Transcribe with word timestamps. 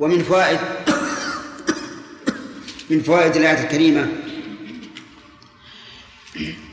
ومن 0.00 0.22
فوائد 0.22 0.58
من 2.90 3.02
فوائد 3.02 3.36
الآية 3.36 3.64
الكريمة 3.64 4.06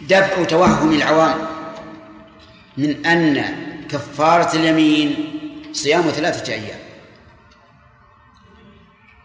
دفع 0.10 0.44
توهم 0.44 0.94
العوام 0.94 1.48
من 2.78 3.06
أن 3.06 3.56
كفارة 3.90 4.56
اليمين 4.56 5.34
صيام 5.74 6.02
ثلاثة 6.02 6.54
أيام. 6.54 6.80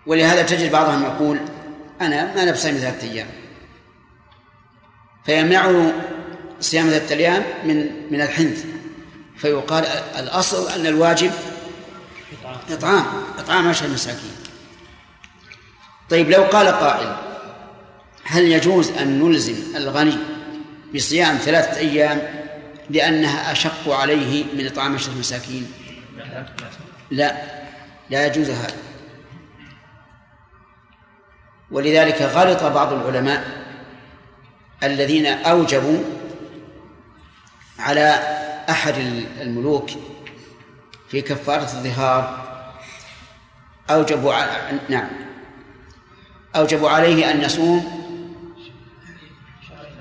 ولهذا 0.06 0.42
تجد 0.42 0.72
بعضهم 0.72 1.02
يقول 1.02 1.38
أنا 2.00 2.34
ما 2.34 2.44
نفسي 2.44 2.72
ثلاثة 2.72 3.10
أيام. 3.12 3.26
فيمنعه 5.26 5.92
صيام 6.60 6.86
ثلاثة 6.86 7.14
أيام 7.14 7.42
من 7.64 7.90
من 8.10 8.20
الحنث. 8.20 8.64
فيقال 9.36 9.84
الأصل 10.18 10.70
أن 10.70 10.86
الواجب 10.86 11.30
إطعام 12.70 13.04
إطعام 13.38 13.68
عشر 13.68 13.88
مساكين. 13.88 14.36
طيب 16.10 16.30
لو 16.30 16.42
قال 16.42 16.68
قائل 16.68 17.16
هل 18.24 18.44
يجوز 18.44 18.90
أن 18.90 19.22
نلزم 19.22 19.76
الغني 19.76 20.18
بصيام 20.94 21.36
ثلاثة 21.36 21.76
أيام 21.76 22.22
لأنها 22.90 23.52
أشق 23.52 23.88
عليه 23.88 24.44
من 24.54 24.66
إطعام 24.66 24.94
عشر 24.94 25.10
مساكين؟ 25.18 25.72
لا 27.10 27.42
لا 28.10 28.26
يجوز 28.26 28.50
هذا. 28.50 28.76
ولذلك 31.70 32.22
غلط 32.22 32.62
بعض 32.64 32.92
العلماء 32.92 33.62
الذين 34.82 35.26
أوجبوا 35.26 35.98
على 37.78 38.38
أحد 38.70 38.94
الملوك 39.40 39.90
في 41.08 41.22
كفارة 41.22 41.62
الظهار 41.62 42.51
أوجبوا 43.90 44.34
على 44.34 44.78
نعم. 44.88 45.08
أوجبوا 46.56 46.90
عليه 46.90 47.30
أن 47.30 47.42
يصوم 47.42 48.02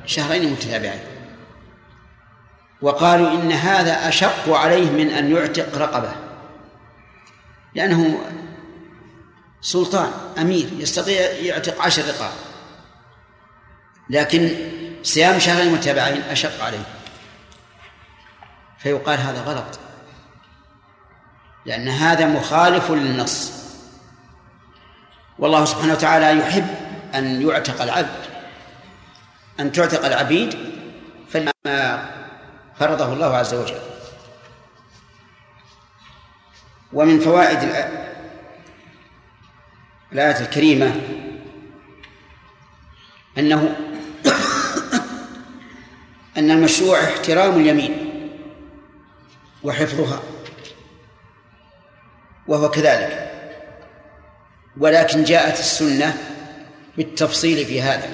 شهرين 0.05 0.51
متتابعين. 0.51 1.01
وقالوا 2.81 3.31
إن 3.31 3.51
هذا 3.51 4.07
أشق 4.07 4.49
عليه 4.49 4.89
من 4.89 5.09
أن 5.09 5.35
يعتق 5.35 5.77
رقبة. 5.77 6.11
لأنه 7.75 8.25
سلطان 9.61 10.11
أمير 10.37 10.69
يستطيع 10.77 11.21
يعتق 11.21 11.81
عشر 11.81 12.01
رقاب. 12.07 12.31
لكن 14.09 14.55
صيام 15.03 15.39
شهرين 15.39 15.73
متابعين 15.73 16.21
أشق 16.21 16.63
عليه. 16.63 16.83
فيقال 18.77 19.19
هذا 19.19 19.41
غلط. 19.41 19.79
لأن 21.65 21.87
هذا 21.87 22.25
مخالف 22.25 22.91
للنص. 22.91 23.60
والله 25.41 25.65
سبحانه 25.65 25.93
وتعالى 25.93 26.39
يحب 26.39 26.67
أن 27.15 27.41
يعتق 27.41 27.81
العبد 27.81 28.25
أن 29.59 29.71
تعتق 29.71 30.05
العبيد 30.05 30.55
فما 31.29 31.53
فرضه 32.79 33.13
الله 33.13 33.37
عز 33.37 33.53
وجل. 33.53 33.79
ومن 36.93 37.19
فوائد 37.19 37.59
الآية 40.11 40.39
الكريمة 40.39 41.01
أنه 43.37 43.61
أن 46.37 46.51
المشروع 46.51 47.03
احترام 47.03 47.59
اليمين 47.59 48.07
وحفظها 49.63 50.19
وهو 52.47 52.69
كذلك. 52.69 53.30
ولكن 54.77 55.23
جاءت 55.23 55.59
السنة 55.59 56.17
بالتفصيل 56.97 57.65
في 57.65 57.81
هذا. 57.81 58.09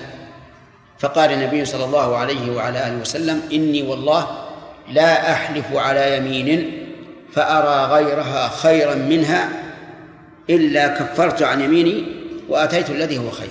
فقال 0.99 1.31
النبي 1.31 1.66
صلى 1.66 1.86
الله 1.86 2.17
عليه 2.17 2.52
وعلى 2.52 2.88
آله 2.88 2.97
وسلم 2.97 3.41
إني 3.52 3.82
والله 3.82 4.48
لا 4.89 5.32
أحلف 5.33 5.65
على 5.73 6.17
يمين 6.17 6.83
فأرى 7.33 7.93
غيرها 7.93 8.48
خيرا 8.48 8.95
منها 8.95 9.49
إلا 10.49 10.87
كفرت 10.87 11.42
عن 11.42 11.61
يميني 11.61 12.05
وأتيت 12.49 12.89
الذي 12.89 13.17
هو 13.17 13.32
خير. 13.32 13.49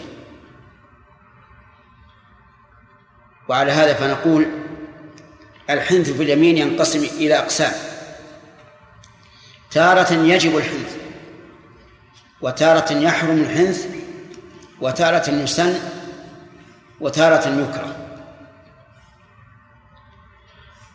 وعلى 3.48 3.72
هذا 3.72 3.94
فنقول 3.94 4.46
الحنث 5.70 6.10
في 6.10 6.22
اليمين 6.22 6.58
ينقسم 6.58 7.04
إلى 7.04 7.38
أقسام. 7.38 7.72
تارة 9.70 10.12
يجب 10.12 10.56
الحنث. 10.56 10.96
وتارة 12.40 12.92
يحرم 12.92 13.40
الحنث 13.40 13.86
وتارة 14.80 15.30
يسن 15.30 15.74
وتارة 17.00 17.48
يكره. 17.48 17.96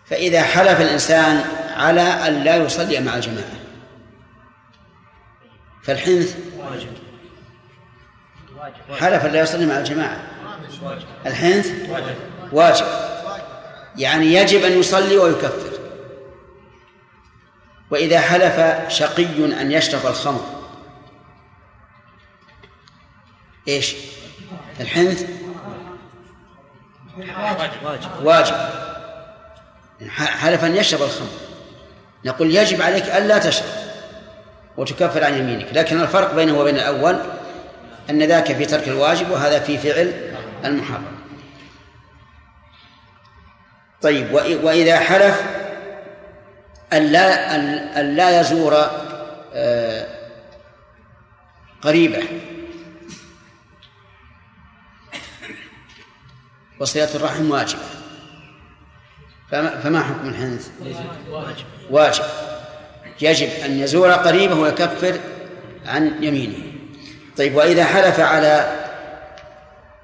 فإذا 0.06 0.44
حلف 0.44 0.81
الإنسان 0.81 1.44
على 1.75 2.01
أن 2.01 2.44
لا 2.44 2.56
يصلي 2.56 3.00
مع 3.00 3.16
الجماعة 3.16 3.62
فالحنث 5.84 6.38
حلف 9.00 9.25
أن 9.25 9.31
لا 9.31 9.41
يصلي 9.41 9.66
مع 9.66 9.78
الجماعة. 9.78 10.28
الحنث 11.25 11.72
واجب. 12.51 12.85
يعني 13.97 14.25
يجب 14.34 14.63
أن 14.63 14.72
يصلي 14.72 15.18
ويكفر. 15.18 15.72
وإذا 17.91 18.19
حلف 18.19 18.88
شقي 18.90 19.62
أن 19.62 19.72
يشرب 19.72 20.07
الخمر 20.07 20.61
إيش؟ 23.68 23.96
الحنث؟ 24.80 25.26
واجب. 27.18 28.10
واجب. 28.24 28.56
حلف 30.18 30.64
أن 30.64 30.76
يشرب 30.76 31.02
الخمر. 31.02 31.30
نقول 32.26 32.56
يجب 32.56 32.82
عليك 32.82 33.04
ألا 33.04 33.38
تشرب 33.38 33.70
وتكفر 34.78 35.24
عن 35.24 35.38
يمينك 35.38 35.68
لكن 35.74 36.02
الفرق 36.02 36.34
بينه 36.36 36.60
وبين 36.60 36.76
الأول 36.76 37.22
أن 38.10 38.24
ذاك 38.24 38.54
في 38.54 38.66
ترك 38.66 38.88
الواجب 38.88 39.32
وهذا 39.32 39.60
في 39.60 39.78
فعل 39.78 40.32
المحرم. 40.66 41.06
طيب 44.02 44.34
وإذا 44.64 45.00
حلف 45.00 45.42
أن 46.94 47.06
لا 47.06 47.56
أن 48.00 48.16
لا 48.16 48.42
يزور 48.42 48.74
آه، 49.54 50.08
قريبه. 51.82 52.24
وصلة 56.81 57.16
الرحم 57.16 57.52
واجبة. 57.52 57.81
فما 59.52 60.03
حكم 60.03 60.30
الحنث؟ 60.30 60.69
واجب. 61.30 61.66
واجب 61.90 62.24
يجب 63.22 63.50
أن 63.66 63.80
يزور 63.80 64.12
قريبه 64.12 64.56
ويكفر 64.56 65.19
عن 65.86 66.24
يمينه. 66.24 66.74
طيب 67.38 67.56
وإذا 67.56 67.86
حلف 67.86 68.19
على 68.19 68.86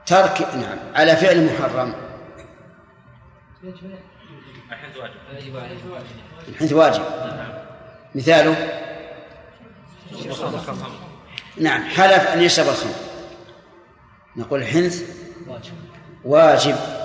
ترك 0.06 0.42
نعم 0.42 0.78
على 0.96 1.16
فعل 1.16 1.46
محرم. 1.46 1.96
الحنث 4.70 4.98
واجب. 4.98 5.14
الحنث 6.48 6.74
واجب 6.74 7.04
مثاله؟ 8.16 8.82
نعم 11.58 11.84
حلف 11.84 12.28
أن 12.28 12.42
يشرب 12.42 12.68
الخمر. 12.68 12.94
نقول 14.36 14.62
الحنث؟ 14.62 15.04
واجب 15.48 15.74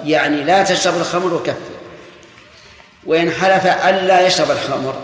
يعني 0.05 0.45
لا 0.45 0.63
تشرب 0.63 0.97
الخمر 0.97 1.35
وكفر. 1.35 1.73
وإن 3.07 3.31
حلف 3.31 3.67
ألا 3.67 4.27
يشرب 4.27 4.51
الخمر. 4.51 4.95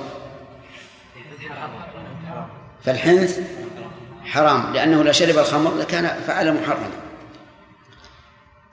فالحنث 2.84 3.40
حرام 4.24 4.72
لأنه 4.72 5.04
لو 5.04 5.12
شرب 5.12 5.38
الخمر 5.38 5.74
لكان 5.74 6.20
فعل 6.26 6.52
محرما 6.52 6.90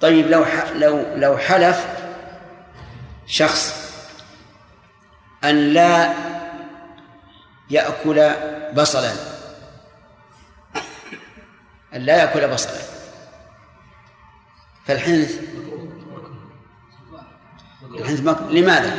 طيب 0.02 0.28
لو 0.28 0.46
لو 0.76 1.06
لو 1.16 1.38
حلف 1.38 1.88
شخص 3.28 3.92
أن 5.44 5.74
لا 5.74 6.14
يأكل 7.70 8.32
بصلا 8.74 9.12
أن 11.96 12.02
لا 12.02 12.18
يأكل 12.18 12.48
بصلا 12.48 12.95
فالحنث 14.88 15.40
الحنث 18.00 18.22
مكروه 18.22 18.52
لماذا؟ 18.52 18.94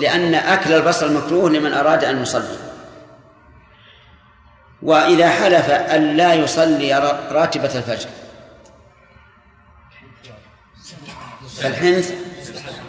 لأن 0.00 0.34
أكل 0.34 0.72
البصل 0.72 1.14
مكروه 1.14 1.50
لمن 1.50 1.72
أراد 1.72 2.04
أن 2.04 2.22
يصلي. 2.22 2.58
وإذا 4.82 5.30
حلف 5.30 5.70
أن 5.70 6.16
لا 6.16 6.34
يصلي 6.34 6.94
راتبة 7.30 7.78
الفجر. 7.78 8.08
فالحنث 11.56 12.14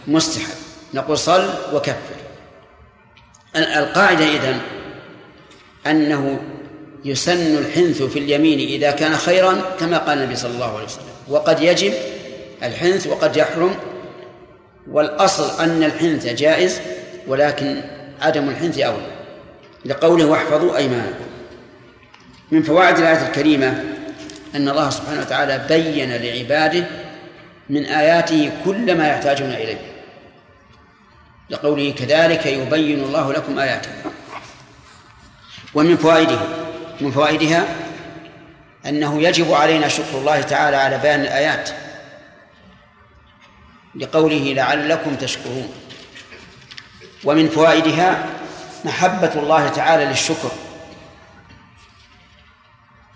مستحب. 0.07 0.55
نقول 0.93 1.17
صل 1.17 1.49
وكفر. 1.73 2.15
القاعدة 3.55 4.25
إذن 4.25 4.61
أنه 5.87 6.39
يسن 7.05 7.57
الحنث 7.57 8.01
في 8.01 8.19
اليمين 8.19 8.59
إذا 8.59 8.91
كان 8.91 9.17
خيرا 9.17 9.61
كما 9.79 9.97
قال 9.97 10.17
النبي 10.17 10.35
صلى 10.35 10.51
الله 10.51 10.75
عليه 10.75 10.85
وسلم. 10.85 11.12
وقد 11.27 11.61
يجب 11.61 11.93
الحنث 12.63 13.07
وقد 13.07 13.37
يحرم 13.37 13.75
والأصل 14.91 15.63
أن 15.63 15.83
الحنث 15.83 16.27
جائز 16.27 16.81
ولكن 17.27 17.81
عدم 18.21 18.49
الحنث 18.49 18.79
أولى. 18.79 19.13
لقوله 19.85 20.25
واحفظوا 20.25 20.77
أيمانكم. 20.77 21.25
من 22.51 22.63
فوائد 22.63 22.97
الآية 22.97 23.27
الكريمة 23.27 23.83
أن 24.55 24.69
الله 24.69 24.89
سبحانه 24.89 25.21
وتعالى 25.21 25.65
بين 25.69 26.15
لعباده 26.15 26.85
من 27.69 27.85
آياته 27.85 28.51
كل 28.65 28.97
ما 28.97 29.07
يحتاجون 29.07 29.49
إليه. 29.49 29.79
لقوله 31.49 31.91
كذلك 31.91 32.45
يبين 32.45 33.03
الله 33.03 33.33
لكم 33.33 33.59
آياته. 33.59 33.89
ومن 35.73 35.97
فوائده 35.97 36.39
من 37.01 37.11
فوائدها 37.11 37.82
أنه 38.85 39.21
يجب 39.21 39.53
علينا 39.53 39.87
شكر 39.87 40.17
الله 40.17 40.41
تعالى 40.41 40.77
على 40.77 40.97
بيان 40.97 41.21
الآيات 41.21 41.69
لقوله 43.95 44.53
لعلكم 44.53 45.15
تشكرون. 45.15 45.73
ومن 47.23 47.49
فوائدها 47.49 48.25
محبة 48.85 49.33
الله 49.33 49.67
تعالى 49.67 50.05
للشكر 50.05 50.51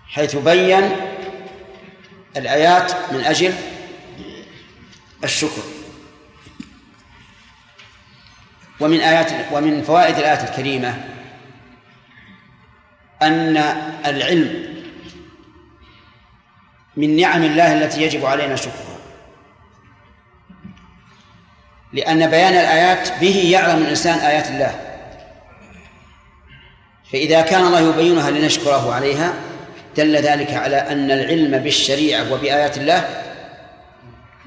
حيث 0.08 0.36
بين 0.36 0.90
الآيات 2.36 2.92
من 3.12 3.24
أجل 3.24 3.54
الشكر. 5.24 5.62
ومن 8.80 9.00
آيات 9.00 9.52
ومن 9.52 9.82
فوائد 9.82 10.18
الآية 10.18 10.48
الكريمة 10.48 11.04
أن 13.22 13.56
العلم 14.06 14.77
من 16.98 17.16
نعم 17.16 17.44
الله 17.44 17.72
التي 17.72 18.02
يجب 18.02 18.26
علينا 18.26 18.56
شكرها. 18.56 18.98
لأن 21.92 22.30
بيان 22.30 22.52
الآيات 22.52 23.08
به 23.20 23.50
يعلم 23.50 23.82
الإنسان 23.82 24.18
آيات 24.18 24.46
الله. 24.46 24.80
فإذا 27.12 27.40
كان 27.40 27.66
الله 27.66 27.80
يبينها 27.80 28.30
لنشكره 28.30 28.94
عليها 28.94 29.34
دل 29.96 30.16
ذلك 30.16 30.54
على 30.54 30.76
أن 30.76 31.10
العلم 31.10 31.58
بالشريعة 31.58 32.32
وبآيات 32.32 32.78
الله 32.78 33.24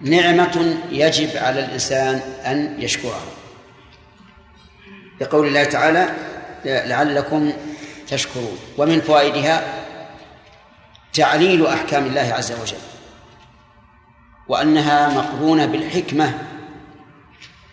نعمة 0.02 0.78
يجب 0.92 1.38
على 1.38 1.60
الإنسان 1.60 2.22
أن 2.46 2.76
يشكرها 2.80 3.22
لقول 5.22 5.48
الله 5.48 5.64
تعالى 5.64 6.10
لعلكم 6.66 7.54
تشكرون. 8.08 8.60
ومن 8.78 9.02
فوائدها 9.02 9.81
تعليل 11.14 11.68
أحكام 11.68 12.06
الله 12.06 12.34
عز 12.38 12.52
وجل 12.52 12.78
وأنها 14.48 15.10
مقرونة 15.10 15.66
بالحكمة 15.66 16.40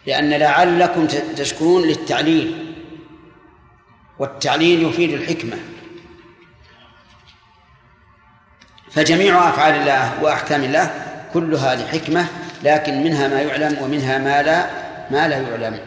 لأن 0.06 0.30
لعلكم 0.30 1.06
تشكرون 1.36 1.82
للتعليل 1.82 2.74
والتعليل 4.18 4.82
يفيد 4.82 5.12
الحكمة. 5.12 5.56
فجميع 8.92 9.48
أفعال 9.48 9.74
الله 9.74 10.22
وأحكام 10.22 10.64
الله 10.64 10.90
كلها 11.32 11.74
لحكمة 11.74 12.26
لكن 12.62 13.02
منها 13.02 13.28
ما 13.28 13.40
يعلم 13.40 13.82
ومنها 13.82 14.18
ما 14.18 14.42
لا 14.42 14.70
ما 15.10 15.28
لا 15.28 15.38
يعلم. 15.38 15.80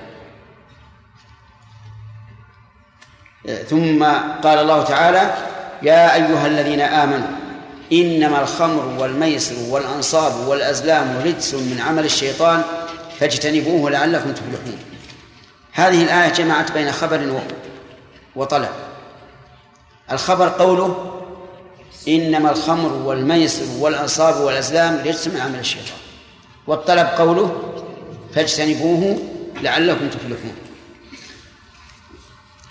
ثم 3.68 4.04
قال 4.44 4.60
الله 4.60 4.84
تعالى 4.84 5.34
يا 5.82 6.16
أيها 6.16 6.48
الذين 6.48 6.82
آمنوا 6.82 7.41
إنما 7.94 8.42
الخمر 8.42 8.86
والميسر 9.00 9.56
والأنصاب 9.70 10.48
والأزلام 10.48 11.22
رجس 11.26 11.54
من 11.54 11.82
عمل 11.88 12.06
الشيطان 12.06 12.64
فاجتنبوه 13.20 13.90
لعلكم 13.90 14.32
تفلحون. 14.32 14.80
هذه 15.72 16.04
الآية 16.04 16.34
جمعت 16.34 16.72
بين 16.72 16.92
خبر 16.92 17.42
وطلب. 18.36 18.70
الخبر 20.12 20.50
قوله 20.50 21.22
إنما 22.08 22.52
الخمر 22.52 22.94
والميسر 22.94 23.66
والأنصاب 23.80 24.42
والأزلام 24.42 25.02
رجس 25.06 25.28
من 25.28 25.42
عمل 25.42 25.60
الشيطان. 25.60 25.98
والطلب 26.68 27.08
قوله 27.08 27.62
فاجتنبوه 28.36 29.20
لعلكم 29.62 30.10
تفلحون. 30.10 30.56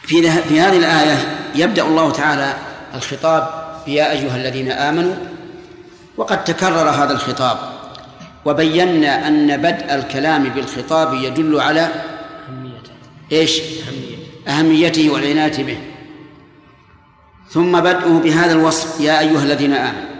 في 0.02 0.30
في 0.42 0.60
هذه 0.60 0.76
الآية 0.76 1.38
يبدأ 1.54 1.82
الله 1.82 2.12
تعالى 2.12 2.54
الخطاب 2.94 3.59
يا 3.86 4.10
أيها 4.10 4.36
الذين 4.36 4.72
آمنوا 4.72 5.14
وقد 6.16 6.44
تكرر 6.44 6.90
هذا 6.90 7.12
الخطاب 7.12 7.58
وبينا 8.44 9.28
أن 9.28 9.56
بدء 9.56 9.94
الكلام 9.94 10.48
بالخطاب 10.48 11.14
يدل 11.14 11.60
على 11.60 11.88
إيش؟ 13.32 13.60
أهميته 14.48 15.10
والعناية 15.10 15.64
به 15.64 15.78
ثم 17.50 17.80
بدءه 17.80 18.20
بهذا 18.24 18.52
الوصف 18.52 19.00
يا 19.00 19.20
أيها 19.20 19.42
الذين 19.42 19.72
آمنوا 19.72 20.10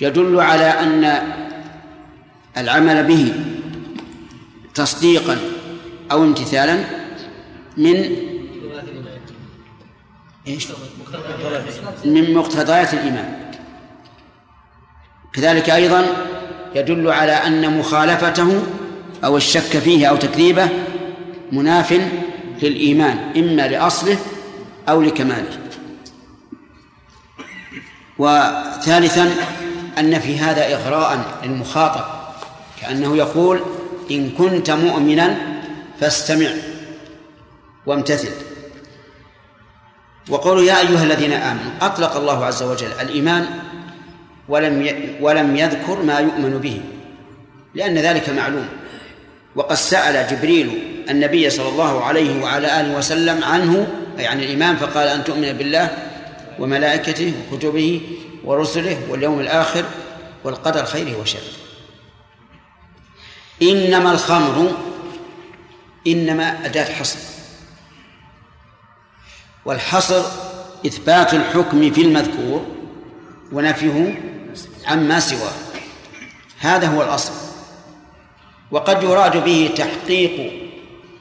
يدل 0.00 0.40
على 0.40 0.64
أن 0.64 1.22
العمل 2.56 3.04
به 3.04 3.34
تصديقا 4.74 5.38
أو 6.12 6.24
امتثالا 6.24 6.84
من 7.76 8.16
إيش؟ 10.46 10.68
من 12.04 12.34
مقتضيات 12.34 12.94
الإيمان. 12.94 13.42
كذلك 15.32 15.70
أيضا 15.70 16.06
يدل 16.74 17.10
على 17.10 17.32
أن 17.32 17.78
مخالفته 17.78 18.62
أو 19.24 19.36
الشك 19.36 19.78
فيه 19.78 20.06
أو 20.06 20.16
تكذيبه 20.16 20.68
مناف 21.52 22.00
للإيمان 22.62 23.18
إما 23.36 23.68
لأصله 23.68 24.18
أو 24.88 25.02
لكماله. 25.02 25.58
وثالثا 28.18 29.30
أن 29.98 30.18
في 30.20 30.38
هذا 30.38 30.74
إغراء 30.74 31.38
للمخاطب 31.44 32.04
كأنه 32.80 33.16
يقول 33.16 33.60
إن 34.10 34.30
كنت 34.30 34.70
مؤمنا 34.70 35.36
فاستمع 36.00 36.50
وامتثل. 37.86 38.51
وقول 40.28 40.64
يا 40.64 40.80
أيها 40.80 41.04
الذين 41.04 41.32
آمنوا 41.32 41.72
أطلق 41.80 42.16
الله 42.16 42.44
عز 42.44 42.62
وجل 42.62 42.92
الإيمان 43.00 43.46
ولم 44.48 44.88
ولم 45.20 45.56
يذكر 45.56 46.02
ما 46.02 46.18
يؤمن 46.18 46.58
به 46.58 46.80
لأن 47.74 47.98
ذلك 47.98 48.30
معلوم. 48.30 48.68
وقد 49.56 49.76
سأل 49.76 50.36
جبريل 50.36 50.82
النبي 51.10 51.50
صلى 51.50 51.68
الله 51.68 52.04
عليه 52.04 52.42
وعلى 52.42 52.80
آله 52.80 52.98
وسلم 52.98 53.44
عنه 53.44 53.86
أي 54.18 54.26
عن 54.26 54.40
الإيمان 54.40 54.76
فقال 54.76 55.08
أن 55.08 55.24
تؤمن 55.24 55.52
بالله 55.52 55.90
وملائكته 56.58 57.32
وكتبه 57.52 58.00
ورسله 58.44 58.98
واليوم 59.08 59.40
الآخر 59.40 59.84
والقدر 60.44 60.84
خيره 60.84 61.20
وشره. 61.20 61.52
إنما 63.62 64.12
الخمر 64.12 64.72
إنما 66.06 66.66
أداة 66.66 66.84
حصر 66.84 67.18
والحصر 69.64 70.22
إثبات 70.86 71.34
الحكم 71.34 71.92
في 71.92 72.02
المذكور 72.02 72.66
ونفيه 73.52 74.20
عما 74.86 75.20
سواه. 75.20 75.52
هذا 76.58 76.86
هو 76.86 77.02
الأصل. 77.02 77.32
وقد 78.70 79.02
يراد 79.02 79.44
به 79.44 79.70
تحقيق 79.76 80.52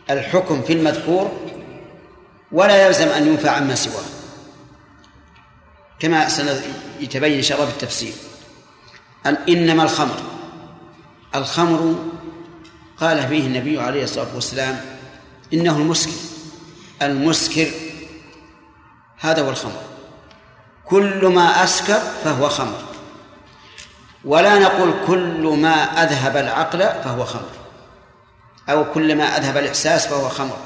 الحكم 0.10 0.62
في 0.62 0.74
المذكور 0.74 1.31
ولا 2.51 2.88
يلزم 2.88 3.07
أن 3.07 3.27
ينفى 3.27 3.50
عما 3.50 3.75
سواه. 3.75 4.03
كما 6.00 6.29
سيتبين 6.29 7.33
إن 7.33 7.41
شاء 7.41 7.57
الله 7.57 7.69
في 7.69 7.75
التفسير 7.75 8.13
إنما 9.50 9.83
الخمر. 9.83 10.17
الخمر 11.36 11.95
قال 12.98 13.27
فيه 13.27 13.48
النبي 13.48 13.79
عليه 13.79 14.03
الصلاة 14.03 14.36
والسلام 14.36 14.81
إنه 15.53 15.77
المسكر. 15.77 16.12
المسكر 17.01 17.67
هذا 19.22 19.42
هو 19.42 19.50
الخمر. 19.50 19.82
كل 20.86 21.28
ما 21.28 21.63
أسكر 21.63 22.00
فهو 22.24 22.50
خمر. 22.50 22.82
ولا 24.25 24.60
نقول 24.60 24.94
كل 25.08 25.58
ما 25.62 26.04
أذهب 26.04 26.38
العقل 26.38 26.80
فهو 26.80 27.25
خمر. 27.25 27.50
أو 28.70 28.94
كل 28.94 29.16
ما 29.16 29.24
أذهب 29.24 29.58
الإحساس 29.58 30.08
فهو 30.08 30.30
خمر. 30.30 30.58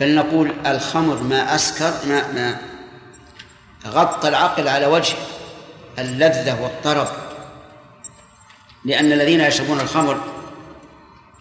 بل 0.00 0.14
نقول 0.14 0.54
الخمر 0.66 1.22
ما 1.22 1.54
أسكر 1.54 1.92
ما 2.06 2.32
ما 2.32 2.58
غطى 3.86 4.28
العقل 4.28 4.68
على 4.68 4.86
وجه 4.86 5.14
اللذة 5.98 6.62
والطرب. 6.62 7.08
لأن 8.84 9.12
الذين 9.12 9.40
يشربون 9.40 9.80
الخمر 9.80 10.20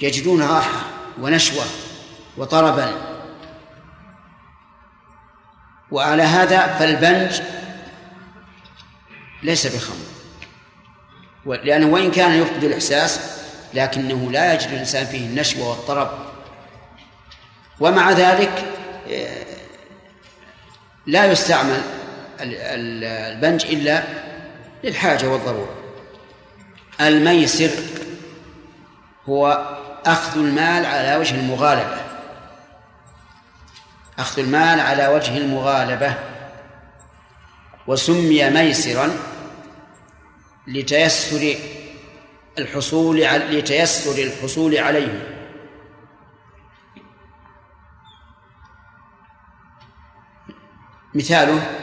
يجدون 0.02 0.42
راحة 0.42 0.82
ونشوة 1.22 1.64
وطربا. 2.38 3.13
وعلى 5.94 6.24
هذا 6.24 6.68
فالبنج 6.68 7.42
ليس 9.44 9.68
بخمر. 9.68 10.06
لأنه 11.46 11.88
وإن 11.88 12.12
كان 12.12 12.42
يفقد 12.42 12.64
الإحساس 12.64 13.20
لكنه 13.74 14.32
لا 14.32 14.54
يجد 14.54 14.70
الإنسان 14.70 15.06
فيه 15.06 15.26
النشوة 15.26 15.70
والطرب. 15.70 16.12
ومع 17.80 18.12
ذلك 18.12 18.66
آه، 19.12 19.46
لا 21.06 21.26
يستعمل 21.26 21.82
البنج 22.40 23.66
إلا 23.66 24.04
للحاجة 24.84 25.28
والضرورة. 25.28 25.76
الميسر 27.02 27.72
هو 29.30 29.68
أخذ 30.06 30.40
المال 30.40 30.86
على 30.86 31.16
وجه 31.16 31.36
المغالبة. 31.36 32.13
أخذ 34.20 34.42
المال 34.42 34.80
على 34.80 35.08
وجه 35.08 35.38
المغالبة 35.38 36.16
وسمي 37.88 38.50
ميسرا 38.50 39.10
لتيسر 40.68 41.56
الحصول 42.58 43.22
لتيسر 43.22 44.24
الحصول 44.24 44.78
عليه. 44.78 45.30
مثاله 51.14 51.78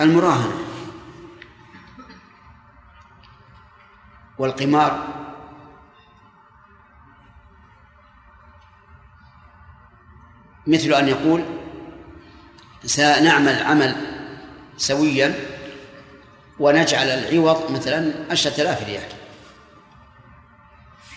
المراهنة 0.00 0.52
والقمار 4.38 5.08
مثل 10.66 10.94
أن 10.94 11.08
يقول 11.08 11.44
سنعمل 12.84 13.62
عمل 13.62 13.96
سويا 14.76 15.34
ونجعل 16.58 17.08
العوض 17.08 17.70
مثلا 17.70 18.12
عشرة 18.30 18.62
آلاف 18.62 18.82
ريال. 18.82 19.08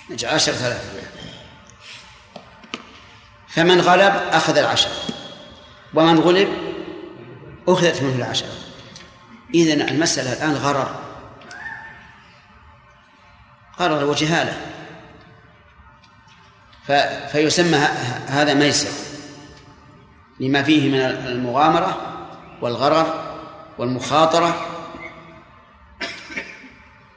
نجعل 0.10 0.34
عشرة 0.34 0.68
آلاف 0.68 0.94
ريال. 0.94 1.06
فمن 3.48 3.82
غلب 3.82 4.14
أخذ 4.32 4.58
العشرة 4.58 4.92
ومن 5.94 6.20
غلب 6.20 6.50
أخذت 7.68 8.02
منه 8.02 8.16
العشرة. 8.16 8.52
إذن 9.54 9.82
المسألة 9.82 10.34
الآن 10.34 10.54
غرر. 10.54 11.02
غرر 13.80 14.06
وجهالة. 14.06 14.62
فيسمى 17.32 17.78
هذا 18.28 18.54
ميسر. 18.54 19.15
لما 20.40 20.64
فيه 20.64 20.90
من 20.90 21.00
المغامرة 21.00 22.02
والغرر 22.62 23.36
والمخاطرة. 23.78 24.66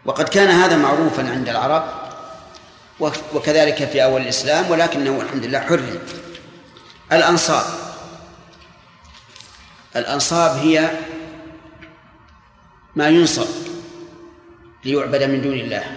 وقد 0.05 0.29
كان 0.29 0.49
هذا 0.49 0.77
معروفا 0.77 1.31
عند 1.31 1.49
العرب 1.49 1.85
وكذلك 3.35 3.85
في 3.85 4.05
أول 4.05 4.21
الإسلام 4.21 4.71
ولكنه 4.71 5.21
الحمد 5.21 5.45
لله 5.45 5.61
حرم. 5.61 5.99
الأنصاب. 7.13 7.65
الأنصاب 9.97 10.57
هي 10.57 10.91
ما 12.97 13.09
ينصب 13.09 13.49
ليعبد 14.85 15.23
من 15.23 15.43
دون 15.43 15.53
الله. 15.53 15.97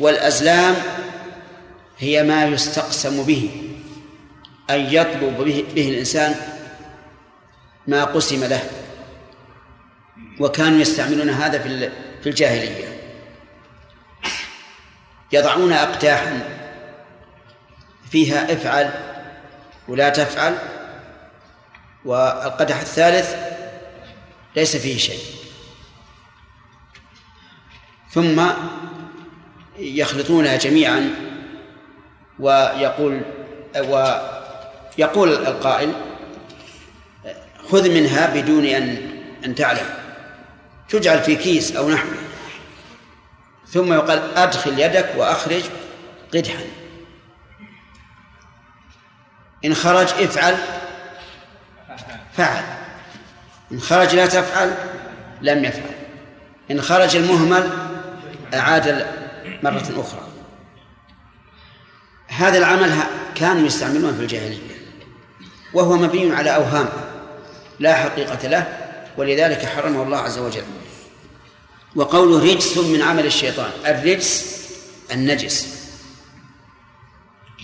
والأزلام 0.00 0.76
هي 1.98 2.22
ما 2.22 2.44
يستقسم 2.44 3.22
به. 3.22 3.67
أن 4.70 4.80
يطلب 4.80 5.36
به, 5.38 5.66
به 5.74 5.88
الإنسان 5.88 6.34
ما 7.86 8.04
قسم 8.04 8.44
له. 8.44 8.70
وكانوا 10.40 10.78
يستعملون 10.78 11.30
هذا 11.30 11.58
في 11.58 11.90
في 12.22 12.28
الجاهلية. 12.28 12.98
يضعون 15.32 15.72
أقداحا 15.72 16.40
فيها 18.10 18.52
افعل 18.52 18.90
ولا 19.88 20.08
تفعل 20.08 20.58
والقدح 22.04 22.80
الثالث 22.80 23.34
ليس 24.56 24.76
فيه 24.76 24.98
شيء. 24.98 25.24
ثم 28.10 28.42
يخلطونها 29.78 30.56
جميعا 30.56 31.10
ويقول 32.38 33.22
ويقول 34.98 35.32
القائل 35.32 35.92
خذ 37.70 37.90
منها 37.90 38.34
بدون 38.34 38.64
أن 38.64 39.10
أن 39.44 39.54
تعلم. 39.54 39.94
تجعل 40.88 41.20
في 41.20 41.36
كيس 41.36 41.76
أو 41.76 41.90
نحوه. 41.90 42.18
ثم 43.68 43.92
يقال 43.92 44.36
أدخل 44.36 44.78
يدك 44.78 45.14
وأخرج 45.16 45.62
قدحا. 46.34 46.64
إن 49.64 49.74
خرج 49.74 50.06
افعل 50.06 50.56
فعل. 52.32 52.64
إن 53.72 53.80
خرج 53.80 54.14
لا 54.14 54.26
تفعل 54.26 54.74
لم 55.42 55.64
يفعل. 55.64 55.94
إن 56.70 56.82
خرج 56.82 57.16
المهمل 57.16 57.70
أعاد 58.54 59.06
مرة 59.62 59.92
أخرى. 59.96 60.28
هذا 62.28 62.58
العمل 62.58 62.98
كانوا 63.34 63.66
يستعملونه 63.66 64.16
في 64.16 64.22
الجاهلية. 64.22 64.77
وهو 65.74 65.96
مبني 65.96 66.32
على 66.34 66.54
أوهام 66.54 66.88
لا 67.80 67.94
حقيقة 67.94 68.48
له 68.48 68.78
ولذلك 69.16 69.64
حرمه 69.66 70.02
الله 70.02 70.18
عز 70.18 70.38
وجل. 70.38 70.64
وقوله 71.96 72.52
رجس 72.52 72.78
من 72.78 73.02
عمل 73.02 73.26
الشيطان 73.26 73.70
الرجس 73.86 74.58
النجس. 75.12 75.78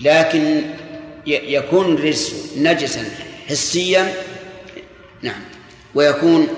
لكن 0.02 0.62
يكون 1.26 1.94
الرجس 1.94 2.34
نجسا 2.56 3.04
حسيا 3.48 4.14
نعم 5.22 5.40
ويكون 5.94 6.48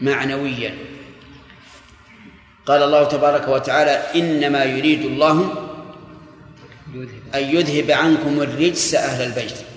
معنويا. 0.00 0.74
قال 2.66 2.82
الله 2.82 3.04
تبارك 3.04 3.48
وتعالى 3.48 3.90
إنما 3.90 4.64
يريد 4.64 5.04
الله 5.04 5.52
أن 7.34 7.42
يذهب 7.42 7.90
عنكم 7.90 8.42
الرجس 8.42 8.94
أهل 8.94 9.26
البيت. 9.26 9.73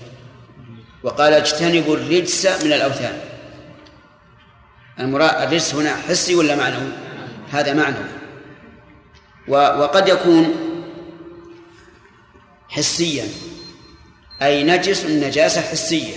وقال 1.04 1.34
اجتنبوا 1.34 1.96
الرجس 1.96 2.46
من 2.46 2.74
الأوثان. 2.74 3.20
المراد 5.00 5.42
الرجس 5.42 5.76
هنا 5.76 5.96
حسي 5.96 6.36
ولا 6.36 6.56
معنوي؟ 6.56 6.92
هذا 7.52 7.74
معنوي. 7.74 8.10
وقد 9.48 10.08
يكون 10.08 10.56
حسيا 12.70 13.26
أي 14.42 14.64
نجس 14.64 15.06
نجاسة 15.06 15.62
حسية. 15.62 16.14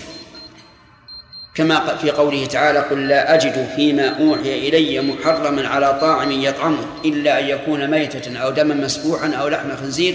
كما 1.55 1.97
في 1.97 2.11
قوله 2.11 2.47
تعالى 2.47 2.79
قل 2.79 3.09
لا 3.09 3.35
أجد 3.35 3.69
فيما 3.77 4.09
أوحي 4.09 4.69
إلي 4.69 5.01
محرما 5.01 5.69
على 5.69 5.99
طاعم 6.01 6.31
يطعمه 6.31 6.87
إلا 7.05 7.41
أن 7.41 7.45
يكون 7.45 7.91
ميتة 7.91 8.39
أو 8.39 8.51
دما 8.51 8.75
مسفوحا 8.75 9.33
أو 9.33 9.49
لحم 9.49 9.77
خنزير 9.77 10.15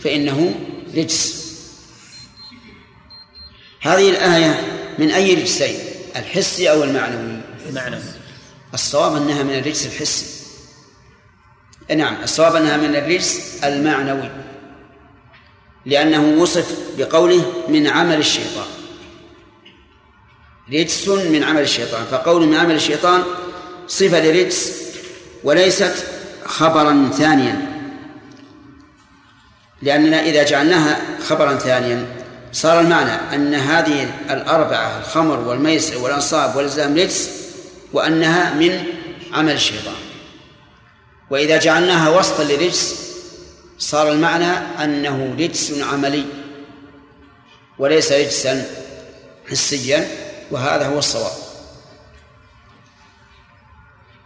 فإنه 0.00 0.54
رجس. 0.96 1.45
هذه 3.80 4.10
الآية 4.10 4.60
من 4.98 5.10
أي 5.10 5.34
رجسين؟ 5.34 5.78
الحسي 6.16 6.70
أو 6.70 6.84
المعنوي؟ 6.84 7.40
المعنوي. 7.68 8.00
الصواب 8.74 9.16
أنها 9.16 9.42
من 9.42 9.58
الرجس 9.58 9.86
الحسي. 9.86 10.26
نعم 11.96 12.22
الصواب 12.22 12.56
أنها 12.56 12.76
من 12.76 12.96
الرجس 12.96 13.64
المعنوي. 13.64 14.30
لأنه 15.86 16.42
وصف 16.42 16.76
بقوله 16.98 17.52
من 17.68 17.86
عمل 17.86 18.18
الشيطان. 18.18 18.66
رجس 20.72 21.08
من 21.08 21.44
عمل 21.44 21.62
الشيطان. 21.62 22.04
فقول 22.10 22.46
من 22.46 22.54
عمل 22.54 22.74
الشيطان 22.74 23.22
صفة 23.88 24.20
لرجس 24.20 24.72
وليست 25.44 26.06
خبرا 26.44 27.10
ثانيا. 27.18 27.76
لأننا 29.82 30.22
إذا 30.22 30.42
جعلناها 30.42 31.00
خبرا 31.28 31.54
ثانيا 31.54 32.15
صار 32.52 32.80
المعنى 32.80 33.34
أن 33.34 33.54
هذه 33.54 34.14
الأربعة 34.30 34.98
الخمر 34.98 35.38
والميسر 35.38 35.98
والأنصاب 35.98 36.56
والإزلام 36.56 36.94
رجس 36.94 37.30
وأنها 37.92 38.54
من 38.54 38.84
عمل 39.32 39.52
الشيطان. 39.52 39.94
وإذا 41.30 41.58
جعلناها 41.58 42.08
وصفا 42.08 42.42
لرجس 42.42 43.06
صار 43.78 44.12
المعنى 44.12 44.52
أنه 44.84 45.34
رجس 45.38 45.72
عملي 45.82 46.24
وليس 47.78 48.12
رجسا 48.12 48.66
حسيا 49.50 50.08
وهذا 50.50 50.86
هو 50.86 50.98
الصواب. 50.98 51.32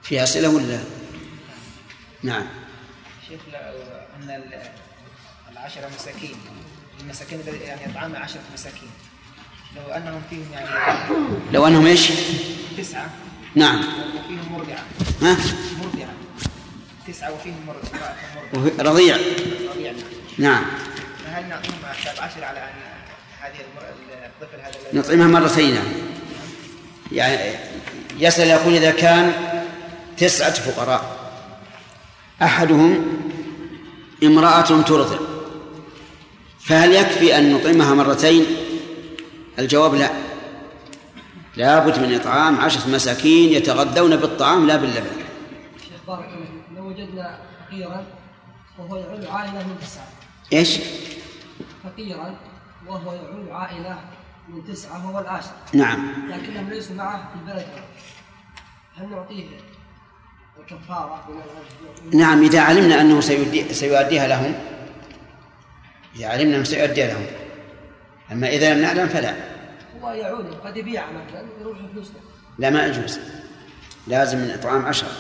في 0.03 0.23
أسئلة 0.23 0.49
ولا؟ 0.49 0.81
نعم. 2.23 2.47
شيخ 3.29 3.41
أن 4.17 4.53
العشرة 5.53 5.91
مساكين. 5.95 6.37
المساكين 7.11 7.41
يعني 7.65 7.81
يطعم 7.91 8.17
عشرة 8.17 8.41
مساكين. 8.55 8.89
لو 9.77 9.93
أنهم 9.93 10.23
فيهم 10.31 10.47
يعني 10.53 10.69
لو 11.53 11.67
أنهم 11.67 11.87
إيش؟ 11.87 12.11
تسعة. 12.79 13.11
نعم. 13.55 13.79
وفيهم 13.79 14.53
مرضعة. 14.53 14.85
ها؟ 15.23 15.37
مرضعة. 15.83 16.15
تسعة 17.09 17.33
وفيهم 17.33 17.67
مرضعة. 17.67 18.17
رضيع. 18.79 19.17
رضيع. 19.75 19.93
نعم. 20.39 20.65
فهل 21.25 21.49
نعطيهم 21.49 21.75
حساب 21.93 22.15
عشر 22.21 22.45
على 22.45 22.59
أن 22.59 22.75
هذه 23.41 23.57
الطفل 24.27 24.61
هذا 24.61 25.01
نطعمها 25.01 25.41
مرتين. 25.41 25.79
يعني 27.13 27.55
يسأل 28.19 28.49
يقول 28.49 28.75
إذا 28.75 28.91
كان 28.91 29.33
تسعة 30.17 30.53
فقراء 30.53 31.33
أحدهم 32.43 33.07
امرأة 34.23 34.83
ترضع. 34.83 35.30
فهل 36.61 36.93
يكفي 36.93 37.39
أن 37.39 37.55
نطعمها 37.55 37.95
مرتين؟ 37.95 38.47
الجواب 39.59 39.95
لا. 39.95 40.11
لا 41.57 41.79
بد 41.79 41.99
من 41.99 42.15
إطعام 42.15 42.61
عشرة 42.61 42.89
مساكين 42.89 43.53
يتغذون 43.53 44.17
بالطعام 44.17 44.67
لا 44.67 44.77
باللبن. 44.77 45.11
شيخ 45.83 46.07
بارك. 46.07 46.29
لو 46.77 46.89
وجدنا 46.89 47.39
فقيرا 47.67 48.05
وهو 48.79 48.97
يعول 48.97 49.27
عائلة 49.27 49.67
من 49.67 49.77
تسعة. 49.81 50.07
إيش؟ 50.53 50.79
فقيرا 51.85 52.37
وهو 52.87 53.13
يعول 53.13 53.51
عائلة 53.51 53.99
من 54.49 54.65
تسعة 54.65 54.97
هو 54.97 55.19
العاشر 55.19 55.51
نعم. 55.73 56.13
لكنهم 56.29 56.71
ليسوا 56.71 56.97
معه 56.97 57.31
في 57.33 57.39
البلد. 57.41 57.67
هل 58.97 59.11
نعطيه 59.11 59.45
الكفارة؟ 60.61 61.25
نعم 62.13 62.43
إذا 62.43 62.61
علمنا 62.61 63.01
أنه 63.01 63.21
سيؤدي 63.21 63.75
سيؤديها 63.75 64.29
لهم. 64.29 64.55
إذا 66.17 66.27
علمنا 66.29 66.57
أنه 66.57 66.65
سيؤديها 66.65 67.07
لهم 67.07 67.27
أما 68.33 68.49
إذا 68.49 68.75
لم 68.75 68.83
نعلم 68.83 69.09
فلا. 69.09 69.35
هو 70.03 70.11
يعول 70.11 70.55
قد 70.55 70.77
يبيع 70.77 71.05
مثلا 71.11 71.45
يروح 71.61 71.79
فلوسنا 71.93 72.17
لا 72.59 72.71
ما 72.71 72.87
يجوز. 72.87 73.19
لازم 74.07 74.39
من 74.39 74.51
إطعام 74.51 74.87
عشرة 74.87 75.11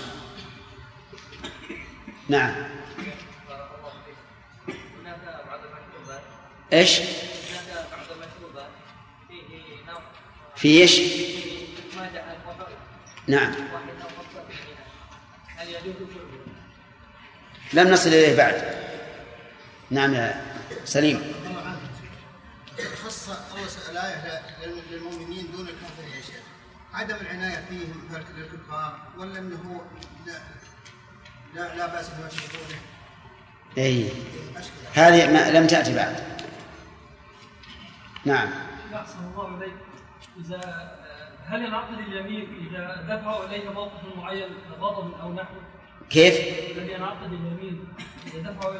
نعم. 2.28 2.54
نوع 9.88 9.98
في 10.56 10.88
الخطر 10.88 12.68
نعم؟ 13.26 13.52
لم 17.72 17.88
نصل 17.88 18.08
إليه 18.08 18.36
بعد. 18.36 18.74
نعم. 19.90 20.14
يا 20.14 20.49
سليم. 20.84 21.32
خص 23.04 23.28
أول 23.28 23.68
الآية 23.90 24.42
للمؤمنين 24.90 25.52
دون 25.52 25.68
الكافرين 25.68 26.08
يا 26.16 26.22
شيخ. 26.22 26.42
عدم 26.94 27.16
العناية 27.16 27.64
فيهم 27.68 28.08
للكفار 28.36 28.98
ولا 29.18 29.38
أنه 29.38 29.80
لا 30.26 30.38
لا, 31.54 31.76
لا 31.76 31.86
بأس 31.86 32.08
بما 32.08 32.28
يشركونه 32.28 32.80
أي 33.78 34.08
أشكل 34.56 34.72
هذه 34.94 35.32
ما 35.32 35.50
لم 35.50 35.66
تأتي 35.66 35.94
بعد. 35.94 36.16
نعم. 38.24 38.48
أحسن 38.94 39.18
الله 39.18 39.58
إليك 39.58 39.74
إذا 40.40 40.90
هل 41.46 41.64
ينعقد 41.64 41.98
اليمين 41.98 42.68
إذا 42.70 43.16
دفعوا 43.16 43.44
إليه 43.44 43.70
موقف 43.70 44.16
معين 44.16 44.48
كغضب 44.70 45.20
أو 45.20 45.32
نحو 45.32 45.54
كيف؟ 46.10 46.34
هل 46.78 46.90
ينعقد 46.90 47.32
اليمين 47.32 47.84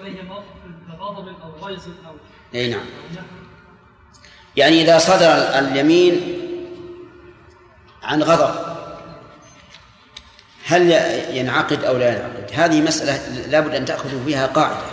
إليه 0.00 0.22
موقف 0.22 0.44
كغضب 0.88 1.28
أو 1.28 1.66
غيظ 1.66 1.82
أو 2.06 2.14
أي 2.54 2.68
نعم. 2.68 2.84
يعني 4.56 4.82
إذا 4.82 4.98
صدر 4.98 5.58
اليمين 5.58 6.36
عن 8.02 8.22
غضب 8.22 8.54
هل 10.64 10.90
ينعقد 11.36 11.84
أو 11.84 11.96
لا 11.96 12.16
ينعقد؟ 12.16 12.50
هذه 12.52 12.80
مسألة 12.80 13.46
لابد 13.46 13.74
أن 13.74 13.84
تأخذوا 13.84 14.24
فيها 14.24 14.46
قاعدة. 14.46 14.86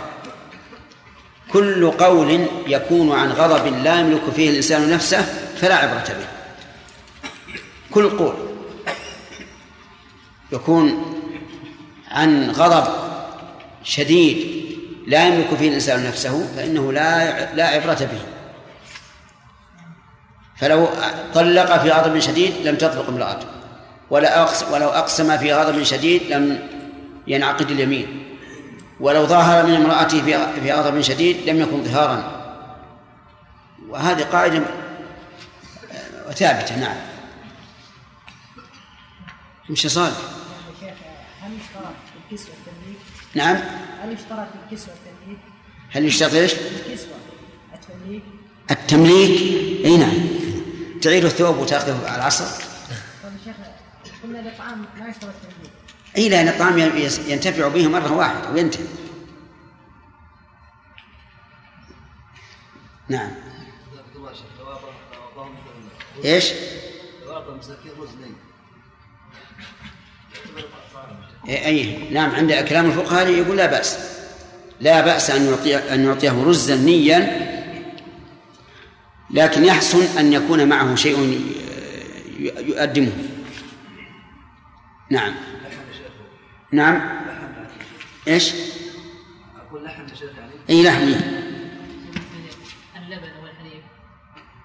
كل 1.52 1.90
قول 1.90 2.46
يكون 2.66 3.12
عن 3.12 3.28
غضب 3.28 3.82
لا 3.82 4.00
يملك 4.00 4.30
فيه 4.30 4.50
الإنسان 4.50 4.90
نفسه 4.90 5.22
فلا 5.56 5.74
عبرة 5.74 6.04
به. 6.08 6.26
كل 7.90 8.10
قول 8.10 8.34
يكون 10.52 11.17
عن 12.18 12.50
غضب 12.50 12.86
شديد 13.84 14.38
لا 15.06 15.26
يملك 15.26 15.54
فيه 15.54 15.68
الإنسان 15.68 16.06
نفسه 16.06 16.46
فإنه 16.56 16.92
لا 16.92 17.54
لا 17.54 17.66
عبرة 17.66 17.94
به. 18.12 18.20
فلو 20.56 20.88
طلق 21.34 21.82
في 21.82 21.90
غضب 21.90 22.18
شديد 22.18 22.52
لم 22.66 22.76
تطلق 22.76 23.08
امرأته. 23.08 23.46
ولا 24.10 24.42
أقسم 24.42 24.72
ولو 24.72 24.88
أقسم 24.88 25.38
في 25.38 25.54
غضب 25.54 25.82
شديد 25.82 26.22
لم 26.22 26.68
ينعقد 27.26 27.70
اليمين. 27.70 28.36
ولو 29.00 29.26
ظاهر 29.26 29.66
من 29.66 29.74
امرأته 29.74 30.22
في 30.62 30.72
غضب 30.72 31.00
شديد 31.00 31.48
لم 31.48 31.60
يكن 31.60 31.84
ظهارا. 31.84 32.38
وهذه 33.88 34.22
قاعدة 34.22 34.62
ثابتة 36.34 36.76
نعم. 36.76 36.96
مش 39.70 39.86
صالح 39.86 40.16
يا 40.82 40.88
شيخ 40.88 40.96
هل 41.42 41.52
يشترط 41.52 42.17
الكسوة 42.32 42.54
التمليك؟ 42.54 42.98
نعم. 43.34 43.56
هل 44.02 44.12
يشترط 44.12 44.48
الكسوة 44.64 44.94
التمليك؟ 44.94 45.38
هل 45.90 46.04
يشترط 46.04 46.34
إيش؟ 46.34 46.52
الكسوة. 46.52 47.14
التمليك. 47.74 48.22
التمليك. 48.70 49.40
إي 49.84 49.96
نعم. 49.96 50.28
تعير 51.02 51.26
الثوب 51.26 51.56
وتأخذه 51.56 52.08
على 52.08 52.16
العصر. 52.16 52.44
طيب 53.22 53.32
يا 53.32 53.38
شيخ 53.44 53.56
قلنا 54.22 54.40
الإطعام 54.40 54.84
لا 54.98 55.08
يشترط 55.08 55.34
التمليك 55.44 55.72
إي 56.16 56.28
لأن 56.28 56.48
الطعام 56.48 56.78
ينتفع 57.28 57.68
به 57.68 57.88
مرة 57.88 58.12
واحدة 58.12 58.50
وينتهي. 58.50 58.86
نعم. 63.08 63.30
إيش؟ 66.24 66.52
أي 71.48 71.66
أي. 71.66 72.08
نعم 72.10 72.30
عند 72.30 72.52
كلام 72.52 72.86
الفقهاء 72.86 73.28
يقول 73.28 73.56
لا 73.56 73.66
بأس. 73.66 73.98
لا 74.80 75.00
بأس 75.00 75.30
أن 75.30 75.46
يعطي 75.46 75.76
أن 75.76 76.04
يعطيه 76.04 76.44
رزا 76.44 76.76
نيا 76.76 77.48
لكن 79.30 79.64
يحسن 79.64 80.18
أن 80.18 80.32
يكون 80.32 80.68
معه 80.68 80.94
شيء 80.94 81.40
يؤدمه. 82.40 83.12
نعم. 85.10 85.34
نعم. 86.72 87.18
إيش؟ 88.28 88.54
أقول 89.68 89.84
لحم 89.84 90.06
يعني؟ 90.36 90.52
أي 90.70 90.82
لحمي 90.82 91.14
اللبن 92.96 93.30
والحليب 93.42 93.82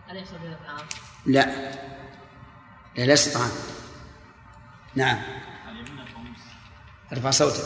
هل 0.07 0.17
يحصل 0.17 0.37
بها 0.37 0.59
طعام؟ 0.67 0.87
لا. 1.25 1.45
لا 2.97 3.03
ليس 3.03 3.33
طعام 3.33 3.51
نعم. 4.95 5.17
ارفع 7.11 7.31
صوتك. 7.31 7.63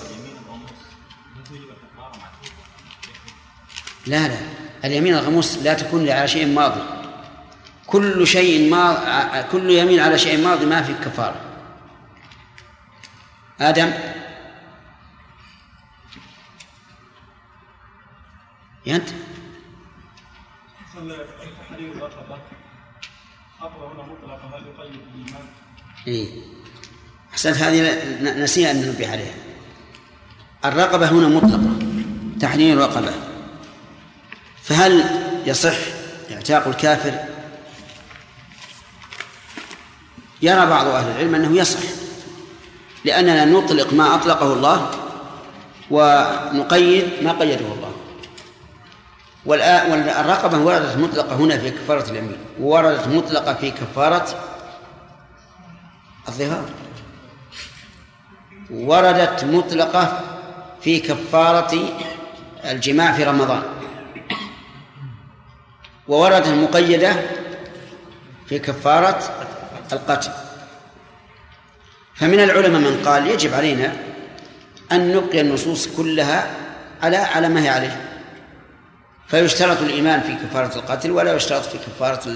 لا 4.08 4.28
لا. 4.28 4.39
اليمين 4.84 5.13
الغموس 5.13 5.58
لا 5.58 5.73
تكون 5.73 6.10
على 6.10 6.28
شيء 6.28 6.47
ماضي. 6.47 6.82
كل 7.88 8.28
شيء 8.28 8.71
ما 8.71 9.41
كل 9.52 9.69
يمين 9.69 10.00
على 10.00 10.17
شيء 10.17 10.43
ماضي 10.43 10.65
ما 10.65 10.82
في 10.84 10.93
كفارة. 10.93 11.41
آدم. 13.60 13.93
أنت؟ 18.88 19.10
التحرير 20.97 21.93
الرقبة 27.45 27.58
مطلقة 27.58 27.58
احسنت 27.58 27.58
هذه 27.58 28.43
نسينا 28.43 28.71
أن 28.71 28.82
ننبه 28.82 29.12
عليها. 29.12 29.34
الرقبة 30.65 31.10
هنا 31.10 31.28
مطلقة 31.28 31.69
تحرير 32.39 32.78
رقبه 32.78 33.13
فهل 34.63 35.04
يصح 35.45 35.78
اعتاق 36.32 36.67
الكافر؟ 36.67 37.13
يرى 40.41 40.65
بعض 40.65 40.88
أهل 40.88 41.12
العلم 41.12 41.36
أنه 41.36 41.58
يصح 41.58 41.80
لأننا 43.06 43.45
نطلق 43.45 43.93
ما 43.93 44.15
أطلقه 44.15 44.54
الله 44.54 44.91
ونقيد 45.91 47.10
ما 47.21 47.32
قيده 47.32 47.65
الله. 47.65 47.91
والرقبة 49.45 50.58
وردت 50.58 50.97
مطلقة 50.97 51.36
هنا 51.36 51.58
في 51.58 51.71
كفارة 51.71 52.12
اليمين 52.12 52.38
ووردت 52.60 53.08
مطلقة 53.08 53.54
في 53.54 53.71
كفارة 53.71 54.26
الظهار. 56.28 56.69
وردت 58.71 59.43
مطلقة 59.43 60.21
في 60.82 60.99
كفارة 60.99 61.99
الجماع 62.65 63.12
في 63.12 63.23
رمضان. 63.23 63.63
ووردت 66.08 66.47
مقيدة 66.47 67.15
في 68.47 68.60
كفارة 68.60 69.19
القتل. 69.91 70.32
فمن 72.15 72.39
العلماء 72.39 72.82
من 72.82 73.03
قال 73.06 73.27
يجب 73.27 73.53
علينا 73.53 73.93
أن 74.91 75.15
نبقي 75.15 75.41
النصوص 75.41 75.88
كلها 75.88 76.51
على 77.01 77.17
على 77.17 77.49
ما 77.49 77.63
هي 77.63 77.69
عليه. 77.69 78.01
فيشترط 79.27 79.82
الإيمان 79.82 80.21
في 80.21 80.34
كفارة 80.34 80.75
القتل 80.75 81.12
ولا 81.12 81.36
يشترط 81.36 81.62
في 81.62 81.77
كفارة 81.77 82.32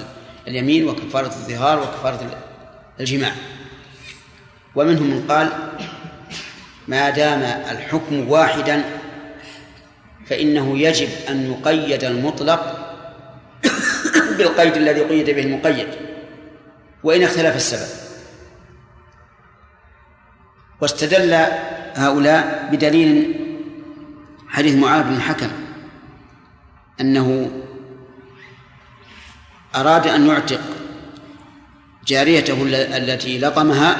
اليمين 0.47 0.89
وكفارة 0.89 1.27
الظهار 1.27 1.79
وكفارة 1.79 2.37
الجماع. 2.99 3.31
ومنهم 4.75 5.09
من 5.09 5.27
قال 5.27 5.49
ما 6.87 7.09
دام 7.09 7.41
الحكم 7.71 8.29
واحدا 8.29 8.83
فإنه 10.27 10.77
يجب 10.77 11.09
أن 11.29 11.51
يقيد 11.51 12.03
المطلق 12.03 12.87
بالقيد 14.37 14.77
الذي 14.77 15.01
قيد 15.01 15.29
به 15.29 15.41
المقيد 15.41 15.87
وإن 17.03 17.23
اختلف 17.23 17.55
السبب. 17.55 18.01
واستدل 20.81 21.33
هؤلاء 21.95 22.69
بدليل 22.71 23.35
حديث 24.49 24.75
معاذ 24.75 25.03
بن 25.03 25.13
الحكم 25.13 25.49
أنه 27.01 27.51
أراد 29.75 30.07
أن 30.07 30.27
يعتق 30.27 30.61
جاريته 32.07 32.63
التي 32.97 33.39
لطمها 33.39 33.97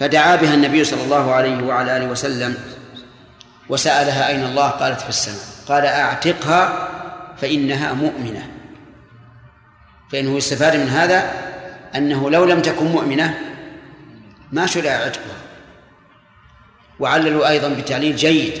فدعا 0.00 0.36
بها 0.36 0.54
النبي 0.54 0.84
صلى 0.84 1.02
الله 1.02 1.34
عليه 1.34 1.62
وعلى 1.62 1.96
آله 1.96 2.06
وسلم 2.06 2.56
وسألها 3.68 4.28
أين 4.28 4.44
الله؟ 4.44 4.68
قالت 4.68 5.00
في 5.00 5.08
السماء. 5.08 5.44
قال 5.68 5.86
أعتقها 5.86 6.88
فإنها 7.40 7.92
مؤمنة. 7.92 8.50
فإنه 10.12 10.36
يستفاد 10.36 10.76
من 10.76 10.88
هذا 10.88 11.32
أنه 11.96 12.30
لو 12.30 12.44
لم 12.44 12.62
تكن 12.62 12.86
مؤمنة 12.86 13.38
ما 14.52 14.66
شرع 14.66 14.90
عتقها. 14.90 15.36
وعللوا 17.00 17.48
أيضا 17.48 17.68
بتعليل 17.68 18.16
جيد. 18.16 18.52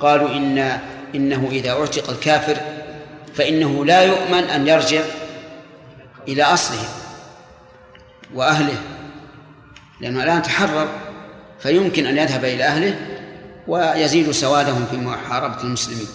قالوا 0.00 0.28
إن 0.28 0.78
إنه 1.14 1.48
إذا 1.52 1.70
أعتق 1.70 2.10
الكافر 2.10 2.56
فإنه 3.34 3.84
لا 3.84 4.02
يؤمن 4.02 4.44
أن 4.44 4.66
يرجع 4.66 5.00
إلى 6.28 6.42
أصله 6.42 6.88
وأهله. 8.34 8.78
لأنه 10.00 10.22
الآن 10.22 10.42
تحرر 10.42 10.88
فيمكن 11.60 12.06
أن 12.06 12.16
يذهب 12.18 12.44
إلى 12.44 12.64
أهله 12.64 13.20
ويزيد 13.66 14.30
سوادهم 14.30 14.86
في 14.90 14.96
محاربة 14.96 15.60
المسلمين. 15.60 16.08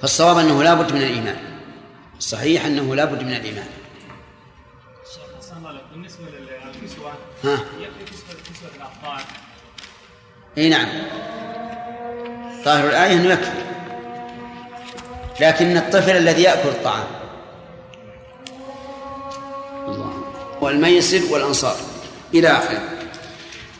فالصواب 0.00 0.38
أنه 0.38 0.62
لا 0.62 0.74
بد 0.74 0.92
من 0.92 1.02
الإيمان. 1.02 1.36
الصحيح 2.18 2.64
أنه 2.64 2.94
لا 2.94 3.04
بد 3.04 3.22
من 3.22 3.32
الإيمان. 3.32 3.66
بالنسبة 5.92 6.24
للكسوة 6.24 7.12
ها؟ 7.44 7.56
كسوة 8.06 8.70
الأطفال 8.76 9.24
إي 10.58 10.68
نعم. 10.68 10.88
ظاهر 12.64 12.88
الآية 12.88 13.12
أنه 13.12 13.32
يكفي. 13.32 13.50
لكن 15.40 15.76
الطفل 15.76 16.16
الذي 16.16 16.42
يأكل 16.42 16.68
الطعام 16.68 17.19
والميسر 20.60 21.32
والأنصار 21.32 21.76
إلى 22.34 22.48
آخره. 22.48 22.82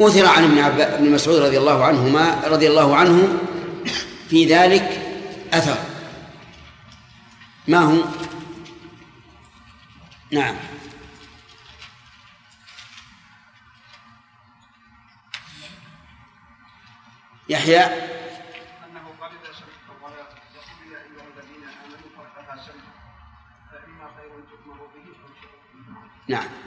أثر 0.01 0.27
عن 0.27 0.45
ابن 0.45 0.81
ابن 0.81 1.11
مسعود 1.11 1.39
رضي 1.39 1.59
الله 1.59 1.85
عنهما 1.85 2.41
رضي 2.47 2.69
الله 2.69 2.97
عنه 2.97 3.39
في 4.29 4.45
ذلك 4.45 5.03
أثر. 5.53 5.77
ما 7.69 7.79
هو؟ 7.79 8.05
نعم. 10.31 10.57
يحيى. 17.49 18.11
نعم. 26.29 26.60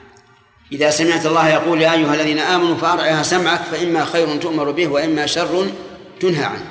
إذا 0.73 0.89
سمعت 0.89 1.25
الله 1.25 1.49
يقول 1.49 1.81
يا 1.81 1.93
أيها 1.93 2.13
الذين 2.15 2.39
آمنوا 2.39 2.75
فأرعها 2.75 3.23
سمعك 3.23 3.61
فإما 3.61 4.05
خير 4.05 4.37
تؤمر 4.37 4.71
به 4.71 4.87
وإما 4.87 5.25
شر 5.25 5.71
تنهى 6.19 6.43
عنه. 6.43 6.67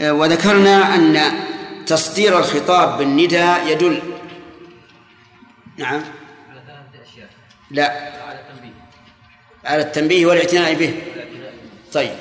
آه، 0.00 0.12
وذكرنا 0.12 0.94
أن 0.94 1.32
تصدير 1.86 2.38
الخطاب 2.38 2.98
بالنداء 2.98 3.66
يدل. 3.66 4.02
نعم. 5.76 5.94
على 6.50 6.60
ثلاثة 6.66 7.10
أشياء 7.12 7.28
لا. 7.70 7.90
على 8.26 8.40
التنبيه 8.40 8.72
على 9.64 9.82
التنبيه 9.82 10.26
والاعتناء 10.26 10.74
به. 10.74 10.94
طيب. 11.92 12.16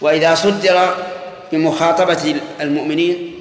وإذا 0.00 0.34
صدر 0.34 0.94
بمخاطبة 1.52 2.40
المؤمنين 2.60 3.34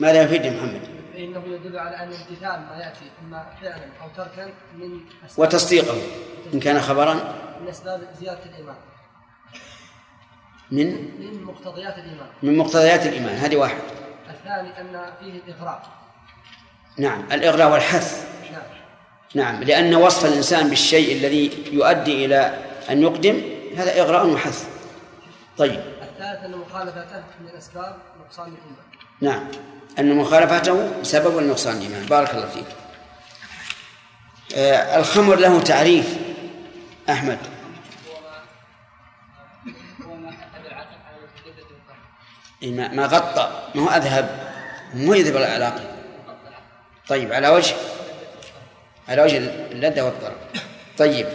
ماذا 0.00 0.22
يفيد 0.22 0.46
محمد؟ 0.46 0.91
فإنه 1.22 1.54
يدل 1.54 1.78
على 1.78 1.96
أن 1.96 2.12
امتثال 2.12 2.60
ما 2.70 2.76
يأتي 2.76 3.10
إما 3.22 3.46
فعلا 3.62 3.84
أو 4.02 4.08
تركا 4.16 4.52
من 4.74 5.00
وتصديقه 5.36 5.96
إن 6.54 6.60
كان 6.60 6.80
خبرا؟ 6.80 7.14
من 7.60 7.68
أسباب 7.68 8.00
زيادة 8.20 8.44
الإيمان. 8.44 8.76
من؟ 10.70 10.86
من 11.20 11.44
مقتضيات 11.44 11.98
الإيمان. 11.98 12.26
من 12.42 12.56
مقتضيات 12.56 13.06
الإيمان 13.06 13.34
هذه 13.36 13.56
واحد. 13.56 13.80
الثاني 14.30 14.80
أن 14.80 15.12
فيه 15.20 15.32
الإغراء. 15.32 15.82
نعم 16.98 17.32
الإغراء 17.32 17.72
والحث. 17.72 18.26
نعم. 18.52 18.62
نعم 19.34 19.62
لأن 19.62 19.94
وصف 19.94 20.24
الإنسان 20.24 20.68
بالشيء 20.68 21.16
الذي 21.16 21.64
يؤدي 21.72 22.24
إلى 22.24 22.58
أن 22.90 23.02
يقدم 23.02 23.42
هذا 23.76 24.00
إغراء 24.00 24.26
وحث. 24.26 24.68
طيب. 25.58 25.80
الثالث 26.02 26.44
أن 26.44 26.58
مخالفته 26.58 27.22
من 27.40 27.48
أسباب 27.58 27.96
نقصان 28.24 28.46
الإيمان. 28.46 28.91
نعم. 29.22 29.44
أن 29.98 30.16
مخالفته 30.16 31.02
سبب 31.02 31.38
لنقصان 31.38 31.76
الإيمان 31.76 32.06
بارك 32.06 32.34
الله 32.34 32.46
فيك. 32.46 32.66
آه 34.56 34.98
الخمر 34.98 35.36
له 35.36 35.60
تعريف 35.60 36.16
أحمد. 37.10 37.38
ما 42.62 42.88
ما 42.88 43.06
غطى. 43.06 43.70
ما 43.74 43.82
هو 43.82 43.88
أذهب. 43.88 44.52
مو 44.94 45.14
يذهب 45.14 45.36
العلاقة 45.36 45.84
طيب 47.08 47.32
على 47.32 47.48
وجه 47.48 47.74
على 49.08 49.22
وجه 49.22 49.36
اللذة 49.72 50.02
والطرب 50.02 50.36
طيب 50.98 51.26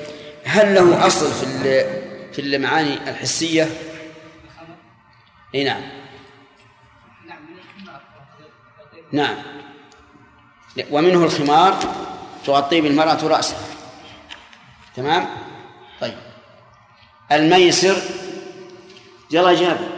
هل 0.46 0.76
له 0.76 1.08
أصل 1.08 1.32
في 1.34 1.84
في 2.34 2.42
المعاني 2.42 3.10
الحسية؟ 3.10 3.68
اي 5.56 5.64
نعم. 5.64 5.97
نعم. 9.12 9.36
ومنه 10.92 11.24
الخمار 11.24 11.80
تغطي 12.46 12.82
بالمرأة 12.82 13.28
رأسها. 13.28 13.60
تمام؟ 14.96 15.28
طيب. 16.02 16.18
الميسر 17.32 17.98
يلا 19.32 19.54
جابر. 19.54 19.98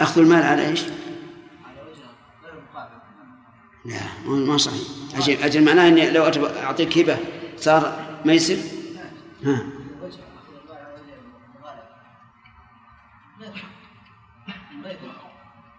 أخذ 0.00 0.20
المال 0.20 0.42
على 0.42 0.68
إيش؟ 0.68 0.80
لا 3.84 4.00
ما 4.24 4.56
صحيح. 4.56 4.80
أجل, 5.14 5.42
أجل 5.42 5.64
معناه 5.64 5.88
إني 5.88 6.10
لو 6.10 6.24
أعطيك 6.46 6.98
هبة 6.98 7.18
صار 7.56 8.06
ميسر؟ 8.24 8.58
ها. 9.44 9.79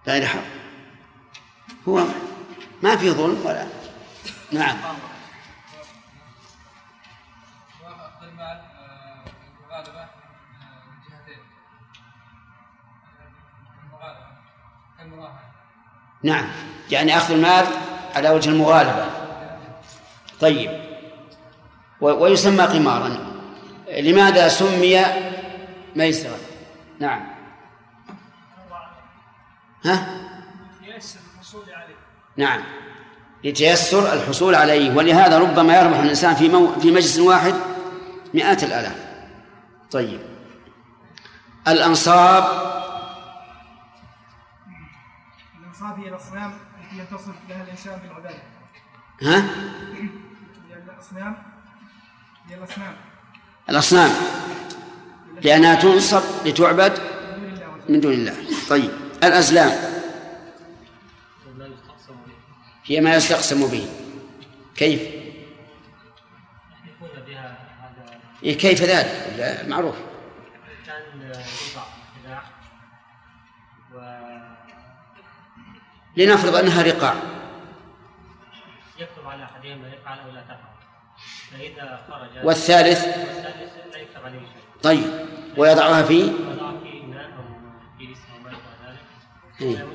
غير 0.08 0.26
حق. 0.26 0.40
هو 1.88 2.04
ما 2.84 2.96
في 2.96 3.12
ظلم 3.12 3.46
ولا 3.46 3.68
نعم. 4.52 4.78
نعم. 16.24 16.46
يعني 16.92 17.18
أخذ 17.18 17.34
المال 17.34 17.66
على 18.16 18.30
وجه 18.30 18.50
المغالبة. 18.50 19.06
طيب. 20.40 20.82
ويسمى 22.02 22.64
قمارا. 22.64 23.18
لماذا 23.88 24.48
سمي 24.48 25.06
ميسرا؟ 25.96 26.38
نعم. 27.00 27.31
ها؟ 29.86 30.22
نعم. 32.38 32.64
يتيسر 33.44 34.14
الحصول 34.14 34.56
عليه. 34.56 34.96
ولهذا 34.96 35.40
ربما 35.40 35.78
يربح 35.78 36.00
الإنسان 36.00 36.36
في, 36.36 36.50
مو... 36.50 36.80
في 36.80 36.92
مجلس 36.92 37.20
واحد 37.20 37.54
مئات 38.34 38.64
الآلاف. 38.64 38.96
طيب. 39.92 40.20
الأنصاب. 41.68 42.44
الأنصاب 45.60 46.00
هي 46.00 46.10
الأصنام 46.10 46.54
التي 46.82 46.98
يتصف 47.02 47.36
لها 47.50 47.64
الإنسان 47.64 48.00
بالعبادة. 48.00 48.42
ها؟ 49.22 49.40
هي 50.70 50.84
الأصنام. 50.94 51.44
هي 52.50 52.56
الأصنام. 52.56 52.96
الأصنام. 53.70 54.12
لأنها 55.42 55.76
تنصب 55.76 56.22
لتعبد 56.46 57.00
من 57.90 58.00
دون 58.00 58.14
الله. 58.14 58.36
طيب. 58.70 59.01
الأزلام. 59.24 59.72
هي 62.86 63.02
ما 63.02 63.16
يستقسم 63.16 63.68
به. 63.68 63.88
كيف؟ 64.76 65.02
إيه 68.44 68.58
كيف 68.58 68.82
ذلك؟ 68.82 69.66
معروف. 69.68 69.96
لنفرض 76.18 76.56
أنها 76.56 76.84
رقاع. 76.84 77.16
ويكتب 79.00 79.28
على 79.28 79.44
احدهما 79.44 79.88
يفعل 79.88 80.20
أو 80.20 80.32
لا 80.32 80.42
تفعل 80.42 80.72
فاذا 81.52 82.06
خرج 82.10 82.46
والثالث؟ 82.46 83.06
والثالث 83.06 83.74
لا 83.94 83.98
يكتب 83.98 84.26
عليه 84.26 84.40
شيء. 84.40 84.82
طيب 84.84 85.04
ويضعها 85.58 86.04
في 86.04 86.32
إيه. 89.62 89.88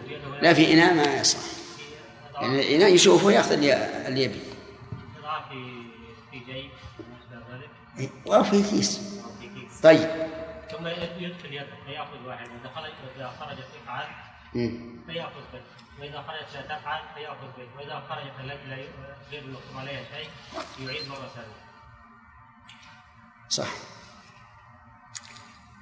لا 0.42 0.54
في 0.54 0.72
إناء 0.72 0.94
ما 0.94 1.20
يصح. 1.20 1.38
يعني 2.34 2.60
الإناء 2.60 2.94
يشوف 2.94 3.24
ويأخذ 3.24 3.52
اللي 3.52 3.74
اللي 4.08 4.22
يبي. 4.22 4.40
يضع 5.18 5.48
في 5.48 5.82
في 6.30 6.38
جيب 6.38 6.70
أو 6.98 7.04
ما 7.10 7.18
شابه 7.30 7.56
ذلك 7.56 7.70
إيه، 7.98 8.36
أو 8.36 8.44
في 8.44 8.62
كيس. 8.70 9.00
طيب. 9.82 10.10
ثم 10.70 10.86
يدخل 10.86 11.52
يده 11.52 11.66
فيأخذ 11.86 12.26
واحد. 12.26 12.46
إذا 12.46 12.70
خرج 12.74 12.92
إذا 13.16 13.32
خرجت 13.40 13.66
تفعل. 13.84 14.06
فيأخذ 15.06 15.40
به 15.52 15.60
وإذا 16.00 16.24
خرجت 16.28 16.54
لا 16.54 16.76
تفعل 16.76 17.00
فيأخذ 17.14 17.46
به 17.58 17.66
وإذا 17.76 18.02
خرجت 18.08 18.46
لا 18.46 18.76
غير 19.30 19.42
عليها 19.76 20.04
شيء 20.14 20.30
يعيد 20.86 21.08
مرة 21.08 21.30
ثانية. 21.34 21.66
صح. 23.48 23.68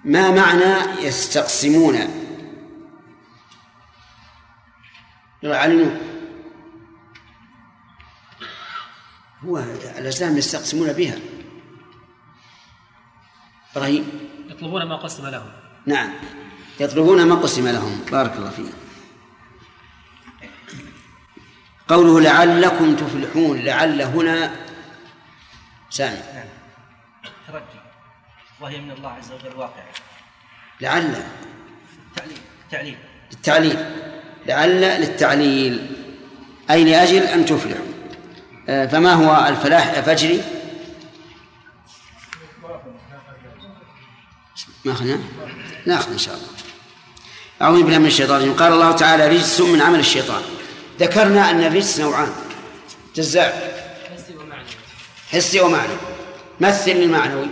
ما 0.05 0.31
معنى 0.31 1.03
يستقسمون؟ 1.07 2.24
يعلنون 5.53 6.01
هو 9.45 9.59
الأزلام 9.99 10.37
يستقسمون 10.37 10.93
بها. 10.93 11.19
إبراهيم. 13.73 14.31
يطلبون 14.51 14.89
ما 14.89 14.97
قسم 14.97 15.27
لهم. 15.27 15.53
نعم. 15.87 16.13
يطلبون 16.81 17.27
ما 17.27 17.35
قسم 17.35 17.69
لهم. 17.69 18.01
بارك 18.13 18.37
الله 18.37 18.51
فيك. 18.51 18.75
قوله 21.89 22.21
لعلكم 22.21 22.97
تفلحون 22.97 23.59
لعل 23.59 24.03
هنا 24.03 24.57
سامي. 25.91 26.19
ترجي. 27.49 27.65
وهي 28.61 28.81
من 28.81 28.91
الله 28.91 29.11
عز 29.11 29.33
وجل 29.33 29.57
واقعة. 29.57 29.93
لعل. 30.81 31.25
تعليل. 32.17 32.39
تعليل. 32.71 32.99
للتعليل 33.33 34.14
لعل 34.47 34.81
للتعليل. 34.81 35.87
أي 36.71 36.85
لأجل 36.85 37.23
أن 37.23 37.47
تفلحوا؟ 37.47 37.85
آه، 38.69 38.87
فما 38.87 39.13
هو 39.13 39.49
الفلاح 39.49 40.01
فجري 40.01 40.43
ما 44.85 44.93
أخذنا؟ 44.93 45.19
ناخذ 45.87 46.13
إن 46.13 46.19
شاء 46.19 46.35
الله. 46.35 46.47
أعوذ 47.63 47.83
بالله 47.83 47.99
من 47.99 48.07
الشيطان 48.07 48.55
قال 48.55 48.73
الله 48.73 48.93
تعالى 48.93 49.29
رجس 49.29 49.61
من 49.61 49.81
عمل 49.81 49.99
الشيطان. 49.99 50.43
ذكرنا 51.01 51.51
أن 51.51 51.65
الرجس 51.65 52.01
نوعان. 52.01 52.33
جزاء. 53.17 53.75
حسي 54.13 54.35
ومعنى 54.37 54.69
حسي 55.33 55.61
ومعنى 55.61 55.93
مثل 56.61 56.91
المعنوي 56.91 57.49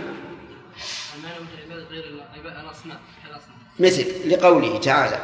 مثل 3.79 4.05
لقوله 4.29 4.79
تعالى. 4.79 5.19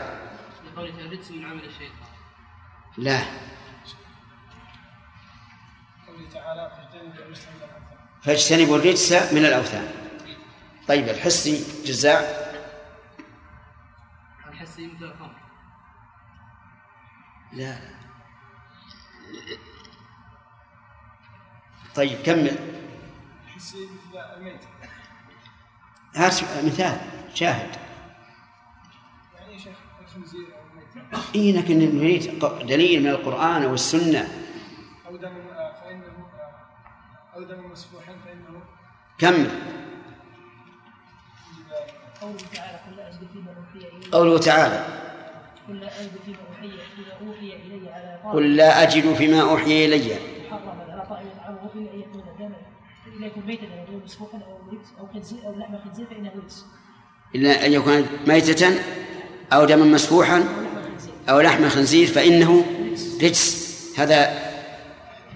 لقوله 0.74 0.92
تعالى 0.92 1.10
رجس 1.10 1.32
من 1.32 1.46
لا. 3.00 3.20
قوله 6.08 6.30
تعالى 6.34 6.72
فاجتنبوا 6.78 7.24
الرجس 7.24 7.48
من 7.48 7.56
الأوثان. 7.56 7.98
فاجتنبوا 8.24 8.78
الرجس 8.78 9.12
من 9.34 9.46
الأوثان. 9.46 9.92
طيب 10.88 11.10
الحسي 11.10 11.84
جزاء. 11.86 12.50
الحسي 14.48 14.88
مثل 14.88 15.06
الخمر. 15.06 15.36
لا. 17.54 17.80
طيب 21.96 22.22
كمل 22.22 22.58
حسي 23.56 23.78
مثل 23.78 24.18
الميت. 24.38 24.62
هات 26.16 26.44
مثال 26.64 27.00
شاهد. 27.34 27.89
إيه 31.36 31.58
لكن 31.58 31.98
نريد 31.98 32.40
دليل 32.68 33.04
من 33.04 33.10
القرآن 33.10 33.64
أو 33.64 33.74
السنة 33.74 34.28
أو 35.08 35.16
دم 35.16 35.28
آه، 35.28 35.74
فإنه. 35.84 36.04
آه، 36.06 37.36
أو 37.36 37.44
دم 37.44 37.72
مسفوحا 37.72 38.14
فانه 38.26 38.62
كمل 39.18 39.50
قوله 44.12 44.38
تعالى. 44.38 44.86
قل 45.68 45.80
لا 45.80 46.02
أجد 46.02 46.12
فيما 46.26 46.38
أوحي 46.50 46.70
فيما 46.96 47.28
أوحي 47.28 47.56
إلي 47.56 47.90
على 47.90 48.20
قل 48.34 48.56
لا 48.56 48.84
أجد 48.84 49.14
فيما 49.14 49.42
أوحي 49.42 49.86
إلي. 49.86 50.16
محرما 50.52 50.86
على 50.92 51.06
طائم 51.10 51.28
يطعمه 51.28 51.70
إلا 51.76 51.94
أن 51.94 52.00
يكون 52.00 52.24
دما 52.40 52.56
إلا 53.18 53.28
يكون 53.28 53.44
ميتا 53.46 53.64
أو 53.66 53.86
غير 53.92 54.04
مسفوحا 54.04 54.38
أو 54.38 54.72
رجس 54.72 54.88
أو 55.00 55.08
خنزير 55.14 55.40
أو 55.46 55.60
لحم 55.60 55.78
خنزير 55.86 56.06
فإنه 56.06 56.32
رجس 56.44 56.66
إلا 57.36 57.66
أن 57.66 57.72
يكون 57.74 58.06
ميتة 58.28 58.80
أو 59.54 59.66
دما 59.66 59.86
مسفوحا 59.86 60.44
أو 61.30 61.42
لحم 61.42 61.70
خنزير 61.70 62.08
فإنه 62.08 62.66
رجس. 63.24 63.70
هذا 63.98 64.50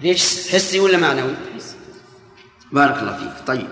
رجس 0.04 0.54
حسي 0.54 0.80
ولا 0.80 0.98
معنوي؟ 0.98 1.34
بارك 2.72 2.98
الله 2.98 3.16
فيك. 3.16 3.46
طيب. 3.46 3.68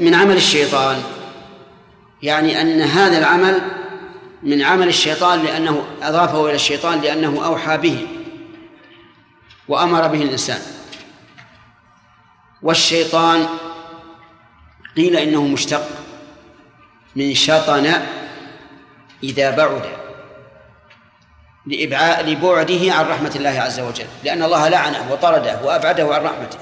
من 0.00 0.14
عمل 0.14 0.36
الشيطان 0.36 1.02
يعني 2.22 2.60
أن 2.60 2.80
هذا 2.80 3.18
العمل 3.18 3.60
من 4.42 4.62
عمل 4.62 4.88
الشيطان 4.88 5.42
لأنه 5.42 5.86
أضافه 6.02 6.46
إلى 6.46 6.54
الشيطان 6.54 7.00
لأنه 7.00 7.44
أوحى 7.44 7.76
به 7.76 8.06
وأمر 9.68 10.06
به 10.06 10.22
الإنسان. 10.22 10.60
والشيطان 12.62 13.46
قيل 14.96 15.16
إنه 15.16 15.46
مشتق 15.46 15.88
من 17.16 17.34
شطن 17.34 17.92
إذا 19.22 19.50
بعد. 19.50 20.01
لإبعاء 21.66 22.26
لبعده 22.26 22.94
عن 22.94 23.06
رحمة 23.06 23.32
الله 23.36 23.60
عز 23.60 23.80
وجل. 23.80 24.06
لأن 24.24 24.42
الله 24.42 24.68
لعنه 24.68 25.12
وطرده 25.12 25.62
وأبعده 25.62 26.14
عن 26.14 26.22
رحمته. 26.22 26.58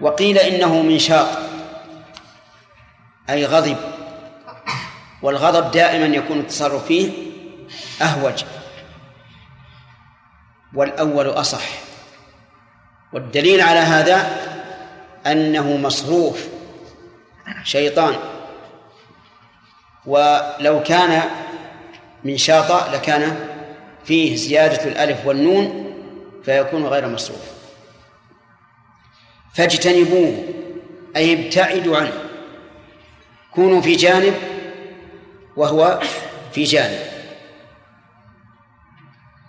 وقيل 0.00 0.38
إنه 0.38 0.82
من 0.82 0.98
شاط 0.98 1.28
أي 3.30 3.46
غضب. 3.46 3.76
والغضب 5.22 5.70
دائما 5.70 6.16
يكون 6.16 6.40
التصرف 6.40 6.86
فيه 6.86 7.12
أهوج. 8.02 8.44
والأول 10.74 11.28
أصح. 11.28 11.64
والدليل 13.12 13.60
على 13.60 13.78
هذا 13.78 14.36
أنه 15.26 15.76
مصروف 15.76 16.46
شيطان. 17.64 18.16
ولو 20.06 20.82
كان 20.82 21.22
من 22.26 22.36
شاطئ 22.36 22.92
لكان 22.92 23.36
فيه 24.04 24.36
زيادة 24.36 24.84
الألف 24.84 25.26
والنون 25.26 25.92
فيكون 26.44 26.86
غير 26.86 27.08
مصروف. 27.08 27.50
فاجتنبوه 29.54 30.44
أي 31.16 31.46
ابتعدوا 31.46 31.96
عنه. 31.96 32.12
كونوا 33.54 33.80
في 33.80 33.96
جانب 33.96 34.34
وهو 35.56 36.00
في 36.52 36.64
جانب. 36.64 36.98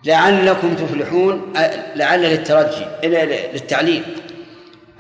لعلكم 0.06 0.76
تفلحون 0.76 1.54
لعل 1.96 2.22
للترجي 2.22 2.86
للتعليل. 3.54 4.04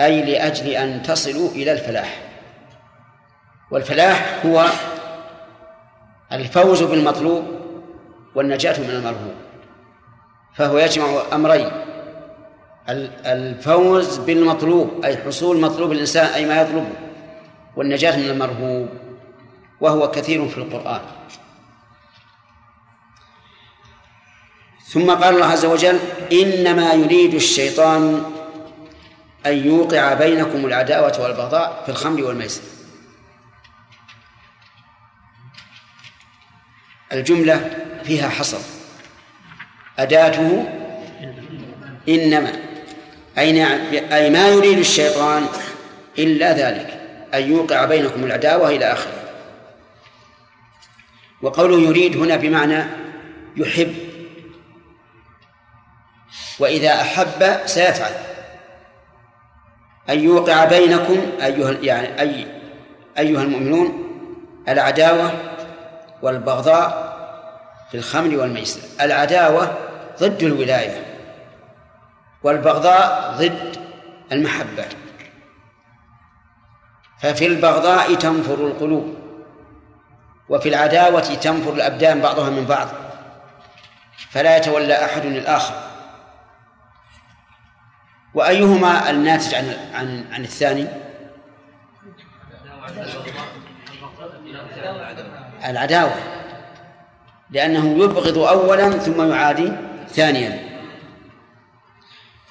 أي 0.01 0.21
لأجل 0.21 0.69
أن 0.69 1.03
تصلوا 1.03 1.49
إلى 1.51 1.71
الفلاح. 1.71 2.21
والفلاح 3.71 4.45
هو 4.45 4.65
الفوز 6.31 6.83
بالمطلوب 6.83 7.56
والنجاة 8.37 8.79
من 8.79 8.89
المرهوب 8.89 9.35
فهو 10.55 10.77
يجمع 10.77 11.21
أمرين 11.33 11.71
ال- 12.89 13.11
الفوز 13.25 14.17
بالمطلوب 14.17 15.05
أي 15.05 15.17
حصول 15.17 15.59
مطلوب 15.59 15.91
الإنسان 15.91 16.25
أي 16.25 16.45
ما 16.45 16.61
يطلبه 16.61 16.89
والنجاة 17.75 18.17
من 18.17 18.29
المرهوب 18.29 18.89
وهو 19.81 20.11
كثير 20.11 20.47
في 20.49 20.57
القرآن. 20.57 21.01
ثم 24.87 25.11
قال 25.11 25.35
الله 25.35 25.45
عز 25.45 25.65
وجل 25.65 25.99
إنما 26.31 26.93
يريد 26.93 27.33
الشيطان 27.33 28.23
أن 29.45 29.67
يوقع 29.67 30.13
بينكم 30.13 30.65
العداوة 30.65 31.21
والبغضاء 31.21 31.81
في 31.85 31.91
الخمر 31.91 32.23
والميسر. 32.23 32.61
الجملة 37.13 37.85
فيها 38.03 38.29
حصر. 38.29 38.59
أداته 39.99 40.65
إنما 42.09 42.51
أي 43.37 43.51
نعم 43.51 43.79
أي 44.11 44.29
ما 44.29 44.47
يريد 44.47 44.77
الشيطان 44.77 45.45
إلا 46.19 46.53
ذلك 46.53 47.01
أن 47.33 47.51
يوقع 47.51 47.85
بينكم 47.85 48.23
العداوة 48.23 48.69
إلى 48.69 48.85
آخره. 48.85 49.23
وقوله 51.41 51.79
يريد 51.79 52.17
هنا 52.17 52.35
بمعنى 52.35 52.83
يحب. 53.57 53.95
وإذا 56.59 57.01
أحب 57.01 57.57
سيفعل. 57.65 58.11
أن 60.09 60.19
يوقع 60.19 60.65
بينكم 60.65 61.31
أيها 61.43 61.71
يعني 61.71 62.21
أي 62.21 62.47
أيها 63.17 63.43
المؤمنون 63.43 64.07
العداوة 64.69 65.46
والبغضاء 66.21 67.17
في 67.91 67.97
الخمر 67.97 68.37
والميسر. 68.37 68.79
العداوة 69.01 69.77
ضد 70.19 70.43
الولاية 70.43 71.05
والبغضاء 72.43 73.35
ضد 73.37 73.77
المحبة. 74.31 74.85
ففي 77.21 77.45
البغضاء 77.45 78.15
تنفر 78.15 78.53
القلوب 78.53 79.15
وفي 80.49 80.69
العداوة 80.69 81.21
تنفر 81.21 81.73
الأبدان 81.73 82.21
بعضها 82.21 82.49
من 82.49 82.65
بعض. 82.65 82.87
فلا 84.29 84.57
يتولى 84.57 85.05
أحد 85.05 85.25
الآخر. 85.25 85.73
وأيهما 88.33 89.09
الناتج 89.09 89.55
عن 89.55 89.75
عن 89.93 90.25
عن 90.31 90.43
الثاني؟ 90.43 90.87
العداوة 95.67 96.15
لأنه 97.51 98.03
يبغض 98.03 98.37
أولا 98.37 98.91
ثم 98.91 99.31
يعادي 99.31 99.71
ثانيا. 100.09 100.67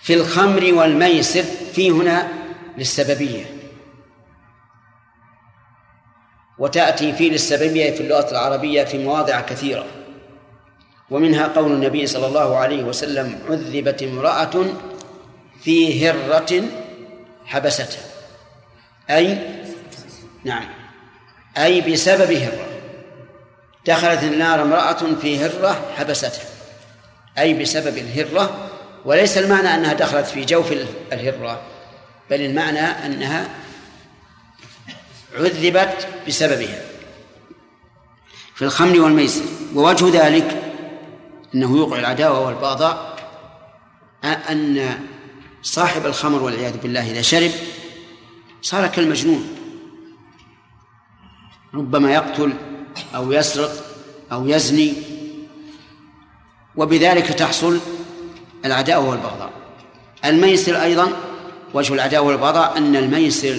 في 0.03 0.15
الخمر 0.15 0.75
والميسر 0.75 1.43
في 1.43 1.91
هنا 1.91 2.29
للسببية. 2.79 3.45
وتأتي 6.59 7.13
في 7.13 7.29
للسببية 7.29 7.91
في 7.91 8.01
اللغة 8.01 8.31
العربية 8.31 8.85
في 8.85 8.99
مواضع 8.99 9.41
كثيرة. 9.41 9.87
ومنها 11.11 11.47
قول 11.47 11.73
النبي 11.73 12.07
صلى 12.07 12.27
الله 12.27 12.57
عليه 12.57 12.85
وسلم 12.85 13.39
عذبت 13.49 14.03
امرأة 14.03 14.65
في 15.61 16.09
هرة 16.09 16.65
حبستها. 17.47 18.03
أي 19.11 19.39
نعم 20.45 20.69
أي 21.57 21.81
بسبب 21.81 22.33
هرة. 22.33 22.66
دخلت 23.87 24.23
النار 24.23 24.63
امرأة 24.63 25.15
في 25.21 25.39
هرة 25.39 25.93
حبستها 25.97 26.45
أي 27.39 27.55
بسبب 27.55 27.99
الهرة 27.99 28.71
وليس 29.05 29.39
المعنى 29.39 29.75
أنها 29.75 29.93
دخلت 29.93 30.27
في 30.27 30.45
جوف 30.45 30.73
الهرة 31.13 31.61
بل 32.31 32.41
المعنى 32.41 32.81
أنها 32.81 33.49
عذبت 35.35 36.09
بسببها 36.29 36.81
في 38.55 38.63
الخمر 38.63 39.01
والميسر. 39.01 39.45
ووجه 39.75 40.27
ذلك 40.27 40.63
أنه 41.55 41.77
يوقع 41.77 41.99
العداوة 41.99 42.47
والبغضاء 42.47 43.17
أن 44.25 44.99
صاحب 45.63 46.07
الخمر 46.07 46.43
والعياذ 46.43 46.77
بالله 46.77 47.11
إذا 47.11 47.23
شرب 47.23 47.51
صار 48.63 48.87
كالمجنون 48.87 49.57
ربما 51.75 52.13
يقتل 52.13 52.53
أو 53.15 53.33
يسرق 53.33 53.71
أو 54.33 54.47
يزني 54.49 54.95
وبذلك 56.77 57.27
تحصل 57.27 57.81
العداوة 58.65 59.09
والبغضاء. 59.09 59.51
الميسر 60.25 60.83
أيضا 60.83 61.13
وجه 61.75 61.95
العداوة 61.95 62.27
والبغضاء 62.27 62.79
أن 62.79 62.97
الميسر 62.97 63.59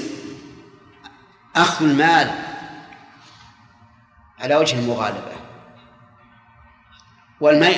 أخذ 1.56 1.86
المال 1.86 2.32
على 4.40 4.56
وجه 4.56 4.80
المغالبة. 4.80 5.38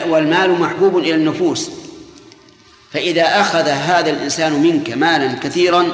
والمال 0.08 0.60
محبوب 0.60 0.98
إلى 0.98 1.16
النفوس. 1.16 1.72
فإذا 2.92 3.42
أخذ 3.42 3.68
هذا 3.68 4.10
الإنسان 4.10 4.54
منك 4.54 4.90
مالا 4.90 5.40
كثيرا 5.40 5.86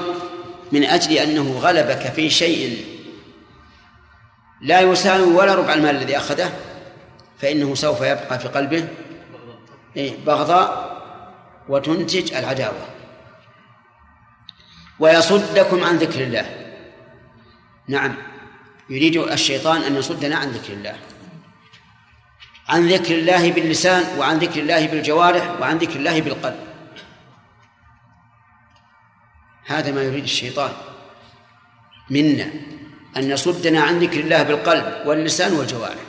من 0.72 0.84
أجل 0.84 1.12
أنه 1.12 1.60
غلبك 1.60 2.14
في 2.16 2.30
شيء 2.30 2.86
لا 4.62 4.82
يساوي 4.82 5.34
ولا 5.34 5.56
ربع 5.56 5.74
المال 5.74 5.96
الذي 5.96 6.18
أخذه 6.18 6.52
فإنه 7.40 7.76
سوف 7.76 8.02
يبقى 8.02 8.40
في 8.40 8.48
قلبه 8.48 8.88
إيه، 9.98 10.26
بغضاء 10.26 10.96
وتنتج 11.70 12.34
العداوة. 12.34 12.88
ويصدكم 15.00 15.84
عن 15.84 15.98
ذكر 15.98 16.24
الله. 16.24 16.76
نعم 17.88 18.16
يريد 18.90 19.18
الشيطان 19.18 19.82
أن 19.82 19.96
يصدنا 19.96 20.36
عن 20.36 20.50
ذكر 20.50 20.74
الله. 20.74 21.00
عن 22.68 22.88
ذكر 22.88 23.16
الله 23.16 23.52
باللسان 23.52 24.18
وعن 24.18 24.38
ذكر 24.38 24.60
الله 24.60 24.88
بالجوارح 24.88 25.62
وعن 25.62 25.78
ذكر 25.78 25.96
الله 25.96 26.22
بالقلب. 26.22 26.60
هذا 29.66 29.92
ما 29.92 30.04
يريد 30.04 30.24
الشيطان 30.24 30.72
منا. 32.10 32.75
أن 33.18 33.30
يصدنا 33.30 33.82
عن 33.82 34.00
ذكر 34.00 34.20
الله 34.20 34.44
بالقلب 34.44 35.08
واللسان 35.08 35.54
والجوارح. 35.54 36.04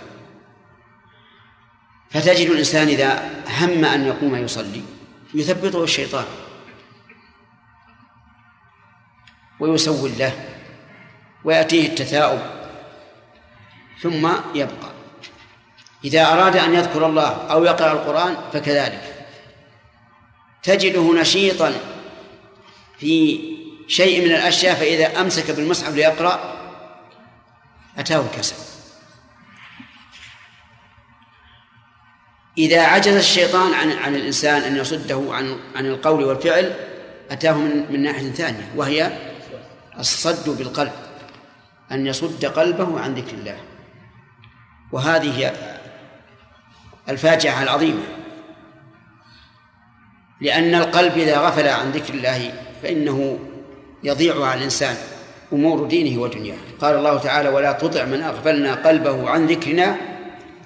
فتجد 2.11 2.51
الإنسان 2.51 2.88
إذا 2.88 3.31
هم 3.59 3.85
أن 3.85 4.07
يقوم 4.07 4.37
يصلي 4.37 4.83
يثبطه 5.35 5.85
الشيطان. 5.85 6.25
ويسول 9.61 10.11
له 10.19 10.33
ويأتيه 11.45 11.87
التثاؤب 11.87 12.40
ثم 14.03 14.29
يبقى. 14.55 14.90
إذا 16.05 16.33
أراد 16.33 16.57
أن 16.57 16.75
يذكر 16.75 17.07
الله 17.07 17.31
أو 17.31 17.64
يقرأ 17.64 17.92
القرآن 17.92 18.37
فكذلك. 18.53 19.27
تجده 20.62 21.21
نشيطا 21.21 21.75
في 22.99 23.40
شيء 23.88 24.25
من 24.25 24.35
الأشياء 24.35 24.75
فإذا 24.75 25.21
أمسك 25.21 25.51
بالمصحف 25.51 25.95
ليقرأ 25.95 26.56
أتاه 27.99 28.21
الكسل. 28.21 28.57
إذا 32.59 32.83
عجز 32.83 33.15
الشيطان 33.15 33.75
عن 33.75 33.93
عن 33.93 34.15
الإنسان 34.15 34.63
أن 34.63 34.77
يصده 34.77 35.25
عن 35.31 35.59
عن 35.77 35.87
القول 35.87 36.25
والفعل 36.25 36.75
أتاه 37.31 37.53
من 37.53 37.93
من 37.93 38.03
ناحية 38.03 38.31
ثانية 38.31 38.73
وهي 38.77 39.13
الصد 39.99 40.59
بالقلب 40.59 40.93
أن 41.93 42.07
يصد 42.07 42.45
قلبه 42.45 43.01
عن 43.01 43.15
ذكر 43.15 43.35
الله. 43.35 43.61
وهذه 44.93 45.53
الفاجعة 47.09 47.63
العظيمة. 47.63 48.03
لأن 50.41 50.75
القلب 50.75 51.19
إذا 51.19 51.39
غفل 51.39 51.68
عن 51.68 51.91
ذكر 51.91 52.14
الله 52.14 52.53
فإنه 52.83 53.39
يضيع 54.05 54.45
على 54.45 54.59
الإنسان. 54.59 54.97
أمور 55.53 55.86
دينه 55.86 56.20
ودنياه. 56.22 56.57
قال 56.80 56.97
الله 56.97 57.18
تعالى 57.18 57.49
ولا 57.49 57.72
تطع 57.72 58.05
من 58.05 58.22
أغفلنا 58.22 58.74
قلبه 58.74 59.30
عن 59.30 59.47
ذكرنا 59.47 59.97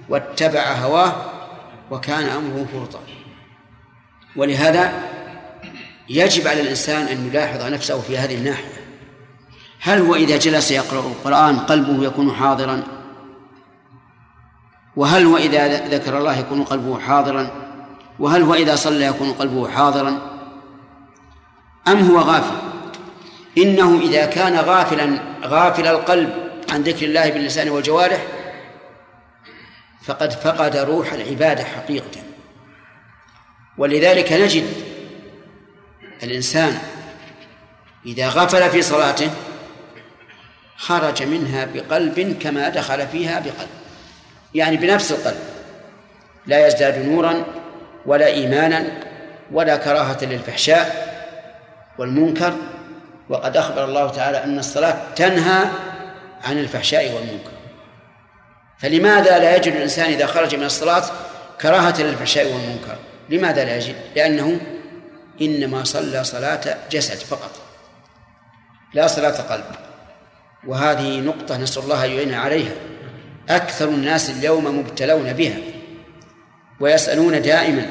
واتبع 0.09 0.73
هواه 0.73 1.13
وكان 1.91 2.29
أمره 2.29 2.67
فرطا. 2.73 3.01
ولهذا 4.37 4.93
يجب 6.09 6.49
على 6.49 6.61
الإنسان 6.61 7.07
أن 7.07 7.27
يلاحظ 7.27 7.73
نفسه 7.73 8.01
في 8.01 8.19
هذه 8.19 8.35
الناحية. 8.35 8.81
هل 9.81 10.01
هو 10.01 10.15
إذا 10.15 10.37
جلس 10.37 10.71
يقرأ 10.71 11.01
القرآن 11.01 11.59
قلبه 11.59 12.05
يكون 12.05 12.33
حاضرا؟ 12.33 12.83
وهل 14.97 15.25
هو 15.25 15.37
إذا 15.37 15.89
ذكر 15.89 16.19
الله 16.19 16.39
يكون 16.39 16.65
قلبه 16.65 16.99
حاضرا؟ 16.99 17.51
وهل 18.19 18.43
هو 18.43 18.55
إذا 18.55 18.77
صلى 18.77 19.07
يكون 19.07 19.33
قلبه 19.33 19.69
حاضرا؟ 19.69 20.19
أم 21.89 22.11
هو 22.11 22.19
غافل؟ 22.19 22.70
إنه 23.59 24.01
إذا 24.01 24.27
كان 24.27 24.57
غافلا 24.57 25.19
غافل 25.45 25.87
القلب 25.87 26.51
عن 26.73 26.83
ذكر 26.83 27.07
الله 27.07 27.31
باللسان 27.31 27.69
والجوارح 27.69 28.27
فقد 30.03 30.33
فقد 30.33 30.77
روح 30.77 31.13
العبادة 31.13 31.65
حقيقة. 31.65 32.21
ولذلك 33.79 34.33
نجد 34.33 34.65
الإنسان 36.23 36.79
إذا 38.07 38.29
غفل 38.29 38.71
في 38.71 38.83
صلاته 38.83 39.31
خرج 40.77 41.23
منها 41.23 41.69
بقلب 41.75 42.37
كما 42.43 42.69
دخل 42.69 43.07
فيها 43.07 43.41
بقلب 43.41 43.69
يعني 44.55 44.77
بنفس 44.77 45.13
القلب 45.13 45.41
لا 46.47 46.67
يزداد 46.67 47.07
نورا 47.07 47.45
ولا 48.07 48.27
إيمانا 48.27 48.87
ولا 49.53 49.77
كراهة 49.77 50.25
للفحشاء 50.25 51.11
والمنكر 51.99 52.55
وقد 53.31 53.57
أخبر 53.57 53.85
الله 53.85 54.11
تعالى 54.11 54.45
أن 54.45 54.59
الصلاة 54.59 54.97
تنهى 55.17 55.65
عن 56.45 56.59
الفحشاء 56.59 57.13
والمنكر. 57.13 57.51
فلماذا 58.79 59.39
لا 59.39 59.57
يجد 59.57 59.73
الإنسان 59.73 60.13
إذا 60.13 60.27
خرج 60.27 60.55
من 60.55 60.65
الصلاة 60.65 61.05
كراهة 61.61 62.03
للفحشاء 62.03 62.47
والمنكر؟ 62.47 62.97
لماذا 63.29 63.65
لا 63.65 63.77
يجد؟ 63.77 63.95
لأنه 64.17 64.61
إنما 65.43 65.85
صلى 65.85 66.25
صلاة 66.25 66.77
جسد 66.91 67.17
فقط 67.17 67.51
لا 68.95 69.07
صلاة 69.07 69.43
قلب. 69.43 69.65
وهذه 70.67 71.21
نقطة 71.21 71.57
نسأل 71.57 71.83
الله 71.83 72.05
أن 72.05 72.11
يعين 72.11 72.35
عليها. 72.35 72.73
أكثر 73.49 73.89
الناس 73.89 74.31
اليوم 74.31 74.79
مبتلون 74.79 75.33
بها 75.33 75.59
ويسألون 76.81 77.43
دائما 77.43 77.87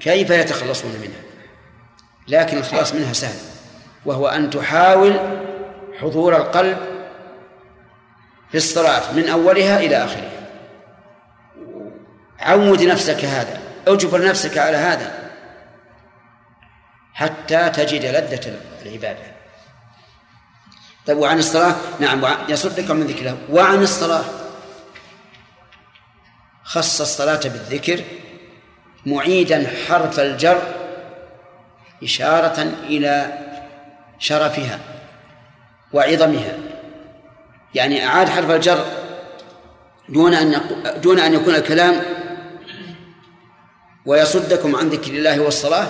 كيف 0.00 0.30
يتخلصون 0.30 0.92
منها؟ 0.92 1.22
لكن 2.28 2.58
الخلاص 2.58 2.94
منها 2.94 3.12
سهل. 3.12 3.51
وهو 4.06 4.28
أن 4.28 4.50
تحاول 4.50 5.20
حضور 6.00 6.36
القلب 6.36 6.78
في 8.50 8.56
الصلاة 8.56 9.12
من 9.12 9.28
أولها 9.28 9.80
إلى 9.80 10.04
آخرها. 10.04 10.48
عود 12.40 12.82
نفسك 12.82 13.24
هذا 13.24 13.60
أجبر 13.88 14.24
نفسك 14.24 14.58
على 14.58 14.76
هذا 14.76 15.30
حتى 17.14 17.70
تجد 17.70 18.04
لذة 18.04 18.58
العبادة. 18.82 19.32
طيب 21.06 21.18
وعن 21.18 21.38
الصلاة؟ 21.38 21.74
نعم 22.00 22.24
يصدك 22.48 22.90
من 22.90 23.06
ذكره. 23.06 23.38
وعن 23.50 23.82
الصلاة 23.82 24.24
خص 26.64 27.00
الصلاة 27.00 27.40
بالذكر 27.44 28.04
معيدا 29.06 29.72
حرف 29.88 30.20
الجر 30.20 30.62
إشارة 32.02 32.62
إلى 32.62 33.38
شرفها 34.22 34.78
وعظمها. 35.92 36.58
يعني 37.74 38.06
أعاد 38.06 38.28
حرف 38.28 38.50
الجر 38.50 38.84
دون 40.08 40.34
أن 40.34 40.60
دون 41.02 41.20
أن 41.20 41.34
يكون 41.34 41.54
الكلام 41.54 42.02
ويصدكم 44.06 44.76
عن 44.76 44.88
ذكر 44.88 45.10
الله 45.10 45.40
والصلاة. 45.40 45.86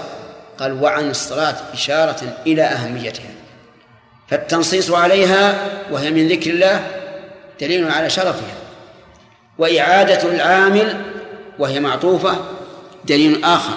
قال 0.59 0.83
وعن 0.83 1.11
الصلاة 1.11 1.57
إشارة 1.72 2.37
إلى 2.47 2.62
أهميتها. 2.62 3.30
فالتنصيص 4.28 4.91
عليها 4.91 5.68
وهي 5.91 6.11
من 6.11 6.28
ذكر 6.28 6.51
الله 6.51 6.87
دليل 7.61 7.91
على 7.91 8.11
شرفها. 8.11 8.55
وإعادة 9.59 10.22
العامل 10.22 11.05
وهي 11.59 11.80
معطوفة 11.80 12.37
دليل 13.05 13.45
آخر 13.45 13.74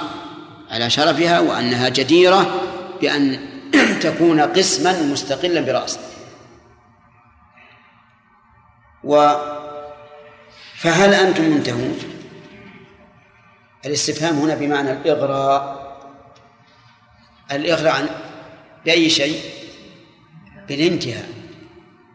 على 0.71 0.89
شرفها 0.89 1.39
وأنها 1.39 1.89
جديرة 1.89 2.61
بأن 3.01 3.54
تكون 4.01 4.41
قسما 4.41 5.01
مستقلا 5.01 5.61
برأسه 5.61 5.99
و 9.03 9.33
فهل 10.75 11.13
أنتم 11.13 11.43
منتهون؟ 11.43 11.99
الاستفهام 13.85 14.35
هنا 14.35 14.55
بمعنى 14.55 14.91
الإغراء. 14.91 15.85
الإغراء 17.51 17.93
عن 17.93 18.09
بأي 18.85 19.09
شيء؟ 19.09 19.39
بالانتهاء. 20.67 21.29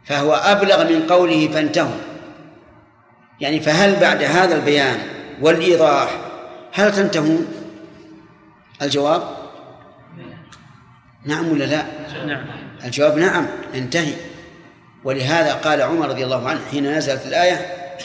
فهو 0.04 0.34
أبلغ 0.34 0.84
من 0.84 1.06
قوله 1.06 1.48
فانتهوا. 1.48 2.00
يعني 3.40 3.60
فهل 3.60 4.00
بعد 4.00 4.22
هذا 4.22 4.54
البيان 4.54 4.98
والإيضاح 5.40 6.18
هل 6.72 6.92
تنتهون؟ 6.92 7.46
الجواب 8.82 9.39
نعم 11.24 11.52
ولا 11.52 11.64
لا؟ 11.64 11.86
نعم. 12.26 12.46
الجواب 12.84 13.18
نعم 13.18 13.46
انتهي. 13.74 14.14
ولهذا 15.04 15.54
قال 15.54 15.82
عمر 15.82 16.08
رضي 16.08 16.24
الله 16.24 16.48
عنه 16.48 16.60
حين 16.70 16.92
نزلت 16.92 17.26
الآية 17.26 17.54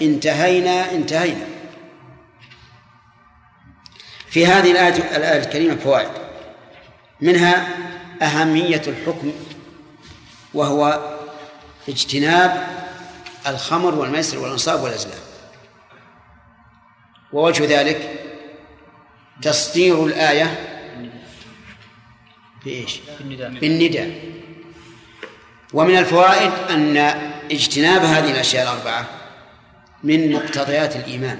انتهينا 0.02 0.92
انتهينا. 0.92 1.46
في 4.30 4.48
هذه 4.48 4.72
الآية 4.72 5.18
الآية 5.18 5.40
الكريمة 5.40 5.76
فوائد. 5.76 6.10
منها 7.22 7.68
أهمية 8.22 8.82
الحكم 8.88 9.32
وهو 10.54 11.00
اجتناب 11.90 12.68
الخمر 13.48 13.96
والميسر 13.96 14.40
والأنصاب 14.40 14.84
والأزلام. 14.84 15.20
ووجه 17.34 17.80
ذلك 17.80 18.20
تصدير 19.42 20.06
الآية 20.06 20.75
بإيش؟ 22.66 23.00
بالنداء. 23.62 24.22
ومن 25.74 25.98
الفوائد 25.98 26.52
أن 26.70 26.98
اجتناب 27.52 28.02
هذه 28.02 28.32
الأشياء 28.32 28.64
الأربعة 28.64 29.10
من 30.04 30.32
مقتضيات 30.32 30.96
الإيمان. 30.96 31.40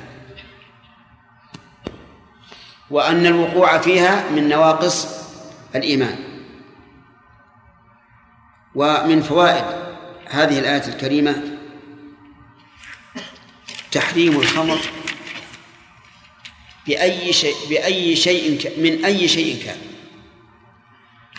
وأن 2.90 3.26
الوقوع 3.26 3.78
فيها 3.78 4.30
من 4.30 4.50
نواقص 4.50 5.08
الإيمان. 5.76 6.20
ومن 8.76 9.22
فوائد 9.22 9.66
هذه 10.30 10.60
الآية 10.60 10.88
الكريمة 10.88 11.44
تحريم 13.92 14.40
الخمر 14.40 14.80
بأي 16.88 17.34
شيء 17.34 17.56
بأي 17.70 18.16
شيء 18.16 18.72
من 18.78 19.06
أي 19.06 19.28
شيء 19.28 19.64
كان. 19.66 19.95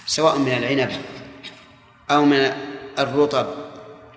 سواء 0.07 0.39
من 0.39 0.53
العنب 0.53 0.91
أو 2.11 2.25
من 2.25 2.53
الرطب 2.99 3.47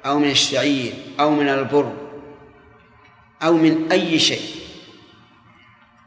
أو 0.06 0.20
من 0.20 0.30
الشعير 0.30 0.94
أو 1.20 1.32
من 1.32 1.50
البر 1.50 1.94
أو 3.44 3.54
من 3.54 3.92
أي 3.92 4.20
شيء 4.20 4.42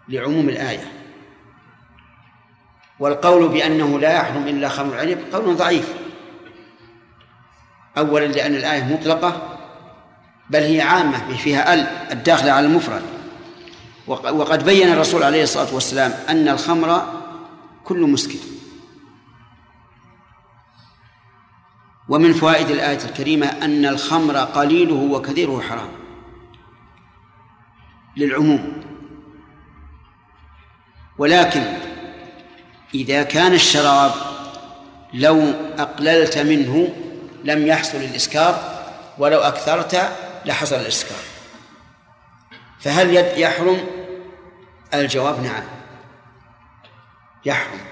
لعموم 0.09 0.49
الآية. 0.49 0.93
والقول 2.99 3.49
بأنه 3.49 3.99
لا 3.99 4.13
يحرم 4.13 4.49
إلا 4.49 4.69
خمر 4.69 4.95
العنب 4.95 5.19
قول 5.33 5.57
ضعيف. 5.57 5.95
أولا 7.99 8.27
لأن 8.27 8.55
الآية 8.55 8.85
مطلقة 8.85 9.59
بل 10.51 10.63
هي 10.63 10.81
عامة 10.81 11.37
فيها 11.37 11.75
أل 11.75 11.81
الداخلة 12.13 12.53
على 12.53 12.67
المفرد. 12.67 13.03
وقد 14.07 14.65
بين 14.65 14.93
الرسول 14.93 15.23
عليه 15.23 15.43
الصلاة 15.43 15.75
والسلام 15.75 16.15
أن 16.29 16.49
الخمر 16.49 17.23
كل 17.85 18.01
مسكر 18.01 18.39
ومن 22.13 22.33
فوائد 22.33 22.71
الآية 22.71 23.05
الكريمة 23.05 23.47
أن 23.47 23.87
الخمر 23.87 24.37
قليله 24.37 24.95
وكثيره 24.95 25.61
حرام. 25.61 25.89
للعموم. 28.17 28.83
ولكن 31.19 31.63
إذا 32.95 33.23
كان 33.23 33.53
الشراب 33.53 34.13
لو 35.15 35.53
أقللت 35.79 36.39
منه 36.39 36.95
لم 37.45 37.67
يحصل 37.67 37.99
الإسكار 37.99 38.83
ولو 39.19 39.41
أكثرت 39.41 40.13
لحصل 40.45 40.77
الإسكار. 40.77 41.23
فهل 42.81 43.15
يحرم؟ 43.41 43.79
الجواب 44.95 45.43
نعم. 45.43 45.65
يحرم. 47.45 47.92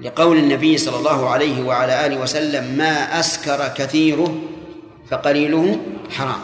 لقول 0.00 0.36
النبي 0.36 0.78
صلى 0.78 0.96
الله 0.96 1.28
عليه 1.28 1.62
وعلى 1.62 2.06
آله 2.06 2.16
وسلم 2.16 2.64
ما 2.64 3.20
أسكر 3.20 3.68
كثيره 3.76 4.42
فقليله 5.10 5.80
حرام. 6.10 6.40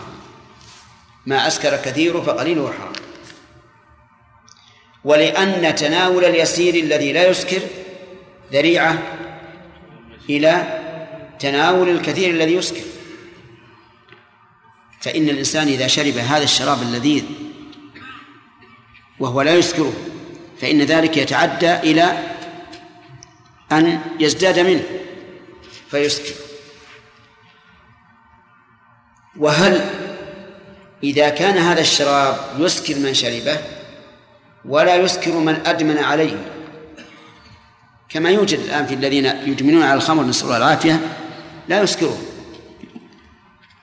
ما 1.27 1.47
أسكر 1.47 1.77
كثيره 1.77 2.21
فقليله 2.21 2.73
حرام. 2.73 2.93
ولأن 5.05 5.75
تناول 5.75 6.25
اليسير 6.25 6.75
الذي 6.75 7.13
لا 7.13 7.29
يسكر 7.29 7.61
ذريعة 8.53 8.99
إلى 10.31 10.79
تناول 11.39 11.89
الكثير 11.89 12.31
الذي 12.31 12.55
يسكر. 12.55 12.83
فإن 15.03 15.29
الإنسان 15.29 15.69
إذا 15.69 15.87
شرب 15.87 16.17
هذا 16.17 16.45
الشراب 16.45 16.83
اللذيذ 16.83 17.25
وهو 19.19 19.43
لا 19.43 19.55
يسكره 19.55 19.93
فإن 20.61 20.83
ذلك 20.83 21.17
يتعدى 21.17 21.75
إلى 21.75 22.32
أن 23.79 24.01
يزداد 24.21 24.59
منه 24.59 24.83
فيسكر 25.91 26.35
وهل 29.37 29.81
إذا 31.03 31.29
كان 31.29 31.59
هذا 31.59 31.81
الشراب 31.81 32.37
يسكر 32.59 32.95
من 32.95 33.15
شربه 33.15 33.59
ولا 34.65 34.97
يسكر 34.97 35.33
من 35.33 35.67
أدمن 35.67 35.99
عليه؟ 35.99 36.37
كما 38.09 38.31
يوجد 38.31 38.59
الآن 38.59 38.87
في 38.87 38.95
الذين 38.95 39.27
يدمنون 39.27 39.83
على 39.83 39.95
الخمر 39.95 40.25
نسأل 40.25 40.45
الله 40.45 40.57
العافية 40.57 41.01
لا 41.69 41.83
يسكره 41.83 42.19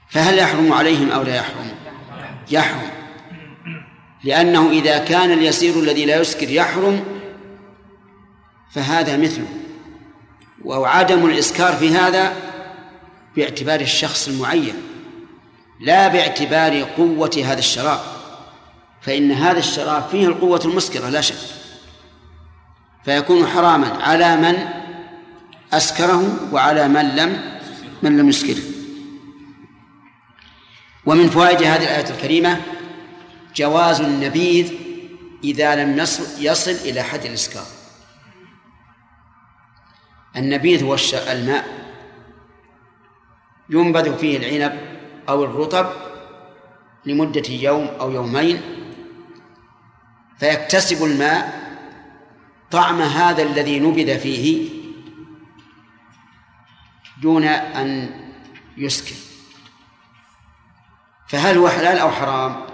فهل 0.09 0.37
يحرم 0.37 0.73
عليهم 0.73 1.11
أو 1.11 1.21
لا 1.21 1.35
يحرم؟ 1.35 1.71
يحرم. 2.51 2.89
لأنه 4.23 4.69
إذا 4.71 4.97
كان 4.97 5.31
اليسير 5.31 5.79
الذي 5.79 6.05
لا 6.05 6.21
يسكر 6.21 6.49
يحرم 6.49 7.03
فهذا 8.71 9.17
مثله. 9.17 9.47
وعدم 10.65 11.25
الإسكار 11.25 11.73
في 11.73 11.89
هذا 11.89 12.33
باعتبار 13.35 13.81
الشخص 13.81 14.27
المعين 14.27 14.73
لا 15.79 16.07
باعتبار 16.07 16.83
قوة 16.83 17.43
هذا 17.45 17.59
الشراب 17.59 17.99
فإن 19.01 19.31
هذا 19.31 19.59
الشراب 19.59 20.03
فيه 20.11 20.27
القوة 20.27 20.61
المسكرة 20.65 21.09
لا 21.09 21.21
شك. 21.21 21.35
فيكون 23.05 23.47
حراما 23.47 23.87
على 23.87 24.37
من 24.37 24.57
أسكره 25.73 26.49
وعلى 26.51 26.87
من 26.87 27.15
لم 27.15 27.59
من 28.01 28.17
لم 28.17 28.29
يسكره. 28.29 28.63
ومن 31.05 31.29
فوائد 31.29 31.63
هذه 31.63 31.83
الآية 31.83 32.09
الكريمة 32.09 32.61
جواز 33.55 34.01
النبيذ 34.01 34.71
إذا 35.43 35.75
لم 35.75 36.05
يصل, 36.39 36.71
إلى 36.71 37.01
حد 37.01 37.25
الإسكار. 37.25 37.65
النبيذ 40.35 40.83
هو 40.83 40.95
الماء. 41.13 41.79
ينبذ 43.69 44.17
فيه 44.17 44.37
العنب 44.37 44.79
أو 45.29 45.43
الرطب 45.43 45.89
لمدة 47.05 47.49
يوم 47.49 47.87
أو 47.87 48.11
يومين. 48.11 48.61
فيكتسب 50.39 51.03
الماء 51.03 51.59
طعم 52.71 53.01
هذا 53.01 53.43
الذي 53.43 53.79
نبذ 53.79 54.19
فيه 54.19 54.69
دون 57.21 57.43
أن 57.43 58.09
يسكر 58.77 59.15
فهل 61.27 61.57
هو 61.57 61.69
حلال 61.69 61.97
أو 61.97 62.11
حرام؟ 62.11 62.65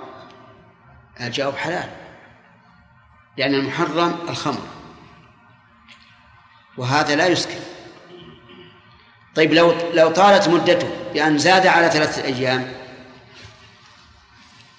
الجواب 1.21 1.55
حلال 1.55 1.89
لأن 3.37 3.53
المحرم 3.53 4.15
الخمر. 4.29 4.74
وهذا 6.77 7.15
لا 7.15 7.27
يسكر 7.27 7.59
طيب 9.35 9.53
لو 9.53 9.73
لو 9.93 10.11
طالت 10.11 10.47
مدته 10.47 10.87
بأن 11.13 11.37
زاد 11.37 11.67
على 11.67 11.89
ثلاثة 11.89 12.23
أيام 12.23 12.71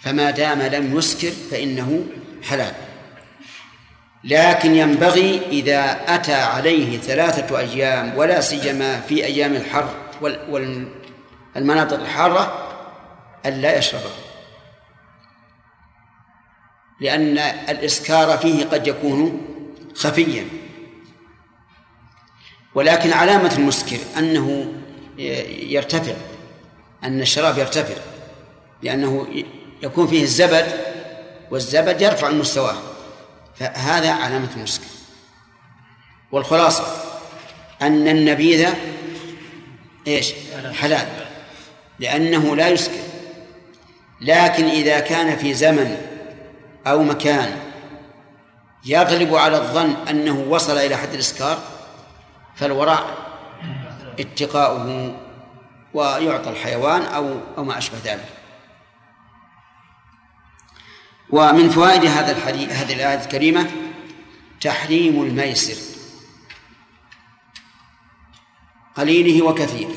فما 0.01 0.31
دام 0.31 0.63
لم 0.63 0.99
يسكر 0.99 1.31
فإنه 1.51 2.07
حلال. 2.43 2.73
لكن 4.25 4.75
ينبغي 4.75 5.41
إذا 5.51 6.01
أتى 6.15 6.35
عليه 6.35 6.99
ثلاثة 6.99 7.59
أيام 7.59 8.13
ولا 8.17 8.41
سيما 8.41 9.01
في 9.01 9.25
أيام 9.25 9.55
الحر 9.55 9.89
والمناطق 11.55 12.01
الحارة 12.01 12.69
ألا 13.47 13.79
يشربه. 13.79 14.11
لأن 17.01 17.39
الإسكار 17.69 18.39
فيه 18.39 18.65
قد 18.65 18.87
يكون 18.87 19.47
خفيا. 19.95 20.45
ولكن 22.77 23.13
علامة 23.13 23.55
المسكر 23.55 23.99
أنه 24.19 24.73
يرتفع 25.49 26.15
أن 27.05 27.21
الشراب 27.21 27.59
يرتفع 27.59 27.95
لأنه 28.83 29.27
يكون 29.83 30.07
فيه 30.07 30.23
الزبد 30.23 30.67
والزبد 31.51 32.01
يرفع 32.01 32.29
المستوى. 32.29 32.73
فهذا 33.55 34.11
علامة 34.13 34.49
المسكر 34.57 34.87
والخلاصة 36.33 36.85
أن 37.83 38.09
النبيذ 38.09 38.69
إيش؟ 40.07 40.33
حلال 40.73 41.07
لأنه 41.99 42.57
لا 42.57 42.69
يسكر 42.69 43.07
لكن 44.21 44.65
إذا 44.65 45.01
كان 45.01 45.37
في 45.37 45.55
زمن 45.55 45.97
أو 46.87 47.03
مكان 47.03 47.57
يغلب 48.87 49.35
على 49.35 49.57
الظن 49.57 49.95
أنه 50.11 50.41
وصل 50.49 50.79
إلى 50.79 50.97
حد 50.97 51.15
الإسكار 51.15 51.76
فالوراء 52.57 53.27
اتقاؤه 54.21 55.17
ويعطى 55.95 56.51
الحيوان 56.51 57.03
أو 57.03 57.41
أو 57.59 57.65
ما 57.65 57.79
أشبه 57.79 57.99
ذلك. 58.05 58.29
ومن 61.31 61.69
فوائد 61.69 62.05
هذا 62.05 62.37
الحديث 62.37 62.73
هذه 62.73 62.93
الآية 62.93 63.25
الكريمة 63.25 63.71
تحريم 64.61 65.23
الميسر 65.23 65.97
قليله 68.95 69.47
وكثيره 69.47 69.97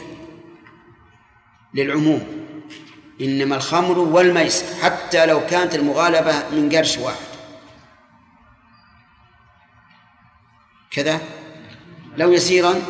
للعموم. 1.73 2.45
إنما 3.21 3.55
الخمر 3.55 3.99
والميسر 3.99 4.83
حتى 4.83 5.25
لو 5.25 5.45
كانت 5.45 5.75
المغالبة 5.75 6.49
من 6.49 6.69
قرش 6.75 6.97
واحد. 6.97 7.29
كذا؟ 10.91 11.38
لو 12.19 12.31
يسيرا 12.31 12.81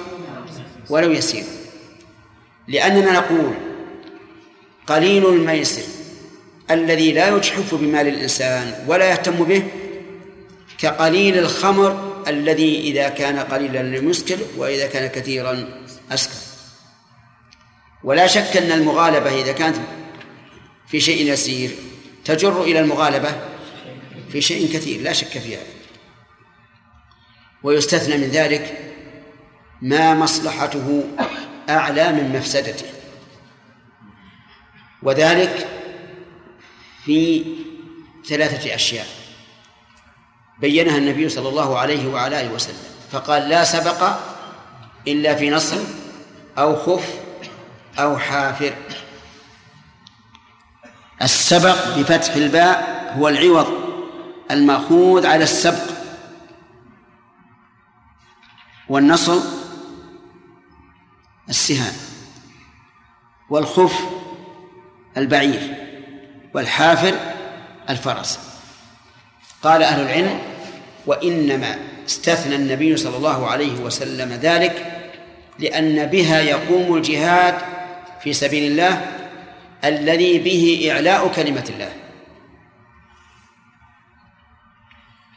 ولو 0.89 1.11
يسيرا 1.11 1.47
لأننا 2.67 3.11
نقول 3.11 3.53
قليل 4.87 5.25
الميسر 5.25 5.81
الذي 6.71 7.11
لا 7.11 7.27
يجحف 7.27 7.75
بمال 7.75 8.07
الإنسان 8.07 8.85
ولا 8.87 9.09
يهتم 9.09 9.43
به 9.43 9.63
كقليل 10.77 11.37
الخمر 11.37 12.23
الذي 12.27 12.81
إذا 12.81 13.09
كان 13.09 13.39
قليلا 13.39 13.83
لم 13.83 14.09
يسكر 14.09 14.37
وإذا 14.57 14.87
كان 14.87 15.07
كثيرا 15.07 15.81
أسكر. 16.11 16.33
ولا 18.03 18.27
شك 18.27 18.57
أن 18.57 18.71
المغالبة 18.71 19.41
إذا 19.41 19.51
كانت 19.51 19.75
في 20.87 20.99
شيء 20.99 21.33
يسير 21.33 21.71
تجر 22.25 22.63
إلى 22.63 22.79
المغالبة 22.79 23.29
في 24.31 24.41
شيء 24.41 24.73
كثير 24.73 25.01
لا 25.01 25.13
شك 25.13 25.27
في 25.39 25.55
هذا 25.55 25.63
ويستثنى 27.63 28.17
من 28.17 28.29
ذلك 28.29 28.88
ما 29.81 30.13
مصلحته 30.13 31.03
أعلى 31.69 32.11
من 32.11 32.37
مفسدته 32.37 32.85
وذلك 35.03 35.67
في 37.05 37.45
ثلاثة 38.25 38.75
أشياء. 38.75 39.07
بينها 40.59 40.97
النبي 40.97 41.29
صلى 41.29 41.49
الله 41.49 41.79
عليه 41.79 42.07
وعلى 42.07 42.41
آله 42.41 42.53
وسلم. 42.53 42.77
فقال 43.11 43.49
لا 43.49 43.63
سبق 43.63 44.17
إلا 45.07 45.35
في 45.35 45.49
نصر 45.49 45.77
أو 46.57 46.75
خف 46.75 47.13
أو 47.99 48.17
حافر. 48.17 48.73
السبق 51.21 51.97
بفتح 51.97 52.35
الباء 52.35 53.13
هو 53.17 53.27
العوض 53.27 53.67
المأخوذ 54.51 55.25
على 55.25 55.43
السبق. 55.43 55.99
والنصر 58.89 59.58
السهام 61.49 61.93
والخف 63.49 63.99
البعير 65.17 65.75
والحافر 66.53 67.15
الفرس. 67.89 68.39
قال 69.63 69.83
أهل 69.83 70.01
العلم 70.01 70.41
وإنما 71.05 71.79
استثنى 72.05 72.55
النبي 72.55 72.97
صلى 72.97 73.17
الله 73.17 73.47
عليه 73.47 73.79
وسلم 73.79 74.29
ذلك 74.33 75.05
لأن 75.59 76.05
بها 76.05 76.41
يقوم 76.41 76.97
الجهاد 76.97 77.57
في 78.23 78.33
سبيل 78.33 78.71
الله 78.71 79.11
الذي 79.83 80.39
به 80.39 80.91
إعلاء 80.91 81.27
كلمة 81.27 81.65
الله. 81.69 81.93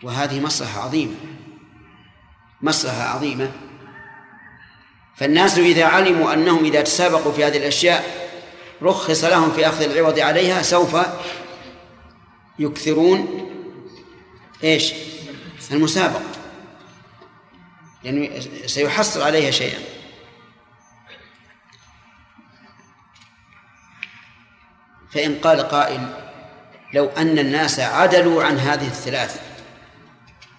وهذه 0.03 0.41
مصلحة 0.41 0.81
عظيمة 0.81 1.15
مصلحة 2.63 3.03
عظيمة. 3.03 3.51
فالناس 5.23 5.59
إذا 5.59 5.85
علموا 5.85 6.33
أنهم 6.33 6.65
إذا 6.65 6.81
تسابقوا 6.81 7.33
في 7.33 7.45
هذه 7.45 7.57
الأشياء 7.57 8.29
رخص 8.83 9.25
لهم 9.25 9.53
في 9.53 9.69
أخذ 9.69 9.83
العوض 9.83 10.19
عليها 10.19 10.63
سوف 10.63 10.97
يكثرون 12.59 13.49
إيش؟ 14.65 14.93
المسابقة 15.71 16.23
يعني 18.05 18.41
سيحصل 18.67 19.23
عليها 19.23 19.51
شيئا 19.51 19.79
فإن 25.11 25.35
قال 25.35 25.61
قائل 25.61 26.09
لو 26.95 27.09
أن 27.09 27.39
الناس 27.39 27.81
عدلوا 27.81 28.45
عن 28.45 28.59
هذه 28.59 28.87
الثلاث 28.87 29.41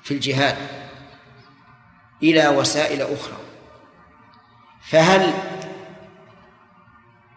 في 0.04 0.14
الجهاد 0.14 0.58
إلى 2.24 2.48
وسائل 2.48 3.02
أخرى 3.02 3.53
فهل 4.84 5.34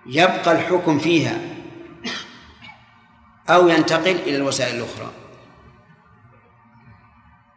يبقى 0.07 0.53
الحكم 0.53 0.99
فيها 0.99 1.39
أو 3.51 3.69
ينتقل 3.69 4.17
إلى 4.17 4.37
الوسائل 4.37 4.77
الأخرى؟ 4.77 5.11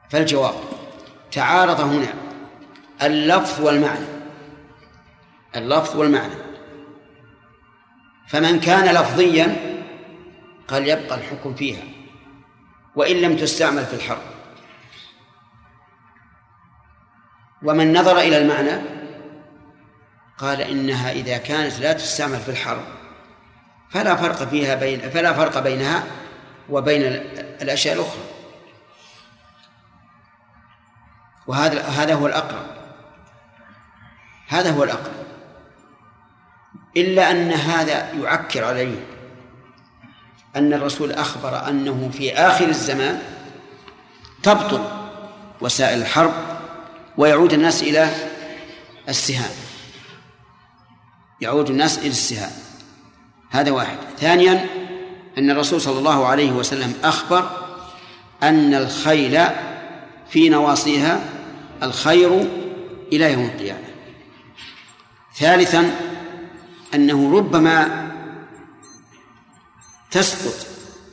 فالجواب 0.09 0.55
تعارض 1.31 1.79
هنا 1.79 2.13
اللفظ 3.01 3.61
والمعنى 3.65 4.05
اللفظ 5.55 5.97
والمعنى. 5.97 6.35
فمن 8.27 8.59
كان 8.59 8.95
لفظيا 8.95 9.55
قال 10.67 10.87
يبقى 10.87 11.15
الحكم 11.17 11.55
فيها 11.55 11.83
وإن 12.95 13.15
لم 13.15 13.37
تستعمل 13.37 13.85
في 13.85 13.93
الحرب. 13.93 14.21
ومن 17.63 17.97
نظر 17.97 18.17
إلى 18.19 18.37
المعنى 18.37 18.98
قال 20.39 20.61
إنها 20.61 21.11
إذا 21.11 21.37
كانت 21.37 21.79
لا 21.79 21.93
تستعمل 21.93 22.39
في 22.39 22.51
الحرب 22.51 22.83
فلا 23.89 24.15
فرق 24.15 24.49
فيها 24.49 24.75
بين 24.75 25.09
فلا 25.09 25.33
فرق 25.33 25.59
بينها 25.59 26.03
وبين 26.69 27.01
الأشياء 27.61 27.95
الأخرى. 27.95 28.21
وهذا 31.47 31.81
هذا 31.81 32.13
هو 32.13 32.27
الأقرب. 32.27 32.65
هذا 34.47 34.71
هو 34.71 34.83
الأقرب. 34.83 35.13
إلا 36.97 37.31
أن 37.31 37.51
هذا 37.51 38.11
يعكر 38.11 38.63
عليه 38.63 38.99
أن 40.55 40.73
الرسول 40.73 41.11
أخبر 41.11 41.67
أنه 41.67 42.09
في 42.13 42.33
آخر 42.33 42.67
الزمان 42.67 43.21
تبطل 44.43 44.83
وسائل 45.61 46.01
الحرب 46.01 46.33
ويعود 47.17 47.53
الناس 47.53 47.83
إلى 47.83 48.09
السهام. 49.09 49.68
يعود 51.41 51.69
الناس 51.69 51.97
إلى 51.97 52.07
السهام. 52.07 52.51
هذا 53.49 53.71
واحد. 53.71 53.97
ثانيا 54.17 54.65
أن 55.37 55.49
الرسول 55.49 55.81
صلى 55.81 55.99
الله 55.99 56.27
عليه 56.27 56.51
وسلم 56.51 56.93
أخبر 57.03 57.49
أن 58.43 58.73
الخيل 58.73 59.41
في 60.29 60.49
نواصيها 60.49 61.19
الخير 61.83 62.47
إلى 63.13 63.33
يوم 63.33 63.45
القيامة. 63.45 63.89
ثالثا 65.35 65.91
أنه 66.93 67.37
ربما 67.37 68.09
تسقط 70.11 70.67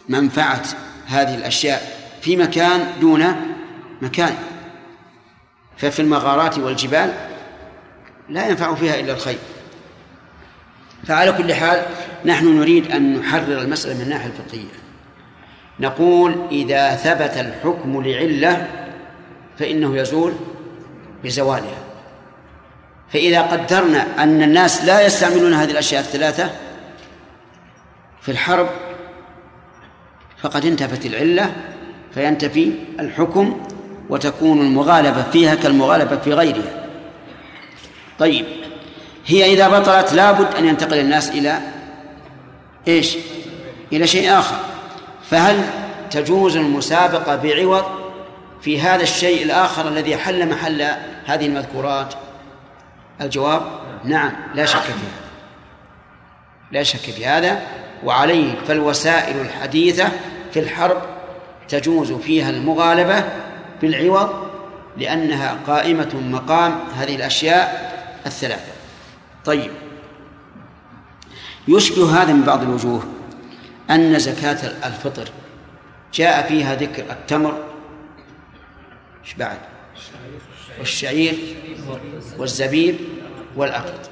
منفعة 0.08 0.62
هذه 1.06 1.34
الأشياء 1.34 2.10
في 2.22 2.36
مكان 2.36 2.92
دون 3.00 3.54
مكان. 4.02 4.36
ففي 5.76 6.02
المغارات 6.02 6.58
والجبال 6.58 7.30
لا 8.28 8.48
ينفع 8.48 8.74
فيها 8.74 9.00
إلا 9.00 9.12
الخير 9.12 9.38
فعلى 11.07 11.32
كل 11.32 11.54
حال 11.54 11.82
نحن 12.24 12.59
نريد 12.59 12.90
أن 12.90 13.16
نحرر 13.16 13.61
المسألة 13.61 13.94
من 13.94 14.00
الناحية 14.00 14.26
الفقهية. 14.26 14.86
نقول 15.80 16.46
إذا 16.50 16.94
ثبت 16.94 17.36
الحكم 17.36 18.02
لعلة 18.02 18.66
فإنه 19.59 19.96
يزول 19.96 20.32
بزوالها. 21.24 21.78
فإذا 23.12 23.42
قدرنا 23.42 24.22
أن 24.22 24.42
الناس 24.42 24.84
لا 24.84 25.07
يستعملون 25.07 25.54
هذه 25.54 25.70
الأشياء 25.70 26.00
الثلاثة 26.00 26.50
في 28.22 28.32
الحرب 28.32 28.68
فقد 30.42 30.66
انتفت 30.66 31.07
العلة 31.07 31.52
فينتفي 32.14 32.72
الحكم 33.00 33.61
وتكون 34.09 34.61
المغالبة 34.61 35.22
فيها 35.22 35.54
كالمغالبة 35.54 36.16
في 36.16 36.32
غيرها. 36.32 36.86
طيب 38.18 38.46
هي 39.26 39.52
إذا 39.52 39.68
بطلت 39.68 40.12
لابد 40.12 40.54
أن 40.54 40.64
ينتقل 40.64 40.98
الناس 40.98 41.30
إلى 41.30 41.58
إيش؟ 42.88 43.16
إلى 43.92 44.06
شيء 44.06 44.38
آخر. 44.38 44.56
فهل 45.30 45.64
تجوز 46.10 46.56
المسابقة 46.56 47.36
بعوض 47.36 47.84
في 48.60 48.80
هذا 48.80 49.02
الشيء 49.02 49.42
الآخر 49.42 49.88
الذي 49.88 50.16
حل 50.16 50.48
محل 50.48 50.82
هذه 51.26 51.46
المذكورات؟ 51.46 52.14
الجواب 53.20 53.62
نعم 54.04 54.32
لا 54.54 54.66
شك 54.66 54.80
في 54.80 54.90
هذا 54.90 55.26
لا 56.72 56.82
شك 56.82 56.98
في 56.98 57.26
هذا 57.26 57.62
وعليه 58.04 58.54
فالوسائل 58.68 59.40
الحديثة 59.40 60.08
في 60.52 60.60
الحرب 60.60 61.02
تجوز 61.68 62.12
فيها 62.12 62.50
المغالبة 62.50 63.24
بالعوض 63.82 64.46
لأنها 64.96 65.56
قائمة 65.66 66.14
مقام 66.14 66.78
هذه 66.96 67.16
الأشياء 67.16 67.92
الثلاثة. 68.26 68.75
طيب. 69.47 69.70
يشبه 71.68 72.22
هذا 72.22 72.32
من 72.32 72.42
بعض 72.42 72.62
الوجوه 72.62 73.03
أن 73.90 74.18
زكاة 74.18 74.86
الفطر 74.86 75.28
جاء 76.14 76.49
فيها 76.49 76.74
ذكر 76.74 77.11
التمر 77.11 77.64
إيش 79.24 79.34
بعد؟ 79.34 79.59
والشعير 80.78 81.34
والزبيب 82.38 82.97
والأقط. 83.57 84.11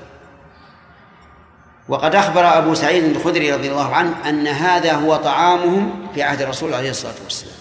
وقد 1.89 2.15
أخبر 2.15 2.59
أبو 2.59 2.75
سعيد 2.75 3.05
الخدري 3.05 3.53
رضي 3.53 3.71
الله 3.71 3.95
عنه 3.95 4.29
أن 4.29 4.47
هذا 4.47 4.93
هو 4.93 5.17
طعامهم 5.17 6.07
في 6.15 6.23
عهد 6.23 6.43
الرسول 6.43 6.75
عليه 6.75 6.91
الصلاة 6.91 7.15
والسلام. 7.25 7.55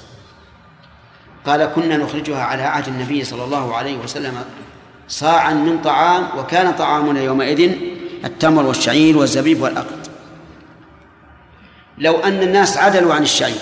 قال 1.46 1.66
كنا 1.66 1.98
نخرجها 1.98 2.44
على 2.44 2.64
عهد 2.64 2.88
النبي 2.88 3.24
صلى 3.24 3.44
الله 3.44 3.76
عليه 3.76 3.98
وسلم 3.98 4.46
صاعا 5.08 5.54
من 5.54 5.82
طعام 5.82 6.28
وكان 6.38 6.72
طعامنا 6.74 7.22
يومئذ 7.22 7.78
التمر 8.26 8.66
والشعير 8.66 9.18
والزبيب 9.18 9.62
والأقط 9.62 10.10
لو 11.98 12.20
أن 12.20 12.42
الناس 12.42 12.78
عدلوا 12.78 13.14
عن 13.14 13.24
الشعير 13.24 13.62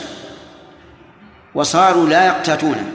وصاروا 1.56 2.10
لا 2.10 2.28
يقتاتونه 2.28 2.92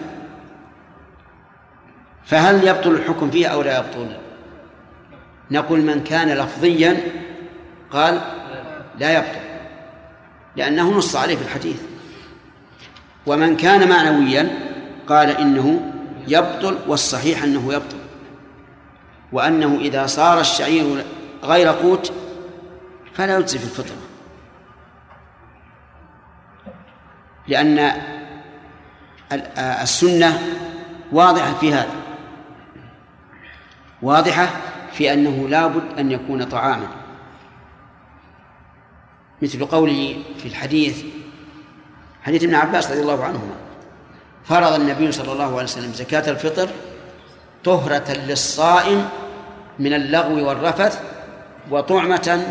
فهل 2.25 2.69
يبطل 2.69 2.91
الحكم 2.91 3.31
فيه 3.31 3.47
أو 3.47 3.63
لا 3.63 3.79
يبطل؟ 3.79 4.17
نقول 5.51 5.81
من 5.81 6.05
كان 6.05 6.29
لفظيا 6.29 7.01
قال 7.93 8.21
لا 8.99 9.19
يبطل 9.19 9.47
لأنه 10.57 10.91
نص 10.91 11.17
عليه 11.17 11.37
في 11.37 11.43
الحديث. 11.43 11.81
ومن 13.27 13.57
كان 13.57 13.89
معنويا 13.89 14.49
قال 15.09 15.31
إنه 15.31 15.93
يبطل 16.29 16.79
والصحيح 16.87 17.43
أنه 17.43 17.75
يبطل. 17.75 18.06
وأنه 19.33 19.79
إذا 19.81 20.07
صار 20.07 20.41
الشعير 20.41 21.05
غير 21.43 21.69
قوت 21.69 22.13
فلا 23.15 23.39
يجزي 23.39 23.59
في 23.59 23.65
الفطرة. 23.65 23.97
لأن 27.49 27.93
السنة 29.83 30.41
واضحة 31.13 31.55
في 31.55 31.75
هذا. 31.75 31.97
واضحة 34.03 34.49
في 34.93 35.13
أنه 35.13 35.49
لا 35.49 35.67
بد 35.67 35.99
أن 35.99 36.11
يكون 36.11 36.45
طعاما. 36.45 36.89
مثل 39.43 39.65
قوله 39.65 40.23
في 40.39 40.49
الحديث 40.49 41.05
حديث 42.23 42.45
ابن 42.45 42.55
عباس 42.55 42.91
رضي 42.91 43.01
الله 43.01 43.25
عنهما 43.25 43.55
فرض 44.45 44.73
النبي 44.73 45.13
صلى 45.13 45.33
الله 45.33 45.45
عليه 45.45 45.65
وسلم 45.65 45.93
زكاة 45.93 46.31
الفطر 46.31 46.69
طهرة 47.67 48.13
للصائم 48.13 49.09
من 49.79 49.95
اللغو 49.95 50.49
والرفث 50.49 51.03
وطعمة 51.71 52.47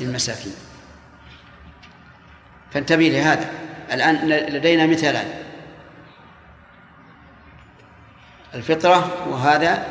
للمساكين. 0.00 0.54
فانتبه 2.70 3.08
لهذا. 3.08 3.50
الآن 3.92 4.28
لدينا 4.28 4.86
مثالان. 4.86 5.26
الفطرة 8.54 9.28
وهذا 9.28 9.86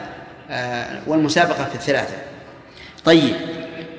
آه، 0.51 1.01
والمسابقة 1.07 1.65
في 1.65 1.75
الثلاثة. 1.75 2.17
طيب 3.05 3.35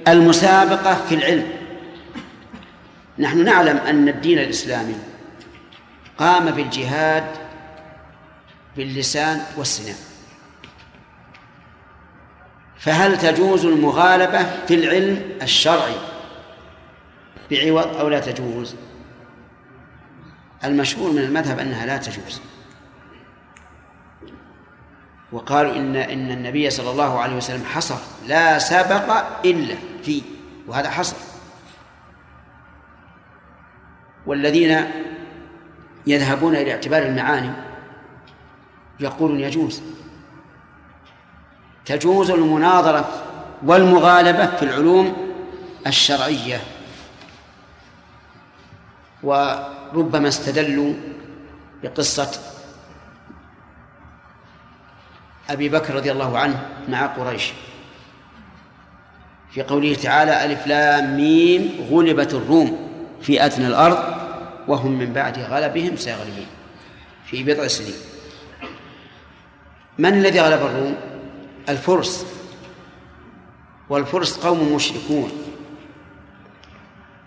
المسابقة 0.09 0.95
في 0.95 1.15
العلم. 1.15 1.53
نحن 3.19 3.45
نعلم 3.45 3.77
أن 3.77 4.09
الدين 4.09 4.39
الإسلامي 4.39 4.97
قام 6.19 6.51
بالجهاد 6.51 7.25
باللسان 8.77 9.43
والسنان. 9.57 10.10
فهل 12.81 13.19
تجوز 13.19 13.65
المغالبة 13.65 14.43
في 14.67 14.75
العلم 14.75 15.23
الشرعي 15.43 15.97
بعوض 17.51 17.97
أو 17.97 18.09
لا 18.09 18.21
تجوز؟ 18.21 18.77
المشهور 20.65 21.13
من 21.13 21.19
المذهب 21.19 21.59
أنها 21.59 21.87
لا 21.87 21.97
تجوز. 21.97 22.41
وقالوا 25.33 25.77
إن 25.77 25.97
إن 25.97 26.31
النبي 26.31 26.71
صلى 26.71 26.91
الله 26.91 27.19
عليه 27.19 27.37
وسلم 27.37 27.65
حصر. 27.65 27.97
لا 28.27 28.59
سبق 28.59 29.25
إلا 29.45 29.75
في 30.03 30.23
وهذا 30.67 30.91
حصر. 30.91 31.17
والذين 34.27 34.85
يذهبون 36.07 36.57
إلى 36.57 36.73
اعتبار 36.73 37.03
المعاني 37.03 37.51
يقولون 39.01 39.41
يجوز. 39.41 39.83
تجوز 41.87 42.31
المناظرة 42.31 43.09
والمغالبة 43.63 44.47
في 44.47 44.63
العلوم 44.63 45.35
الشرعية. 45.87 46.61
وربما 49.23 50.29
استدلوا 50.29 50.95
بقصة 51.83 52.41
أبي 55.51 55.69
بكر 55.69 55.95
رضي 55.95 56.13
الله 56.13 56.39
عنه 56.39 56.67
مع 56.89 57.07
قريش. 57.07 57.53
في 59.51 59.63
قوله 59.63 59.95
تعالى 59.95 60.45
ألف 60.45 60.67
لام 60.67 61.17
ميم 61.17 61.87
غلبت 61.91 62.35
الروم 62.35 62.91
في 63.23 63.45
أدنى 63.45 63.67
الأرض 63.67 64.15
وهم 64.69 64.91
من 64.99 65.13
بعد 65.13 65.39
غلبهم 65.39 65.97
سيغلبون. 65.97 66.47
في 67.27 67.43
بضع 67.43 67.67
سنين. 67.67 67.95
من 69.99 70.15
الذي 70.15 70.41
غلب 70.41 70.63
الروم؟ 70.63 70.97
الفرس. 71.71 72.27
والفرس 73.89 74.37
قوم 74.37 74.75
مشركون. 74.75 75.33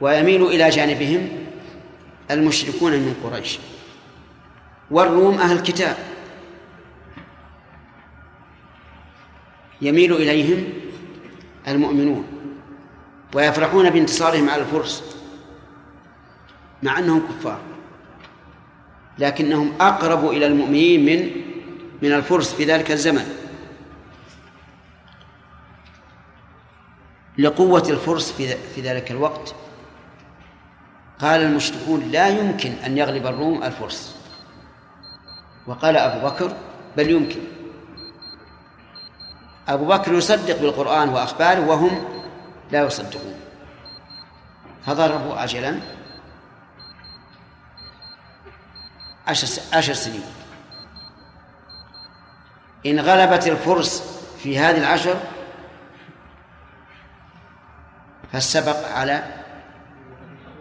ويميل 0.01 0.45
إلى 0.45 0.69
جانبهم 0.69 1.29
المشركون 2.31 2.91
من 2.91 3.15
قريش. 3.23 3.59
والروم 4.91 5.37
أهل 5.37 5.57
الكتاب 5.57 5.97
يميل 9.81 10.13
إليهم 10.13 10.63
المؤمنون. 11.67 12.27
ويفرحون 13.35 13.89
بانتصارهم 13.89 14.49
على 14.49 14.61
الفرس. 14.61 15.03
مع 16.83 16.99
أنهم 16.99 17.27
كفار. 17.27 17.59
لكنهم 19.19 19.73
أقرب 19.81 20.29
إلى 20.29 20.45
المؤمنين 20.45 21.05
من 21.05 21.43
من 22.01 22.11
الفرس 22.11 22.53
في 22.53 22.63
ذلك 22.63 22.91
الزمن. 22.91 23.42
لقوة 27.37 27.89
الفرس 27.89 28.31
في 28.75 28.81
ذلك 28.81 29.11
الوقت. 29.11 29.55
قال 31.19 31.41
المشركون 31.41 32.11
لا 32.11 32.27
يمكن 32.27 32.71
أن 32.71 32.97
يغلب 32.97 33.27
الروم 33.27 33.63
الفرس. 33.63 34.15
وقال 35.67 35.97
أبو 35.97 36.27
بكر 36.27 36.57
بل 36.97 37.09
يمكن. 37.09 37.39
أبو 39.67 39.85
بكر 39.85 40.13
يصدق 40.13 40.61
بالقرآن 40.61 41.09
وأخباره 41.09 41.67
وهم 41.67 42.05
لا 42.71 42.83
يصدقون. 42.83 43.39
فضربوا 44.85 45.35
عشر, 45.35 45.79
عشر 49.73 49.93
سنين. 49.93 50.23
إن 52.85 52.99
غلبت 52.99 53.47
الفرس 53.47 54.19
في 54.43 54.59
هذه 54.59 54.77
العشر 54.77 55.17
فالسبق 58.33 58.87
على 58.87 59.23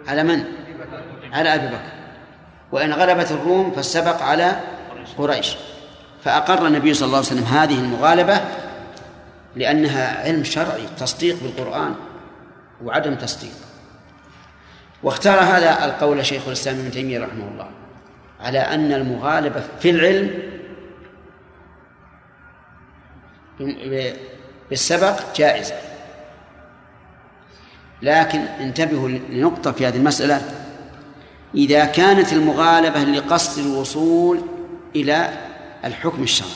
على 0.09 0.23
من؟ 0.23 0.45
على 1.33 1.55
أبي 1.55 1.67
بكر. 1.67 1.93
وإن 2.73 2.93
غلبت 2.93 3.31
الروم 3.31 3.71
فالسبق 3.71 4.23
على 4.23 4.61
قريش. 5.19 5.57
فأقر 6.25 6.67
النبي 6.67 6.95
صلى 6.95 7.07
الله 7.07 7.19
عليه 7.19 7.27
وسلم 7.27 7.45
هذه 7.45 7.79
المغالبة 7.79 8.41
لأنها 9.57 10.25
علم 10.25 10.45
شرعي 10.45 10.87
تصديق 10.99 11.37
بالقرآن 11.43 11.95
وعدم 12.85 13.15
تصديق. 13.15 13.55
واختار 15.03 15.41
هذا 15.41 15.85
القول 15.85 16.27
شيخ 16.27 16.47
الإسلام 16.47 16.79
ابن 16.79 16.91
تيمية 16.91 17.19
رحمه 17.19 17.49
الله 17.49 17.71
على 18.41 18.59
أن 18.59 18.93
المغالبة 18.93 19.63
في 19.81 19.91
العلم 19.91 20.53
بالسبق 24.71 25.37
جائزة. 25.37 25.92
لكن 28.03 28.39
انتبهوا 28.41 29.09
لنقطة 29.09 29.73
في 29.73 29.87
هذه 29.87 29.97
المسألة. 29.97 30.43
إذا 31.55 31.85
كانت 31.85 32.33
المغالبة 32.33 33.05
لقصد 33.05 33.67
الوصول 33.67 34.41
إلى 34.97 35.31
الحكم 35.85 36.23
الشرعي. 36.23 36.51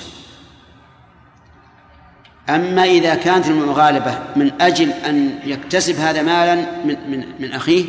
أما 2.48 2.84
إذا 2.84 3.14
كانت 3.14 3.46
المغالبة 3.46 4.18
من 4.36 4.52
أجل 4.60 4.90
أن 4.90 5.38
يكتسب 5.44 5.94
هذا 5.94 6.22
مالا 6.22 6.54
من 6.84 6.96
من 7.10 7.24
من 7.40 7.52
أخيه 7.52 7.84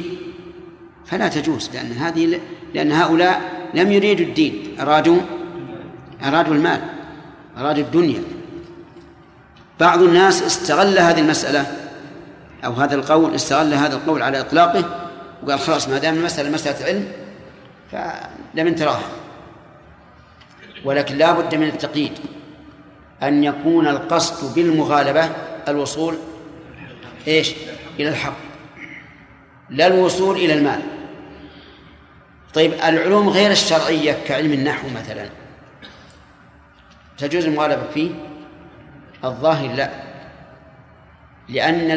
فلا 1.05 1.27
تجوز 1.27 1.69
لأن 1.73 1.91
هذه 1.91 2.39
لأن 2.73 2.91
هؤلاء 2.91 3.41
لم 3.73 3.91
يريدوا 3.91 4.25
الدين 4.25 4.75
أرادوا 4.79 5.17
أرادوا 6.23 6.53
المال 6.53 6.81
أرادوا 7.57 7.83
الدنيا. 7.83 8.21
بعض 9.79 10.01
الناس 10.01 10.43
استغل 10.43 10.99
هذه 10.99 11.19
المسألة 11.19 11.86
أو 12.65 12.73
هذا 12.73 12.95
القول 12.95 13.35
استغل 13.35 13.73
هذا 13.73 13.95
القول 13.95 14.21
على 14.21 14.39
إطلاقه 14.39 15.09
وقال 15.43 15.59
خلاص 15.59 15.89
ما 15.89 15.97
دام 15.97 16.13
المسألة 16.13 16.49
مسألة 16.49 16.85
علم 16.85 17.11
فلم 17.91 18.75
تراها 18.75 19.09
ولكن 20.85 21.17
لا 21.17 21.31
بد 21.33 21.55
من 21.55 21.67
التقييد. 21.67 22.11
أن 23.23 23.43
يكون 23.43 23.87
القصد 23.87 24.55
بالمغالبة 24.55 25.29
الوصول 25.67 26.17
إيش؟ 27.27 27.53
إلى 27.99 28.09
الحق. 28.09 28.37
لا 29.69 29.87
الوصول 29.87 30.35
إلى 30.35 30.53
المال. 30.53 30.81
طيب 32.53 32.73
العلوم 32.73 33.29
غير 33.29 33.51
الشرعية 33.51 34.17
كعلم 34.27 34.53
النحو 34.53 34.87
مثلا 34.89 35.29
تجوز 37.17 37.45
المغالبة 37.45 37.83
فيه؟ 37.93 38.11
الظاهر 39.23 39.73
لا. 39.73 40.06
لأن 41.49 41.91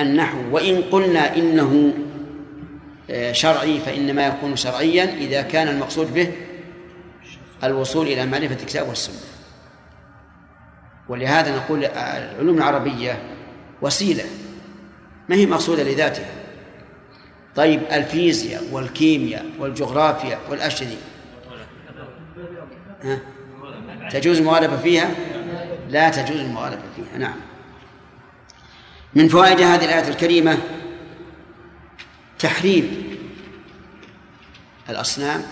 النحو 0.00 0.38
وإن 0.50 0.82
قلنا 0.82 1.36
إنه 1.36 1.92
آه، 3.10 3.32
شرعي 3.32 3.78
فإنما 3.78 4.26
يكون 4.26 4.56
شرعيا 4.56 5.04
إذا 5.04 5.42
كان 5.42 5.68
المقصود 5.68 6.14
به 6.14 6.32
الوصول 7.64 8.06
إلى 8.06 8.26
معرفة 8.26 8.54
الكتاب 8.54 8.88
والسنة. 8.88 9.16
ولهذا 11.08 11.56
نقول 11.56 11.84
العلوم 11.84 12.58
العربية 12.58 13.22
وسيلة 13.82 14.24
ما 15.28 15.36
هي 15.36 15.46
مقصودة 15.46 15.82
لذاتها؟ 15.82 16.30
طيب 17.56 17.80
الفيزياء 17.92 18.62
والكيمياء 18.72 19.46
والجغرافيا 19.58 20.38
والأشياء؟ 20.50 20.96
تجوز 24.10 24.38
المغالبة 24.38 24.76
فيها؟ 24.76 25.10
لا 25.88 26.10
تجوز 26.10 26.40
المغالبة 26.40 26.82
فيها 26.96 27.18
نعم. 27.18 27.36
من 29.14 29.28
فوائد 29.28 29.60
هذه 29.60 29.84
الآية 29.84 30.08
الكريمة 30.08 30.58
تحريم 32.38 33.16
الأصنام 34.88 35.42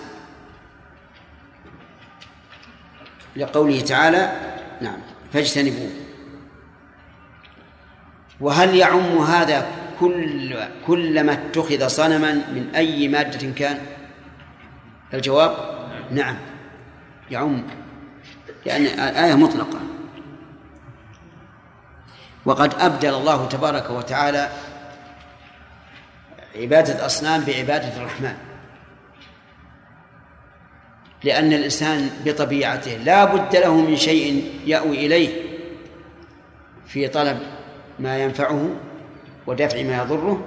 لقوله 3.36 3.80
تعالى 3.80 4.32
نعم 4.80 4.98
فاجتنبوه. 5.32 5.90
وهل 8.40 8.76
يعم 8.76 9.18
هذا 9.18 9.66
كل 10.00 10.54
كلما 10.86 11.32
اتخذ 11.32 11.86
صنما 11.86 12.32
من 12.32 12.70
أي 12.74 13.08
مادة 13.08 13.50
كان؟ 13.50 13.78
الجواب 15.14 15.56
نعم 16.10 16.36
يعم 17.30 17.62
لأن 18.66 18.86
الآية 18.86 19.34
مطلقة. 19.34 19.80
وقد 22.44 22.74
أبدل 22.74 23.14
الله 23.14 23.46
تبارك 23.46 23.90
وتعالى 23.90 24.48
عبادة 26.56 26.94
الأصنام 26.94 27.44
بعبادة 27.44 27.96
الرحمن. 27.96 28.34
لأن 31.24 31.52
الإنسان 31.52 32.10
بطبيعته 32.24 32.96
لا 32.96 33.24
بد 33.24 33.56
له 33.56 33.74
من 33.74 33.96
شيء 33.96 34.54
يأوي 34.66 35.06
إليه 35.06 35.42
في 36.86 37.08
طلب 37.08 37.38
ما 37.98 38.18
ينفعه 38.18 38.70
ودفع 39.46 39.82
ما 39.82 39.96
يضره. 40.02 40.44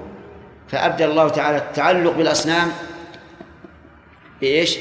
فأبدل 0.68 1.10
الله 1.10 1.30
تعالى 1.30 1.58
التعلق 1.58 2.12
بالأصنام 2.12 2.72
بإيش؟ 4.41 4.78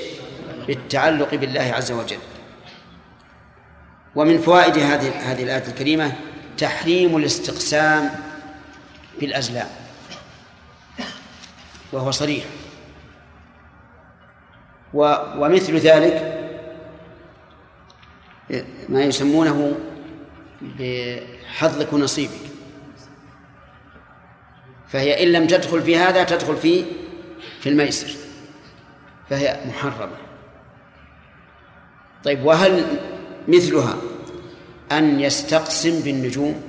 بالتعلق 0.67 1.35
بالله 1.35 1.73
عز 1.77 1.93
وجل. 1.93 2.19
ومن 4.15 4.39
فوائد 4.39 4.79
هذه 4.79 5.33
هذه 5.33 5.43
الآية 5.43 5.67
الكريمة 5.69 6.13
تحريم 6.59 7.17
الاستقسام 7.17 8.11
في 9.21 9.27
الأزلام 9.27 9.69
وهو 11.93 12.11
صريح. 12.11 12.45
ومثل 14.95 15.77
ذلك 15.77 16.39
ما 18.89 19.03
يسمونه 19.03 19.79
بحظك 20.63 21.93
ونصيبك. 21.93 22.41
فهي 24.89 25.23
إن 25.23 25.33
لم 25.33 25.47
تدخل 25.47 25.83
في 25.83 25.97
هذا 25.97 26.25
تدخل 26.25 26.57
في 26.57 26.85
في 27.61 27.69
الميسر 27.69 28.17
فهي 29.31 29.61
محرمة. 29.69 30.17
طيب 32.25 32.45
وهل 32.45 32.85
مثلها 33.49 33.97
أن 34.99 35.21
يستقسم 35.21 36.01
بالنجوم. 36.01 36.63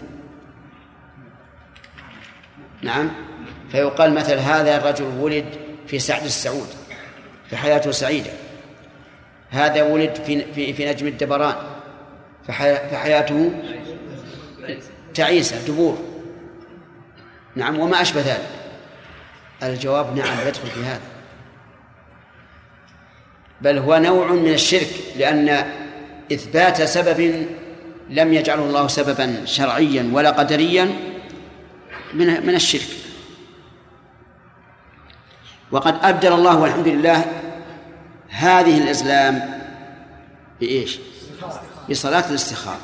نعم. 2.82 3.12
فيقال 3.72 4.14
مثل 4.14 4.38
هذا 4.38 4.78
الرجل 4.78 5.06
ولد 5.06 5.46
في 5.88 6.00
سعد 6.00 6.24
السعود 6.24 6.68
فحياته 7.52 7.92
سعيدة. 7.92 8.32
هذا 9.50 9.84
ولد 9.84 10.16
في 10.16 10.74
في, 10.74 10.86
نجم 10.86 11.08
الدبران 11.08 11.56
فحياته 12.48 13.52
تعيسة 15.14 15.68
دبور. 15.68 15.98
نعم 17.56 17.80
وما 17.80 18.02
أشبه 18.02 18.22
ذلك. 18.22 18.50
الجواب 19.64 20.16
نعم 20.18 20.48
يدخل 20.48 20.68
في 20.68 20.84
هذا. 20.84 21.02
بل 23.62 23.78
هو 23.78 23.98
نوع 23.98 24.32
من 24.32 24.54
الشرك 24.54 24.90
لأن 25.18 25.66
إثبات 26.34 26.82
سبب 26.82 27.48
لم 28.14 28.34
يجعله 28.34 28.64
الله 28.64 28.88
سببا 28.88 29.46
شرعيا 29.46 30.10
ولا 30.14 30.30
قدريا 30.30 30.86
من 32.14 32.46
من 32.48 32.56
الشرك. 32.56 32.88
وقد 35.72 35.98
أبدل 36.02 36.34
الله 36.34 36.58
والحمد 36.58 36.88
لله 36.88 37.26
هذه 38.30 38.78
الإسلام 38.78 39.62
بإيش؟ 40.60 41.00
بصلاة 41.90 42.30
الاستخارة. 42.30 42.82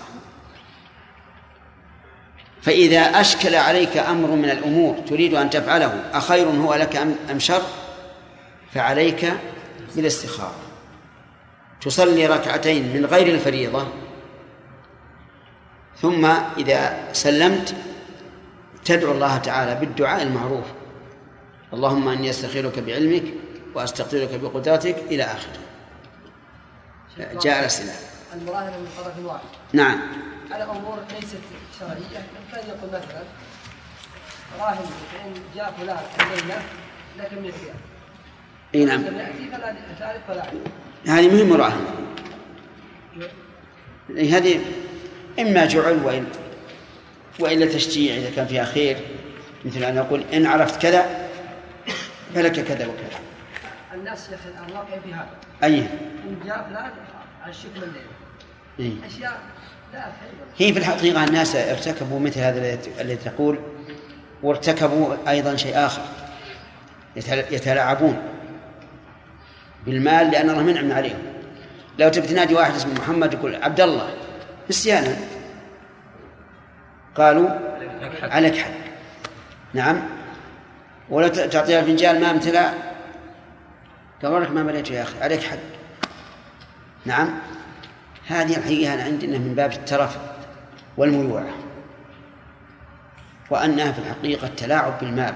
فإذا 2.62 3.02
أشكل 3.02 3.56
عليك 3.56 3.98
أمر 3.98 4.28
من 4.28 4.50
الأمور 4.50 4.96
تريد 5.10 5.34
أن 5.34 5.50
تفعله 5.50 6.04
أخير 6.14 6.48
هو 6.48 6.74
لك 6.76 6.96
أم 7.32 7.40
شر؟ 7.40 7.62
فعليك 8.74 9.34
بالاستخارة. 9.96 10.56
تصلي 11.82 12.28
ركعتين 12.28 12.94
من 12.94 13.06
غير 13.06 13.28
الفريضة 13.28 13.88
ثم 16.02 16.26
إذا 16.58 17.14
سلمت 17.14 17.76
تدعو 18.86 19.12
الله 19.12 19.38
تعالى 19.38 19.76
بالدعاء 19.76 20.24
المعروف. 20.24 20.66
اللهم 21.74 22.08
إني 22.08 22.30
أستخيرك 22.30 22.80
بعلمك 22.80 23.24
وأستقدرك 23.76 24.40
بقدرتك 24.40 24.96
إلى 24.98 25.24
آخره. 25.24 25.60
جاء 27.18 27.60
الاسئله 27.60 27.94
المراهنه 28.34 28.78
من 28.78 28.88
طرف 28.98 29.26
واحد. 29.26 29.50
نعم. 29.74 30.00
على 30.52 30.64
أمور 30.64 31.00
ليست 31.20 31.38
شرعية. 31.80 32.28
كان 32.52 32.68
يقول 32.68 32.90
مثلا 32.90 33.24
راهن 34.60 34.86
فان 35.14 35.34
جاء 35.56 35.74
فلان 35.78 35.98
الليلة 36.20 36.62
لك 37.18 37.34
100 37.34 37.42
ريال 37.42 37.76
إي 38.76 38.86
نعم. 38.86 39.04
هذه 41.08 41.28
مهمة 41.28 41.58
مراهنه 41.58 41.86
هذه 44.10 44.60
إما 45.40 45.66
جعل 45.66 46.00
وإن 46.04 46.26
وإلا 47.40 47.66
تشجيع 47.66 48.16
إذا 48.16 48.30
كان 48.36 48.48
فيها 48.48 48.66
خير 48.66 48.98
مثل 49.66 49.84
أن 49.84 49.96
نقول 49.96 50.24
إن 50.34 50.46
عرفت 50.46 50.82
كذا 50.82 51.28
فلك 52.36 52.52
كذا 52.52 52.88
وكذا. 52.88 53.20
الناس 53.94 54.30
يا 54.30 54.36
أخي 54.36 54.50
الآن 54.50 54.78
واقعين 54.78 55.02
في 55.02 55.14
هذا. 55.14 55.30
أي. 55.64 55.80
إن 55.80 56.40
جاء 56.46 56.68
فلان 56.70 56.92
على 57.44 57.52
الشكل 57.52 57.84
الليل. 57.84 58.02
إيه؟ 58.80 59.08
أشياء 59.08 59.40
لا 59.94 60.06
هي 60.58 60.74
في 60.74 60.80
الحقيقة 60.80 61.24
الناس 61.24 61.56
ارتكبوا 61.56 62.20
مثل 62.20 62.40
هذا 62.40 62.78
الذي- 63.02 63.16
تقول 63.16 63.60
وارتكبوا 64.44 65.16
أيضا 65.28 65.56
شيء 65.56 65.86
آخر. 65.86 66.02
يتل- 67.16 67.54
يتلاعبون 67.54 68.22
بالمال 69.86 70.32
لأن 70.32 70.50
الله 70.50 70.64
منعم 70.64 70.92
عليهم. 70.92 71.20
لو 72.00 72.10
تبي 72.10 72.28
تنادي 72.28 72.56
واحد 72.56 72.76
اسمه 72.76 72.94
محمد 72.94 73.34
يقول 73.34 73.56
عبد 73.56 73.82
الله 73.82 74.10
نسيانا. 74.70 75.16
قالوا 77.16 77.50
عليك 78.22 78.58
حق. 78.58 78.72
نعم. 79.74 80.04
ولا 81.10 81.28
تعطيها 81.28 81.82
فنجان 81.82 82.22
ماء 82.22 82.32
امتلأ. 82.32 82.74
قال 84.24 84.32
والله 84.32 84.50
ما 84.50 84.64
مليته 84.64 84.94
يا 84.94 85.04
أخي. 85.04 85.22
عليك 85.22 85.44
حق. 85.44 85.58
نعم. 87.06 87.30
هذه 88.28 88.58
الحقيقة 88.58 88.94
أنا 88.94 89.04
عندي 89.04 89.26
أنها 89.26 89.40
من 89.40 89.56
باب 89.56 89.72
الترف 89.72 90.18
والميوعة 90.98 91.50
وأنها 93.50 93.92
في 93.92 94.00
الحقيقة 94.00 94.48
التلاعب 94.48 95.00
بالمال. 95.02 95.34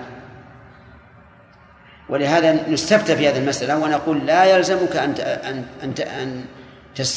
ولهذا 2.10 2.70
نستفتى 2.70 3.16
في 3.16 3.30
هذه 3.30 3.38
المسألة 3.38 3.78
ونقول 3.78 4.26
لا 4.26 4.46
يلزمك 4.46 4.96
أن 4.96 5.12
أن 5.20 5.66
أن 5.84 6.46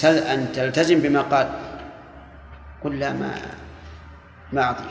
أن 0.05 0.53
تلتزم 0.55 1.01
بما 1.01 1.21
قال 1.21 1.51
قل 2.85 2.99
لا 2.99 3.13
ما 3.13 3.35
ما 4.53 4.63
أعطيك. 4.63 4.87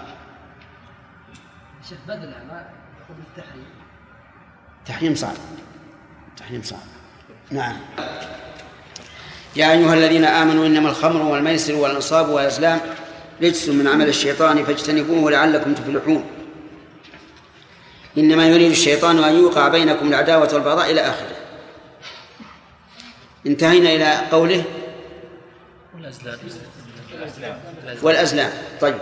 شيخ 1.89 1.97
بدل 2.07 2.29
ما 2.29 2.65
يقول 2.99 3.17
بالتحريم 3.17 3.65
تحريم 4.85 5.15
صعب. 5.15 5.35
تحريم 6.37 6.61
صعب. 6.61 6.79
نعم. 7.51 7.77
يا 9.55 9.71
أيها 9.71 9.93
الذين 9.93 10.25
آمنوا 10.25 10.65
إنما 10.65 10.89
الخمر 10.89 11.21
والميسر 11.21 11.75
والأنصاب 11.75 12.29
والأزلام 12.29 12.79
رجس 13.41 13.69
من 13.69 13.87
عمل 13.87 14.07
الشيطان 14.07 14.63
فاجتنبوه 14.63 15.31
لعلكم 15.31 15.73
تفلحون. 15.73 16.25
إنما 18.17 18.47
يريد 18.47 18.71
الشيطان 18.71 19.23
أن 19.23 19.35
يوقع 19.35 19.67
بينكم 19.67 20.07
العداوة 20.07 20.53
والبغضاء 20.53 20.91
إلى 20.91 21.01
آخره. 21.01 21.35
انتهينا 23.45 23.89
إلى 23.89 24.27
قوله 24.31 24.63
والأزلام. 25.95 26.39
والأزلام. 28.01 28.51
طيب. 28.81 28.97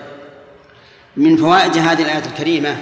من 1.18 1.38
فوائد 1.38 1.78
هذه 1.78 2.02
الآية 2.02 2.26
الكريمة 2.26 2.78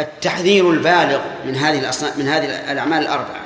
التحذير 0.00 0.70
البالغ 0.70 1.20
من 1.46 1.56
هذه 1.56 1.78
الأصناف 1.78 2.18
من 2.18 2.28
هذه 2.28 2.72
الأعمال 2.72 3.02
الأربعة. 3.02 3.42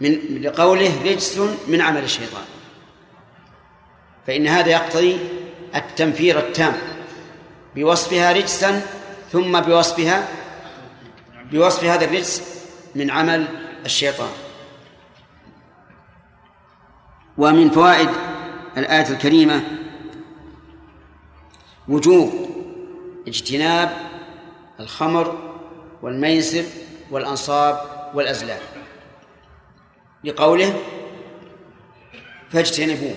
من 0.00 0.42
لقوله 0.42 1.02
رجس 1.04 1.38
من 1.66 1.80
عمل 1.80 2.04
الشيطان. 2.04 2.44
فإن 4.26 4.46
هذا 4.46 4.70
يقتضي 4.70 5.18
التنفير 5.74 6.38
التام. 6.38 6.74
بوصفها 7.76 8.32
رجسا 8.32 8.82
ثم 9.32 9.60
بوصفها 9.60 10.28
بوصف 11.52 11.84
هذا 11.84 12.04
الرجس 12.04 12.42
من 12.94 13.10
عمل 13.10 13.46
الشيطان. 13.84 14.43
ومن 17.38 17.70
فوائد 17.70 18.08
الآية 18.76 19.08
الكريمة 19.08 19.60
وجوب 21.88 22.32
اجتناب 23.28 23.96
الخمر 24.80 25.54
والميسر 26.02 26.64
والأنصاب 27.10 27.80
والأزلام. 28.14 28.58
لقوله 30.24 30.80
فاجتنبوه. 32.50 33.14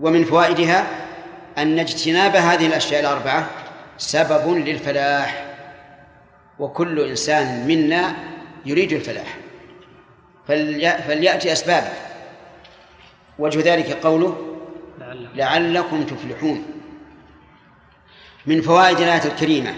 ومن 0.00 0.24
فوائدها 0.24 0.86
أن 1.58 1.78
اجتناب 1.78 2.36
هذه 2.36 2.66
الأشياء 2.66 3.00
الأربعة 3.00 3.50
سبب 3.98 4.54
للفلاح. 4.56 5.56
وكل 6.58 7.00
إنسان 7.00 7.66
منا 7.66 8.14
يريد 8.66 8.92
الفلاح. 8.92 9.36
فلي- 10.48 10.98
فليأتي 11.06 11.52
أسبابه. 11.52 11.92
وجه 13.38 13.74
ذلك 13.74 14.06
قوله 14.06 14.58
لعلكم 15.34 16.02
تفلحون. 16.02 16.66
من 18.46 18.62
فوائد 18.62 19.00
الآية 19.00 19.24
الكريمة 19.24 19.74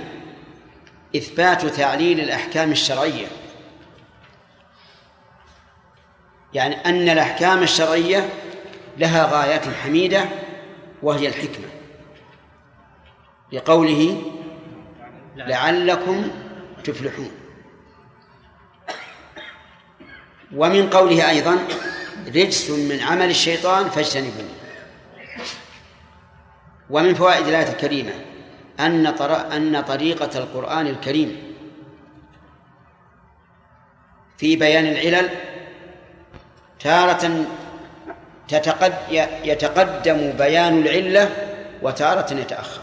إثبات 1.17 1.67
تعليل 1.67 2.21
الأحكام 2.21 2.73
الشرعية. 2.73 3.27
يعني 6.55 6.75
أن 6.75 7.09
الأحكام 7.09 7.63
الشرعية 7.63 8.29
لها 8.99 9.27
غايات 9.33 9.69
حميدة 9.69 10.25
وهي 11.03 11.29
الحكمة. 11.29 11.67
لقوله 13.53 14.23
لعلكم 15.37 16.31
تفلحون. 16.85 17.31
ومن 20.55 20.91
قوله 20.91 21.31
أيضا 21.31 21.59
رجس 22.27 22.70
من 22.70 23.01
عمل 23.01 23.31
الشيطان 23.31 23.91
فاجتنبوه 23.91 24.49
ومن 26.91 27.14
فوائد 27.14 27.47
الآية 27.47 27.68
الكريمة 27.68 28.12
أن. 28.81 29.07
أن 29.53 29.81
طريقة 29.81 30.39
القرآن 30.39 30.87
الكريم 30.87 31.55
في 34.39 34.57
بيان 34.57 34.87
العلل 34.87 35.31
تارة 36.81 37.47
تتقد... 38.49 38.95
يتقدم 39.45 40.33
بيان 40.39 40.79
العلة 40.79 41.31
وتارة 41.83 42.35
يتأخر 42.35 42.83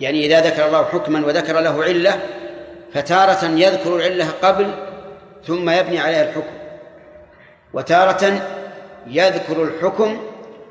يعني 0.00 0.26
إذا 0.26 0.40
ذكر 0.40 0.66
الله 0.66 0.84
حكما 0.84 1.26
وذكر 1.26 1.60
له 1.60 1.84
علة 1.84 2.20
فتارة 2.94 3.44
يذكر 3.44 3.96
العلة 3.96 4.30
قبل 4.42 4.74
ثم 5.46 5.70
يبني 5.70 5.98
عليها 5.98 6.28
الحكم 6.28 6.55
وتارة 7.72 8.48
يذكر 9.06 9.62
الحكم 9.64 10.26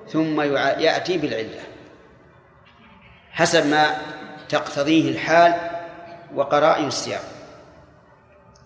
ثم 0.09 0.41
يأتي 0.41 1.17
بالعلة. 1.17 1.63
حسب 3.31 3.65
ما 3.65 3.97
تقتضيه 4.49 5.11
الحال 5.11 5.53
وقرائن 6.35 6.87
السياق. 6.87 7.23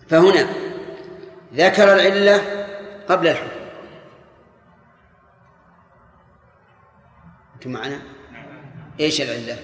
فهنا 0.08 0.46
ذكر 1.54 1.92
العلة 1.92 2.66
قبل 3.08 3.28
الحكم. 3.28 3.60
أنتم 7.54 7.70
معنا؟ 7.70 8.00
إيش 9.00 9.20
العلة؟ 9.20 9.56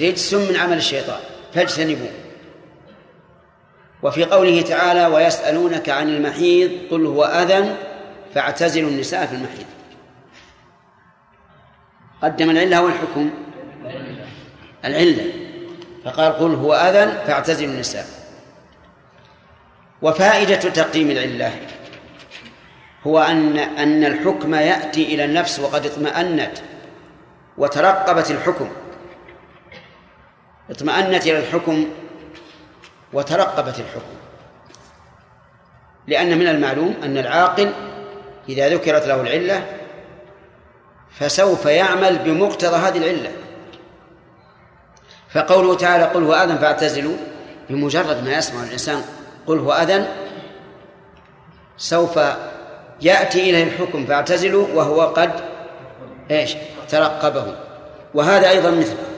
رجس 0.00 0.34
من 0.34 0.56
عمل 0.56 0.76
الشيطان. 0.76 1.20
فاجتنبوه. 1.54 2.12
وفي 4.04 4.24
قوله 4.24 4.62
تعالى 4.62 5.06
ويسألونك 5.06 5.88
عن 5.88 6.08
المحيض 6.08 6.70
قل 6.90 7.06
هو 7.06 7.24
أذى 7.24 7.76
فاعتزلوا 8.34 8.90
النساء 8.90 9.26
في 9.26 9.34
المحيض. 9.34 9.66
قدم 12.22 12.50
العلة 12.50 12.82
والحكم 12.82 13.30
العلة. 14.84 15.32
فقال 16.04 16.32
قل 16.32 16.54
هو 16.54 16.74
أذى 16.74 17.24
فاعتزلوا 17.26 17.72
النساء. 17.72 18.06
وفائدة 20.02 20.56
تقديم 20.56 21.10
العلة 21.10 21.52
هو 23.06 23.18
أن 23.18 23.58
أن 23.58 24.04
الحكم 24.04 24.54
يأتي 24.54 25.14
إلى 25.14 25.24
النفس 25.24 25.60
وقد 25.60 25.86
اطمأنت 25.86 26.58
وترقبت 27.58 28.30
الحكم. 28.30 28.68
اطمأنت 30.70 31.26
إلى 31.26 31.38
الحكم 31.38 31.86
وترقبت 33.14 33.78
الحكم. 33.78 34.14
لأن 36.06 36.38
من 36.38 36.46
المعلوم 36.48 36.94
أن 37.02 37.18
العاقل 37.18 37.72
إذا 38.48 38.68
ذكرت 38.68 39.06
له 39.06 39.20
العلة 39.20 39.66
فسوف 41.10 41.66
يعمل 41.66 42.18
بمقتضى 42.18 42.76
هذه 42.76 42.98
العلة. 42.98 43.30
فقوله 45.30 45.74
تعالى 45.74 46.04
قل 46.04 46.24
هو 46.24 46.34
أذن 46.34 46.58
فاعتزلوا 46.58 47.16
بمجرد 47.70 48.24
ما 48.24 48.38
يسمع 48.38 48.62
الإنسان 48.62 49.02
قل 49.46 49.58
هو 49.58 49.72
أذن 49.72 50.06
سوف 51.76 52.20
يأتي 53.00 53.50
إليه 53.50 53.64
الحكم 53.64 54.06
فاعتزلوا 54.06 54.66
وهو 54.74 55.00
قد 55.00 55.30
إيش؟ 56.30 56.56
ترقبه. 56.88 57.56
وهذا 58.14 58.50
أيضا 58.50 58.70
مثله. 58.70 59.13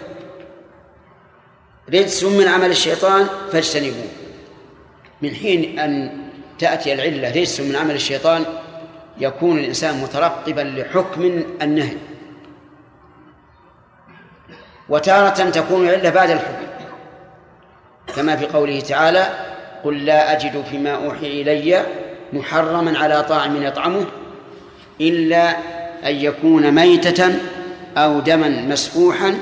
رجس 1.95 2.25
من 2.25 2.49
عمل 2.49 2.71
الشيطان 2.71 3.27
فاجتنبوه. 3.53 4.09
من 5.23 5.35
حين 5.35 5.79
أن 5.79 6.19
تأتي 6.59 6.93
العلة 6.93 7.31
رجس 7.31 7.61
من 7.61 7.77
عمل 7.77 7.95
الشيطان 7.95 8.45
يكون 9.19 9.59
الإنسان 9.59 10.01
مترقبا 10.01 10.61
لحكم 10.61 11.43
النهي. 11.63 11.97
وتارة 14.89 15.51
تكون 15.51 15.89
العلة 15.89 16.11
بعد 16.11 16.31
الحكم. 16.31 16.67
كما 18.17 18.37
في 18.37 18.47
قوله 18.47 18.81
تعالى 18.81 19.27
قل 19.85 20.05
لا 20.05 20.33
أجد 20.33 20.65
فيما 20.71 20.91
أوحي 20.91 21.43
إلي 21.43 21.87
محرما 22.33 22.99
على 22.99 23.23
طاعم 23.23 23.63
يطعمه 23.63 24.07
إلا 25.01 25.51
أن 26.07 26.15
يكون 26.15 26.71
ميتة 26.71 27.39
أو 27.97 28.21
دما 28.21 28.49
مسفوحا 28.49 29.39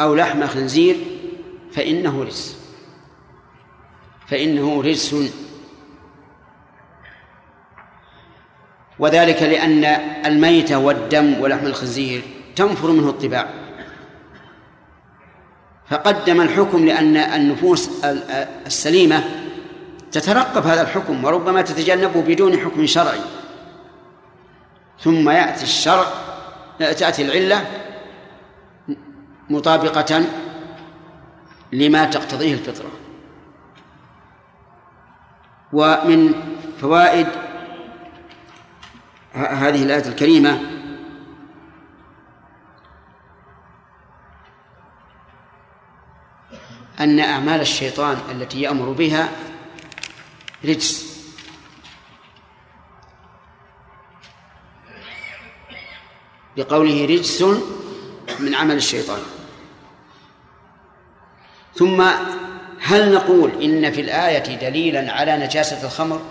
أو 0.00 0.14
لحم 0.14 0.46
خنزير 0.46 0.96
فإنه 1.74 2.22
رجس 2.22 2.56
فإنه 4.28 4.82
رجس 4.82 5.14
وذلك 8.98 9.42
لأن 9.42 9.84
الميت 10.26 10.72
والدم 10.72 11.40
ولحم 11.40 11.66
الخنزير 11.66 12.22
تنفر 12.56 12.90
منه 12.90 13.08
الطباع. 13.08 13.48
فقدم 15.88 16.40
الحكم 16.40 16.86
لأن 16.86 17.16
النفوس 17.16 17.90
السليمة 18.66 19.24
تترقب 20.12 20.66
هذا 20.66 20.82
الحكم 20.82 21.24
وربما 21.24 21.62
تتجنبه 21.62 22.22
بدون 22.22 22.58
حكم 22.58 22.86
شرعي. 22.86 23.20
ثم 25.00 25.30
يأتي 25.30 25.62
الشرع 25.62 26.06
تأتي 26.78 27.22
العلة 27.22 27.66
مطابقة 29.50 30.24
لما 31.74 32.04
تقتضيه 32.04 32.54
الفطرة. 32.54 32.90
ومن 35.72 36.34
فوائد 36.80 37.26
هذه 39.34 39.82
الآية 39.82 40.08
الكريمة 40.08 40.60
أن 47.00 47.20
أعمال 47.20 47.60
الشيطان 47.60 48.18
التي 48.30 48.60
يأمر 48.60 48.92
بها 48.92 49.28
رجس. 50.64 51.14
بقوله 56.56 57.04
رجس 57.04 57.42
من 58.40 58.54
عمل 58.54 58.76
الشيطان. 58.76 59.33
ثم 61.76 62.04
هل 62.80 63.14
نقول 63.14 63.62
إن 63.62 63.92
في 63.92 64.00
الآية 64.00 64.56
دليلا 64.56 65.12
على 65.12 65.36
نجاسة 65.36 65.86
الخمر؟ 65.86 66.22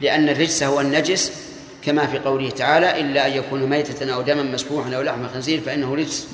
لأن 0.00 0.28
الرجس 0.28 0.62
هو 0.62 0.80
النجس 0.80 1.54
كما 1.82 2.06
في 2.06 2.18
قوله 2.18 2.50
تعالى 2.50 3.00
إلا 3.00 3.26
أن 3.26 3.32
يكون 3.32 3.70
ميتة 3.70 4.14
أو 4.14 4.22
دما 4.22 4.42
مسفوحا 4.42 4.96
أو 4.96 5.02
لحم 5.02 5.28
خنزير 5.28 5.60
فإنه 5.60 5.94
رجس. 5.94 6.28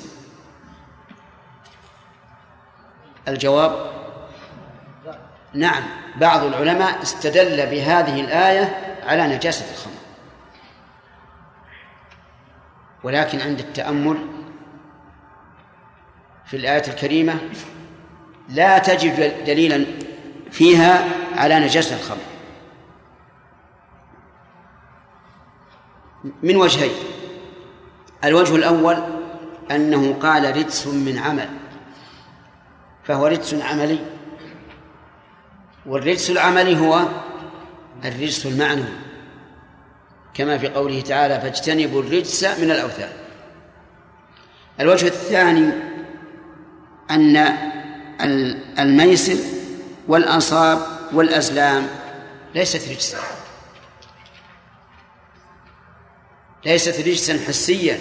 الجواب؟ 3.27 3.91
نعم 5.53 5.83
بعض 6.15 6.43
العلماء 6.43 7.01
استدل 7.01 7.65
بهذه 7.65 8.21
الآية 8.21 8.95
على 9.03 9.27
نجاسة 9.35 9.65
الخمر. 9.71 9.93
ولكن 13.03 13.41
عند 13.41 13.59
التأمل 13.59 14.17
في 16.51 16.57
الآية 16.57 16.83
الكريمة 16.87 17.39
لا 18.49 18.77
تجد 18.77 19.45
دليلا 19.45 19.85
فيها 20.51 21.05
على 21.35 21.59
نجاسة 21.59 21.95
الخمر. 21.95 22.17
من 26.43 26.55
وجهين. 26.55 26.91
الوجه 28.23 28.55
الأول 28.55 28.97
أنه 29.71 30.13
قال 30.13 30.57
رجس 30.57 30.87
من 30.87 31.17
عمل 31.17 31.49
فهو 33.03 33.27
رجس 33.27 33.53
عملي 33.53 33.99
والرجس 35.85 36.29
العملي 36.29 36.79
هو 36.79 37.01
الرجس 38.05 38.45
المعنوي 38.45 38.93
كما 40.33 40.57
في 40.57 40.67
قوله 40.67 41.01
تعالى 41.01 41.41
فاجتنبوا 41.41 42.01
الرجس 42.01 42.43
من 42.43 42.71
الأوثان. 42.71 43.11
الوجه 44.79 45.07
الثاني 45.07 45.90
أن 47.11 47.37
الميسر 48.79 49.37
والأنصاب 50.07 50.79
والأزلام 51.13 51.87
ليست 52.55 52.89
رجسا. 52.89 53.17
ليست 56.65 56.99
رجسا 56.99 57.39
حسيا. 57.47 57.99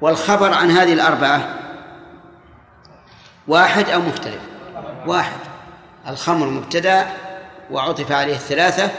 والخبر 0.00 0.54
عن 0.54 0.70
هذه 0.70 0.92
الأربعة 0.92 1.54
واحد 3.48 3.88
أو 3.88 4.00
مختلف؟ 4.00 4.40
واحد. 5.06 5.40
الخمر 6.08 6.46
مبتدأ 6.46 7.06
وعطف 7.70 8.12
عليه 8.12 8.34
الثلاثة 8.34 8.90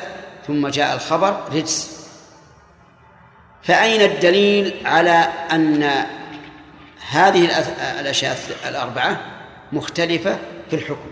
ثم 0.47 0.67
جاء 0.67 0.95
الخبر 0.95 1.43
رجس. 1.53 1.99
فأين 3.63 4.01
الدليل 4.01 4.87
على 4.87 5.27
أن 5.51 6.05
هذه 7.09 7.45
الأشياء 7.99 8.37
الأربعة 8.67 9.21
مختلفة 9.71 10.39
في 10.69 10.75
الحكم. 10.75 11.11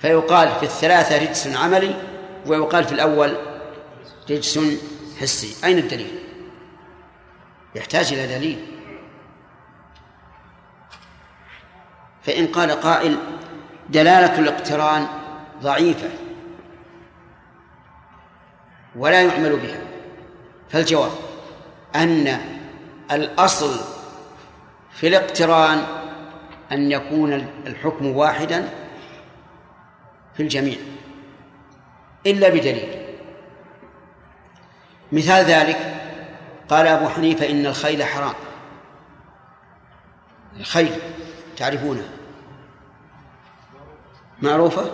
فيقال 0.00 0.48
في 0.48 0.62
الثلاثة 0.62 1.18
رجس 1.18 1.46
عملي 1.56 1.94
ويقال 2.46 2.84
في 2.84 2.92
الأول 2.92 3.36
رجس 4.30 4.60
حسي. 5.20 5.66
أين 5.66 5.78
الدليل؟ 5.78 6.18
يحتاج 7.74 8.12
إلى 8.12 8.38
دليل. 8.38 8.66
فإن 12.22 12.46
قال 12.46 12.70
قائل 12.70 13.18
دلالة 13.88 14.38
الاقتران 14.38 15.06
ضعيفة 15.62 16.08
ولا 18.96 19.22
يعمل 19.22 19.56
بها 19.56 19.80
فالجواب 20.70 21.10
أن 21.96 22.40
الأصل 23.12 23.95
في 24.96 25.08
الاقتران 25.08 25.84
أن 26.72 26.92
يكون 26.92 27.32
الحكم 27.66 28.06
واحدا 28.06 28.68
في 30.36 30.42
الجميع 30.42 30.76
إلا 32.26 32.48
بدليل. 32.48 33.06
مثال 35.12 35.44
ذلك 35.44 35.94
قال 36.68 36.86
أبو 36.86 37.08
حنيفة 37.08 37.50
إن 37.50 37.66
الخيل 37.66 38.04
حرام. 38.04 38.34
الخيل 40.60 40.92
تعرفونها 41.56 42.08
معروفة؟ 44.42 44.90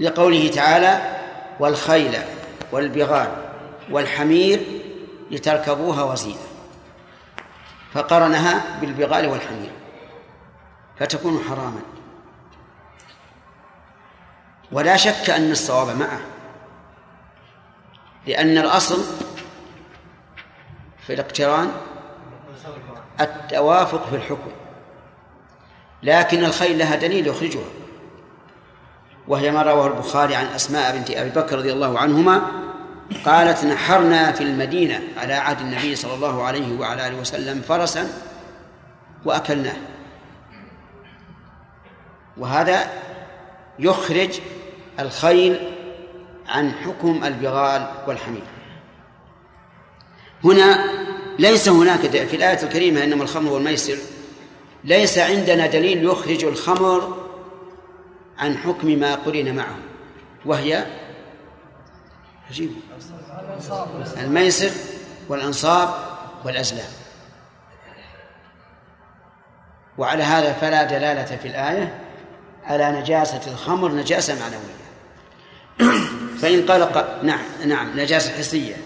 لقوله 0.00 0.48
تعالى 0.50 1.18
والخيل 1.60 2.18
والبغال 2.72 3.28
والحمير 3.90 4.60
لتركبوها 5.30 6.02
وزينة 6.02 6.47
فقرنها 7.92 8.80
بالبغال 8.80 9.26
والحمير 9.26 9.70
فتكون 10.98 11.40
حراما. 11.48 11.80
ولا 14.72 14.96
شك 14.96 15.30
أن 15.30 15.50
الصواب 15.50 15.96
معه 15.96 16.20
لأن 18.26 18.58
الأصل 18.58 19.04
في 21.06 21.14
الاقتران 21.14 21.72
التوافق 23.20 24.08
في 24.08 24.16
الحكم 24.16 24.50
لكن 26.02 26.44
الخيل 26.44 26.78
لها 26.78 26.96
دليل 26.96 27.26
يخرجها. 27.26 27.68
وهي 29.28 29.50
ما 29.50 29.62
رواه 29.62 29.86
البخاري 29.86 30.34
عن 30.34 30.46
أسماء 30.46 30.96
بنت 30.96 31.10
أبي 31.10 31.30
بكر 31.30 31.58
رضي 31.58 31.72
الله 31.72 31.98
عنهما 31.98 32.67
قالت 33.24 33.64
نحرنا 33.64 34.32
في 34.32 34.40
المدينة 34.40 35.02
على 35.16 35.34
عهد 35.34 35.60
النبي 35.60 35.96
صلى 35.96 36.14
الله 36.14 36.42
عليه 36.42 36.78
وعلى 36.78 37.06
آله 37.06 37.16
وسلم 37.16 37.60
فرسا 37.60 38.08
وأكلناه. 39.24 39.76
وهذا 42.36 42.90
يخرج 43.78 44.40
الخيل 45.00 45.58
عن 46.48 46.72
حكم 46.72 47.24
البغال 47.24 47.86
والحمير. 48.06 48.42
هنا 50.44 50.84
ليس 51.38 51.68
هناك 51.68 52.00
في 52.00 52.36
الآية 52.36 52.62
الكريمة 52.62 53.04
إنما 53.04 53.22
الخمر 53.22 53.52
والميسر 53.52 53.96
ليس 54.84 55.18
عندنا 55.18 55.66
دليل 55.66 56.04
يخرج 56.04 56.44
الخمر 56.44 57.16
عن 58.38 58.56
حكم 58.56 58.88
ما 58.88 59.14
قرن 59.14 59.56
معه 59.56 59.76
وهي 60.46 60.86
عجيب. 62.50 62.70
الميسر 64.16 64.70
والأنصاب 65.28 65.94
والأزلام. 66.44 66.90
وعلى 69.98 70.22
هذا 70.22 70.52
فلا 70.52 70.84
دلالة 70.84 71.36
في 71.36 71.48
الآية 71.48 72.00
على 72.64 72.90
نجاسة 72.90 73.52
الخمر 73.52 73.92
نجاسة 73.92 74.36
معنوية. 74.40 74.78
فإن 76.40 76.66
قال 76.66 77.04
نعم 77.22 77.44
نعم 77.66 78.00
نجاسة 78.00 78.38
حسية 78.38 78.76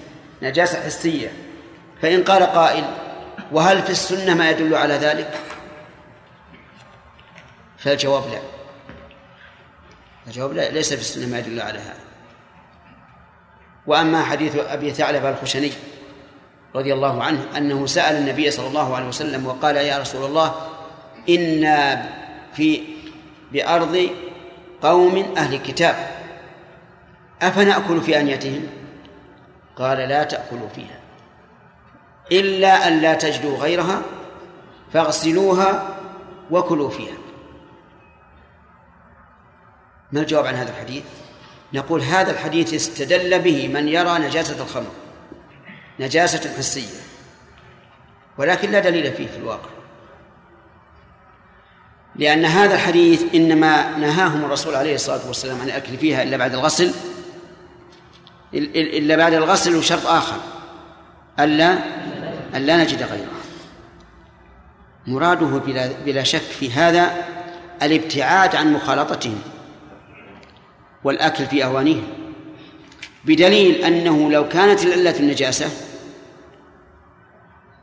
نجاسة 0.42 0.82
حسية. 0.82 1.32
فإن 2.02 2.24
قال 2.24 2.42
قائل 2.42 2.84
وهل 3.52 3.82
في 3.82 3.90
السنة 3.90 4.34
ما 4.34 4.50
يدل 4.50 4.74
على 4.74 4.94
ذلك؟ 4.94 5.40
فالجواب 7.78 8.30
لا. 8.30 8.40
الجواب 10.26 10.52
لا 10.52 10.70
ليس 10.70 10.92
في 10.92 11.00
السنة 11.00 11.26
ما 11.26 11.38
يدل 11.38 11.60
على 11.60 11.78
هذا. 11.78 12.11
وأما 13.86 14.22
حديث 14.22 14.56
أبي 14.56 14.90
ثعلب 14.90 15.26
الخشني 15.26 15.72
رضي 16.74 16.94
الله 16.94 17.22
عنه 17.22 17.44
أنه 17.56 17.86
سأل 17.86 18.16
النبي 18.16 18.50
صلى 18.50 18.66
الله 18.66 18.96
عليه 18.96 19.08
وسلم 19.08 19.46
وقال 19.46 19.76
يا 19.76 19.98
رسول 19.98 20.24
الله 20.24 20.54
إنا 21.28 22.08
في 22.54 22.82
بأرض 23.52 24.10
قوم 24.82 25.34
أهل 25.36 25.56
كتاب 25.56 26.10
أفنأكل 27.42 28.00
في 28.00 28.20
أنيتهم؟ 28.20 28.66
قال 29.76 29.98
لا 29.98 30.24
تأكلوا 30.24 30.68
فيها 30.68 31.00
إلا 32.32 32.88
أن 32.88 33.00
لا 33.00 33.14
تجدوا 33.14 33.58
غيرها 33.58 34.02
فاغسلوها 34.92 35.96
وكلوا 36.50 36.90
فيها. 36.90 37.16
ما 40.12 40.20
الجواب 40.20 40.46
عن 40.46 40.54
هذا 40.54 40.70
الحديث؟ 40.70 41.04
نقول 41.74 42.00
هذا 42.02 42.30
الحديث 42.30 42.74
استدل 42.74 43.38
به 43.38 43.68
من 43.68 43.88
يرى 43.88 44.18
نجاسة 44.18 44.62
الخمر 44.62 44.90
نجاسة 46.00 46.56
حسية 46.58 47.00
ولكن 48.38 48.70
لا 48.70 48.80
دليل 48.80 49.12
فيه 49.12 49.26
في 49.26 49.36
الواقع. 49.36 49.70
لأن 52.16 52.44
هذا 52.44 52.74
الحديث 52.74 53.22
إنما 53.34 53.96
نهاهم 53.96 54.44
الرسول 54.44 54.74
عليه 54.74 54.94
الصلاة 54.94 55.26
والسلام 55.26 55.60
عن 55.60 55.66
الأكل 55.66 55.96
فيها 55.96 56.22
إلا 56.22 56.36
بعد 56.36 56.54
الغسل 56.54 56.92
إلا 58.54 59.16
بعد 59.16 59.34
الغسل 59.34 59.76
وشرط 59.76 60.06
آخر 60.06 60.36
ألا 61.40 61.78
ألا 62.54 62.76
نجد 62.76 63.02
غيره. 63.02 63.32
مراده 65.06 65.46
بلا, 65.46 65.92
بلا 66.04 66.22
شك 66.22 66.38
في 66.38 66.72
هذا 66.72 67.24
الابتعاد 67.82 68.56
عن 68.56 68.72
مخالطتهم. 68.72 69.42
والأكل 71.04 71.46
في 71.46 71.64
أوانيهم 71.64 72.06
بدليل 73.24 73.84
أنه 73.84 74.30
لو 74.30 74.48
كانت 74.48 74.84
العلة 74.84 75.20
النجاسة 75.20 75.70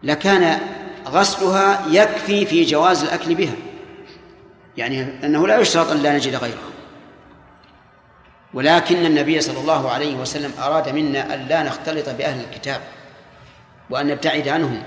لكان 0.04 0.60
غسلها 1.08 1.86
يكفي 1.90 2.46
في 2.46 2.64
جواز 2.64 3.04
الأكل 3.04 3.36
بها. 3.36 3.56
يعني 4.78 5.26
أنه 5.26 5.48
لا 5.48 5.60
يشترط 5.60 5.92
أن 5.92 5.98
لا 5.98 6.16
نجد 6.16 6.36
غيره. 6.36 6.64
ولكن 8.54 9.06
النبي 9.06 9.42
صلى 9.42 9.60
الله 9.60 9.92
عليه 9.92 10.16
وسلم 10.16 10.52
أراد 10.60 10.90
منا 10.90 11.34
أن 11.34 11.46
لا 11.48 11.64
نختلط 11.64 12.10
بأهل 12.10 12.46
الكتاب 12.50 12.82
وأن 13.90 14.08
نبتعد 14.08 14.48
عنهم 14.48 14.84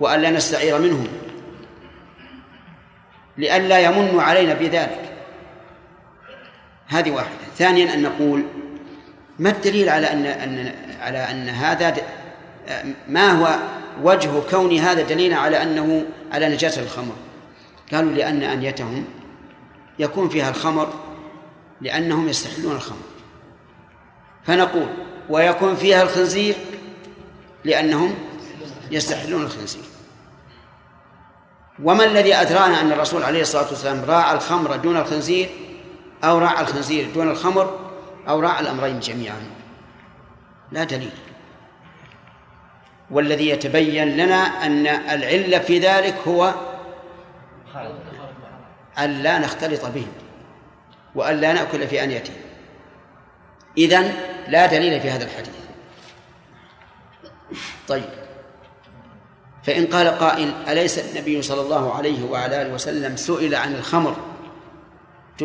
وأن 0.00 0.20
لا 0.20 0.30
نستعير 0.30 0.78
منهم 0.78 1.08
لئلا 3.38 3.78
يمنوا 3.80 4.22
علينا 4.22 4.54
بذلك. 4.54 5.11
هذه 6.92 7.10
واحدة. 7.10 7.30
ثانيا 7.58 7.94
أن 7.94 8.02
نقول 8.02 8.44
ما 9.38 9.50
الدليل 9.50 9.88
على 9.88 10.12
أن 10.12 10.26
أن 10.26 10.74
على 11.00 11.18
أن 11.18 11.48
هذا 11.48 11.96
ما 13.08 13.32
هو 13.32 13.58
وجه 14.02 14.30
كون 14.50 14.78
هذا 14.78 15.02
دليلا 15.02 15.36
على 15.36 15.62
أنه 15.62 16.04
على 16.32 16.48
نجاسة 16.48 16.82
الخمر؟ 16.82 17.14
قالوا 17.92 18.12
لأن 18.12 18.42
أنيتهم 18.42 19.04
يكون 19.98 20.28
فيها 20.28 20.50
الخمر 20.50 20.92
لأنهم 21.80 22.28
يستحلون 22.28 22.76
الخمر. 22.76 23.02
فنقول 24.44 24.88
ويكون 25.28 25.76
فيها 25.76 26.02
الخنزير 26.02 26.54
لأنهم 27.64 28.14
يستحلون 28.90 29.42
الخنزير. 29.42 29.82
وما 31.82 32.04
الذي 32.04 32.34
أدرانا 32.34 32.80
أن 32.80 32.92
الرسول 32.92 33.22
عليه 33.22 33.42
الصلاة 33.42 33.68
والسلام 33.68 34.04
راعى 34.04 34.34
الخمر 34.34 34.76
دون 34.76 34.96
الخنزير؟ 34.96 35.48
أو 36.24 36.38
راعى 36.38 36.62
الخنزير 36.62 37.10
دون 37.14 37.30
الخمر 37.30 37.78
أو 38.28 38.40
راعى 38.40 38.60
الأمرين 38.60 39.00
جميعا. 39.00 39.40
لا 40.72 40.84
دليل. 40.84 41.12
والذي 43.10 43.48
يتبين 43.48 44.16
لنا 44.16 44.34
أن 44.66 44.86
العلة 44.86 45.58
في 45.58 45.78
ذلك 45.78 46.14
هو 46.28 46.54
أن 48.98 49.22
لا 49.22 49.38
نختلط 49.38 49.84
بهم 49.84 50.12
وأن 51.14 51.36
لا 51.36 51.52
نأكل 51.52 51.88
في 51.88 52.04
أنيتهم 52.04 52.36
إذن 53.78 54.14
لا 54.48 54.66
دليل 54.66 55.00
في 55.00 55.10
هذا 55.10 55.24
الحديث. 55.24 55.54
طيب. 57.88 58.22
فإن 59.62 59.86
قال 59.86 60.08
قائل 60.08 60.52
أليس 60.68 60.98
النبي 60.98 61.42
صلى 61.42 61.60
الله 61.60 61.94
عليه 61.94 62.24
وعلى 62.24 62.62
آله 62.62 62.74
وسلم 62.74 63.16
سئل 63.16 63.54
عن 63.54 63.74
الخمر 63.74 64.31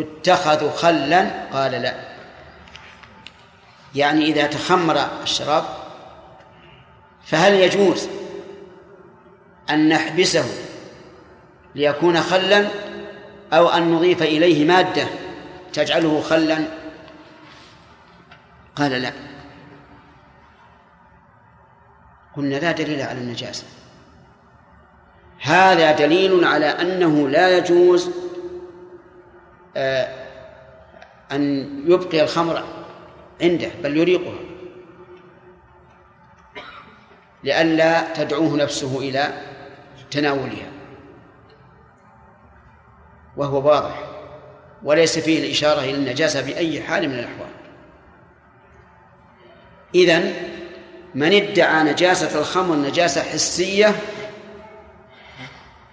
تتخذ 0.04 0.72
خلا؟ 0.72 1.32
قال 1.54 1.72
لا. 1.72 1.94
يعني 3.96 4.26
إذا 4.26 4.48
تخمر 4.48 5.08
الشراب 5.24 5.64
فهل 7.26 7.54
يجوز 7.54 8.08
أن 9.70 9.90
نحبسه 9.90 10.46
ليكون 11.76 12.22
خلا 12.22 12.68
أو 13.54 13.70
أن 13.70 13.92
نضيف 13.92 14.22
إليه 14.22 14.66
مادة 14.66 15.08
تجعله 15.74 16.22
خلا؟ 16.22 16.58
قال 18.76 18.92
لا. 18.92 19.12
قلنا 22.38 22.56
لا 22.56 22.72
دليل 22.72 23.02
على 23.02 23.20
النجاسة. 23.20 23.64
هذا 25.40 25.92
دليل 25.92 26.46
على 26.46 26.66
أنه 26.66 27.30
لا 27.30 27.58
يجوز 27.58 28.10
أن 31.32 31.84
يبقي 31.88 32.24
الخمر 32.24 32.64
عنده 33.42 33.70
بل 33.84 33.98
يريقها. 33.98 34.40
لئلا 37.44 38.14
تدعوه 38.14 38.58
نفسه 38.58 39.00
إلى 39.00 39.42
تناولها. 40.12 40.72
وهو 43.38 43.68
واضح. 43.68 44.04
وليس 44.84 45.20
فيه 45.20 45.46
الإشارة 45.46 45.80
إلى 45.80 45.96
النجاسة 45.96 46.42
بأي 46.42 46.84
حال 46.84 47.10
من 47.10 47.20
الأحوال. 47.20 47.50
إذن 49.96 50.34
من 51.16 51.34
ادعى 51.34 51.84
نجاسة 51.84 52.40
الخمر 52.40 52.76
نجاسة 52.76 53.24
حسية 53.24 53.96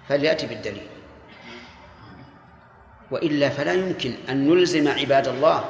فليأتي 0.08 0.46
بالدليل. 0.46 0.93
وإلا 3.10 3.48
فلا 3.48 3.72
يمكن 3.72 4.12
أن 4.28 4.48
نلزم 4.48 4.88
عباد 4.88 5.28
الله 5.28 5.64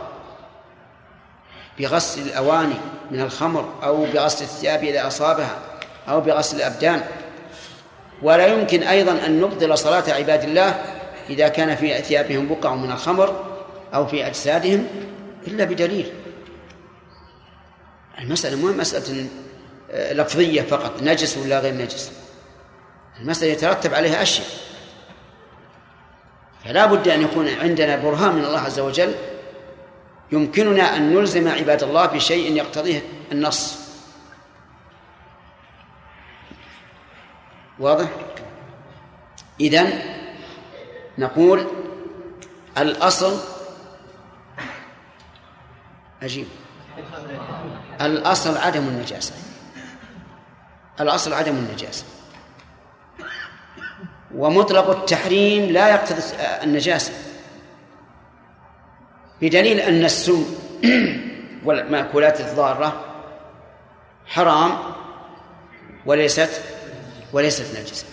بغسل 1.78 2.22
الأواني 2.22 2.74
من 3.10 3.20
الخمر 3.20 3.72
أو 3.82 4.04
بغسل 4.04 4.44
الثياب 4.44 4.84
إذا 4.84 5.06
أصابها 5.06 5.58
أو 6.08 6.20
بغسل 6.20 6.56
الأبدان. 6.56 7.04
ولا 8.22 8.46
يمكن 8.46 8.82
أيضا 8.82 9.26
أن 9.26 9.40
نبطل 9.40 9.78
صلاة 9.78 10.12
عباد 10.12 10.42
الله 10.42 10.84
إذا 11.30 11.48
كان 11.48 11.76
في 11.76 12.02
ثيابهم 12.02 12.48
بقع 12.48 12.74
من 12.74 12.92
الخمر 12.92 13.56
أو 13.94 14.06
في 14.06 14.26
أجسادهم 14.26 14.86
إلا 15.46 15.64
بدليل. 15.64 16.12
المسألة 18.18 18.56
مو 18.56 18.72
مسألة 18.72 19.26
آه، 19.90 20.12
لفظية 20.12 20.62
فقط 20.62 21.02
نجس 21.02 21.36
ولا 21.38 21.58
غير 21.58 21.74
نجس. 21.74 22.12
المسألة 23.20 23.52
يترتب 23.52 23.94
عليها 23.94 24.22
أشياء. 24.22 24.46
فلا 26.64 26.86
بد 26.86 27.08
أن 27.08 27.22
يكون 27.22 27.48
عندنا 27.48 27.96
برهان 27.96 28.34
من 28.34 28.44
الله 28.44 28.60
عز 28.60 28.80
وجل 28.80 29.14
يمكننا 30.32 30.96
أن 30.96 31.14
نلزم 31.14 31.48
عباد 31.48 31.82
الله 31.82 32.06
بشيء 32.06 32.56
يقتضيه 32.56 33.02
النص. 33.32 33.78
واضح؟ 37.78 38.08
إذن 39.60 40.02
نقول 41.18 41.66
الأصل 42.78 43.38
عجيب 46.22 46.46
الأصل 48.00 48.56
عدم 48.56 48.88
النجاسة. 48.88 49.34
الأصل 51.00 51.32
عدم 51.32 51.56
النجاسة. 51.56 52.04
ومطلق 54.36 54.90
التحريم 54.90 55.72
لا 55.72 55.88
يقتضي 55.88 56.22
النجاسة 56.62 57.12
بدليل 59.42 59.80
أن 59.80 60.04
السم 60.04 60.44
والمأكولات 61.64 62.40
الضارة 62.40 63.04
حرام 64.26 64.78
وليست 66.06 66.62
وليست 67.32 67.80
نجسة. 67.80 68.06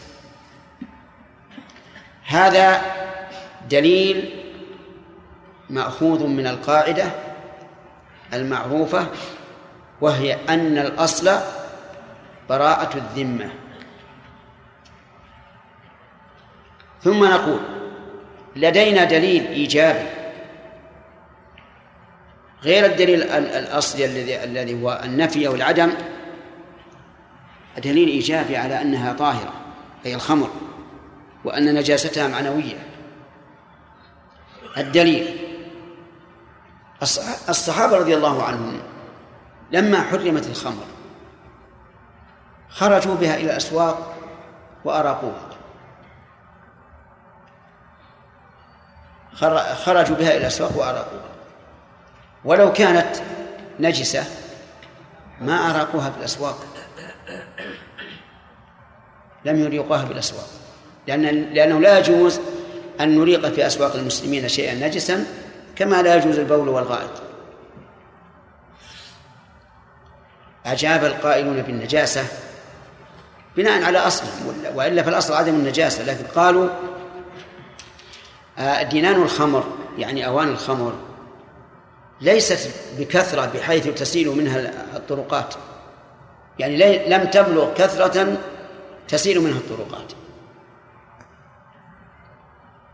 هذا 2.26 2.82
دليل 3.70 4.44
مأخوذ 5.70 6.28
من 6.28 6.48
القاعدة 6.48 7.12
المعروفة 8.34 9.08
وهي 10.02 10.38
أن 10.50 10.78
الأصل 10.78 11.32
براءة 12.50 12.98
الذمة. 12.98 13.61
ثم 17.04 17.26
نقول 17.26 17.60
لدينا 18.56 19.04
دليل 19.04 19.48
إيجابي. 19.48 20.10
غير 22.64 22.86
الدليل 22.86 23.24
الأصلي 23.32 24.06
الذي 24.06 24.44
الذي 24.44 24.84
هو 24.84 25.02
النفي 25.04 25.48
أو 25.48 25.56
العدم 25.56 25.92
دليل 27.78 28.08
إيجابي 28.08 28.58
على 28.58 28.82
أنها 28.82 29.14
طاهرة 29.14 29.54
أي 30.06 30.16
الخمر 30.16 30.50
وأن 31.46 31.76
نجاستها 31.76 32.28
معنوية. 32.28 32.88
الدليل 34.78 35.38
الصحابة 37.50 37.98
رضي 37.98 38.16
الله 38.16 38.44
عنهم 38.44 38.80
لما 39.72 40.02
حرمت 40.02 40.48
الخمر 40.48 40.86
خرجوا 42.70 43.16
بها 43.16 43.36
إلى 43.36 43.44
الأسواق 43.44 44.16
وأراقوها. 44.86 45.51
خرجوا 49.86 50.16
بها 50.16 50.32
إلى 50.32 50.38
الأسواق 50.38 50.78
وأراقوها. 50.78 51.30
ولو 52.46 52.74
كانت 52.74 53.16
نجسة 53.80 54.24
ما 55.42 55.70
أراقوها 55.70 56.10
في 56.10 56.18
الأسواق 56.18 56.66
لم 59.46 59.60
يريقوها 59.60 60.06
في 60.06 60.14
الأسواق 60.14 60.48
لأن 61.08 61.22
لأنه 61.54 61.80
لا 61.80 62.00
يجوز 62.00 62.40
أن 63.02 63.18
نريق 63.18 63.48
في 63.48 63.68
أسواق 63.68 63.96
المسلمين 63.96 64.48
شيئا 64.48 64.88
نجسا 64.88 65.26
كما 65.76 66.02
لا 66.02 66.16
يجوز 66.16 66.40
البول 66.40 66.70
والغائط. 66.70 67.22
أجاب 70.66 71.06
القائلون 71.06 71.62
بالنجاسة 71.62 72.26
بناء 73.58 73.84
على 73.84 73.98
أصلهم 73.98 74.56
وإلا 74.76 75.04
فالأصل 75.04 75.34
عدم 75.34 75.56
النجاسة 75.56 76.04
لكن 76.04 76.24
قالوا 76.36 76.70
دينان 78.90 79.22
الخمر 79.22 79.64
يعني 79.98 80.28
أوان 80.28 80.48
الخمر 80.48 80.94
ليست 82.22 82.72
بكثرة 82.98 83.46
بحيث 83.46 83.88
تسيل 83.88 84.30
منها 84.30 84.60
الطرقات. 84.98 85.54
يعني 86.60 87.08
لم 87.10 87.26
تبلغ 87.26 87.74
كثرة 87.74 88.38
تسيل 89.08 89.42
منها 89.42 89.58
الطرقات. 89.58 90.14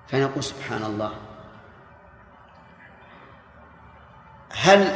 فنقول 0.07 0.43
سبحان 0.43 0.83
الله. 0.83 1.11
هل 4.49 4.95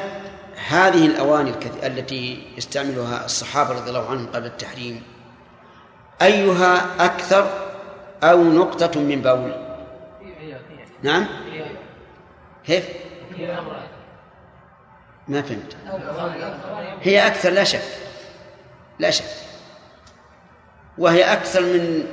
هذه 0.68 1.06
الأواني 1.06 1.54
التي 1.84 2.48
يستعملها 2.58 3.26
الصحابة 3.26 3.72
رضي 3.72 3.90
الله 3.90 4.10
عنهم 4.10 4.28
قبل 4.28 4.46
التحريم 4.46 5.04
أيها 6.22 7.06
أكثر 7.06 7.72
أو 8.24 8.44
نقطة 8.44 9.00
من 9.00 9.22
بول؟ 9.22 9.70
نعم؟ 11.03 11.28
كيف 12.65 12.90
ما 15.28 15.41
فهمت. 15.41 15.78
هي 17.02 17.28
أكثر 17.28 17.49
لا 17.49 17.64
شك. 17.64 17.84
لا 18.99 19.11
شك. 19.11 19.26
وهي 20.98 21.34
أكثر 21.34 21.61
من 21.61 22.03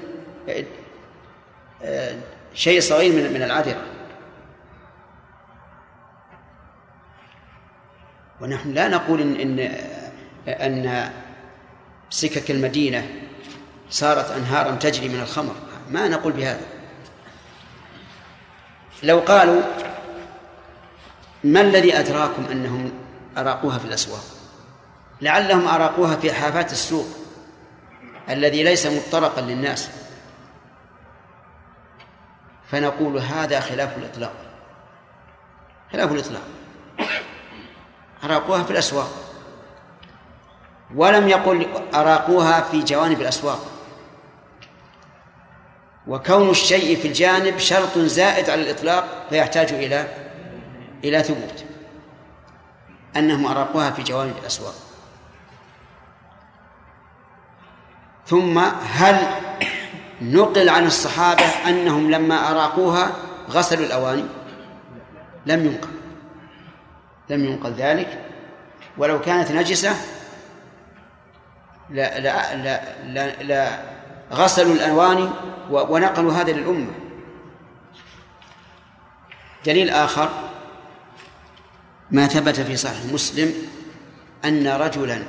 آه، 1.83 2.17
شيء 2.55 2.81
صغير 2.81 3.13
من 3.13 3.33
من 3.33 3.43
العذرة. 3.43 3.83
ونحن 8.41 8.73
لا 8.73 8.89
نقول 8.89 9.21
إن, 9.21 9.59
إن 9.59 9.59
أن 10.49 11.11
سكك 12.11 12.51
المدينة 12.51 13.07
صارت 13.91 14.31
أنهارا 14.31 14.77
تجري 14.77 15.09
من 15.09 15.21
الخمر. 15.21 15.55
ما 15.91 16.09
نقول 16.09 16.33
بهذا. 16.33 16.78
لو 19.03 19.19
قالوا 19.19 19.63
ما 21.45 21.61
الذي 21.61 21.99
أدراكم 21.99 22.45
أنهم 22.53 22.93
أراقوها 23.39 23.79
في 23.79 23.85
الأسواق؟ 23.85 24.25
لعلهم 25.21 25.69
أراقوها 25.69 26.17
في 26.17 26.33
حافات 26.33 26.73
السوق 26.73 27.07
الذي 28.29 28.63
ليس 28.63 28.87
مطرقا 28.87 29.41
للناس. 29.41 29.91
فنقول 32.71 33.19
هذا 33.19 33.61
خلاف 33.61 33.99
الإطلاق. 33.99 34.33
خلاف 35.93 36.13
الإطلاق. 36.13 36.43
أراقوها 38.25 38.63
في 38.63 38.71
الأسواق. 38.71 39.11
ولم 40.95 41.29
يقل 41.29 41.67
أراقوها 41.95 42.61
في 42.61 42.83
جوانب 42.83 43.21
الأسواق. 43.21 43.78
وكون 46.09 46.51
الشيء 46.51 46.97
في 46.97 47.09
الجانب 47.09 47.59
شرط 47.59 47.99
زائد 47.99 48.51
على 48.51 48.63
الإطلاق 48.63 49.27
فيحتاج 49.31 49.73
إلى 49.73 50.07
إلى 51.05 51.23
ثبوت 51.23 51.65
أنهم 53.17 53.47
أراقوها 53.47 53.91
في 53.91 54.03
جوانب 54.03 54.35
الأسواق. 54.41 54.75
ثم 58.27 58.59
هل 58.93 59.17
نقل 60.23 60.69
عن 60.69 60.87
الصحابة 60.87 61.45
أنهم 61.45 62.11
لما 62.11 62.51
أراقوها 62.51 63.13
غسلوا 63.51 63.87
الأواني؟ 63.87 64.25
لم 65.47 65.67
ينقل 65.67 65.89
لم 67.31 67.45
ينقل 67.45 67.73
ذلك. 67.73 68.19
ولو 68.99 69.21
كانت 69.21 69.53
نجسة 69.53 69.97
لا 71.91 72.21
لا 72.21 72.57
لا 72.57 72.81
لا, 73.05 73.43
لا 73.43 73.98
غسلوا 74.33 74.75
الأواني 74.75 75.31
ونقلوا 75.71 76.33
هذا 76.33 76.53
للأمة. 76.53 76.93
دليل 79.67 79.91
آخر 79.91 80.29
ما 82.11 82.27
ثبت 82.27 82.61
في 82.61 82.77
صحيح 82.77 83.13
مسلم 83.13 83.55
أن 84.45 84.69
رجلا 84.69 85.23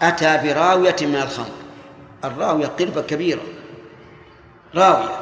أتى 0.00 0.36
براوية 0.36 0.96
من 1.00 1.16
الخمر. 1.16 1.46
الراوية 2.24 2.66
قربة 2.66 3.02
كبيرة. 3.02 3.42
راوية 4.74 5.20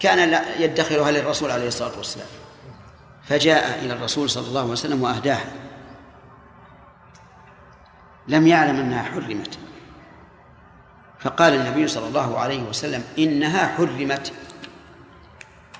كان 0.00 0.44
يدخرها 0.58 1.10
للرسول 1.10 1.50
عليه 1.50 1.68
الصلاة 1.68 1.96
والسلام. 1.96 2.28
فجاء 3.24 3.84
إلى 3.84 3.92
الرسول 3.92 4.30
صلى 4.30 4.46
الله 4.46 4.60
عليه 4.60 4.72
وسلم 4.72 5.02
وأهداها 5.02 5.52
لم 8.28 8.46
يعلم 8.46 8.76
أنها 8.76 9.02
حرمت. 9.02 9.58
فقال 11.20 11.54
النبي 11.54 11.88
صلى 11.88 12.08
الله 12.08 12.38
عليه 12.38 12.62
وسلم 12.62 13.04
إنها 13.18 13.66
حرمت. 13.66 14.32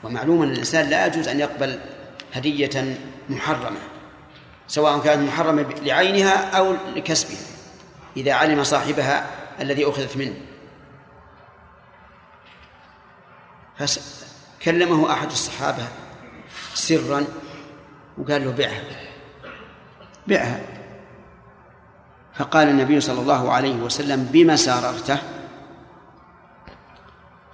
ومعلوم 0.02 0.42
أن 0.42 0.50
الإنسان 0.50 0.90
لا 0.90 1.06
يجوز 1.06 1.28
أن 1.28 1.40
يقبل 1.40 1.80
هدية 2.32 2.98
محرمة 3.28 3.80
سواء 4.68 5.00
كانت 5.00 5.28
محرمة 5.28 5.74
لعينها 5.82 6.50
أو 6.50 6.76
لكسبها 6.96 7.40
إذا 8.16 8.32
علم 8.32 8.64
صاحبها 8.64 9.26
الذي 9.60 9.84
أخذت 9.84 10.16
منه. 10.16 10.34
فكلمه 13.78 15.12
أحد 15.12 15.30
الصحابة 15.30 15.88
سرا 16.74 17.24
وقال 18.18 18.44
له 18.44 18.52
بعها 18.52 18.82
بعها. 20.26 20.77
فقال 22.38 22.68
النبي 22.68 23.00
صلى 23.00 23.20
الله 23.20 23.52
عليه 23.52 23.74
وسلم 23.74 24.28
بما 24.32 24.56
ساررته؟ 24.56 25.18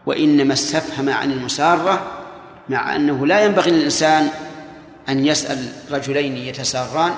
وإنما 0.06 0.52
استفهم 0.52 1.08
عن 1.08 1.32
المسارة 1.32 2.02
مع 2.68 2.96
أنه 2.96 3.26
لا 3.26 3.44
ينبغي 3.44 3.70
للإنسان 3.70 4.28
أن 5.08 5.26
يسأل 5.26 5.72
رجلين 5.90 6.36
يتساران 6.36 7.14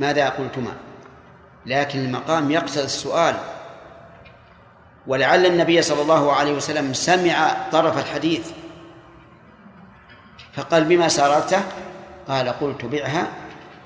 ماذا 0.00 0.28
قلتما؟ 0.28 0.72
لكن 1.66 1.98
المقام 1.98 2.50
يقتضي 2.50 2.84
السؤال. 2.84 3.34
ولعل 5.06 5.46
النبي 5.46 5.82
صلى 5.82 6.02
الله 6.02 6.32
عليه 6.32 6.52
وسلم 6.52 6.92
سمع 6.92 7.56
طرف 7.72 7.98
الحديث 7.98 8.50
فقال 10.52 10.84
بما 10.84 11.08
ساررته؟ 11.08 11.62
قال 12.28 12.48
قلت 12.48 12.84
بعها. 12.84 13.28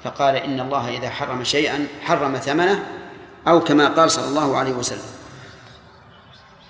فقال 0.04 0.36
إن 0.36 0.60
الله 0.60 0.88
إذا 0.88 1.10
حرم 1.10 1.44
شيئا 1.44 1.86
حرم 2.02 2.36
ثمنه 2.36 2.84
أو 3.48 3.60
كما 3.60 3.88
قال 3.88 4.10
صلى 4.10 4.28
الله 4.28 4.56
عليه 4.56 4.72
وسلم. 4.72 5.14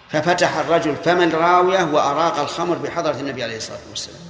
ففتح 0.09 0.57
الرجل 0.57 0.97
فم 0.97 1.23
الراوية 1.23 1.85
وأراق 1.85 2.39
الخمر 2.39 2.79
بحضرة 2.79 3.21
النبي 3.21 3.43
عليه 3.43 3.57
الصلاة 3.57 3.79
والسلام. 3.91 4.21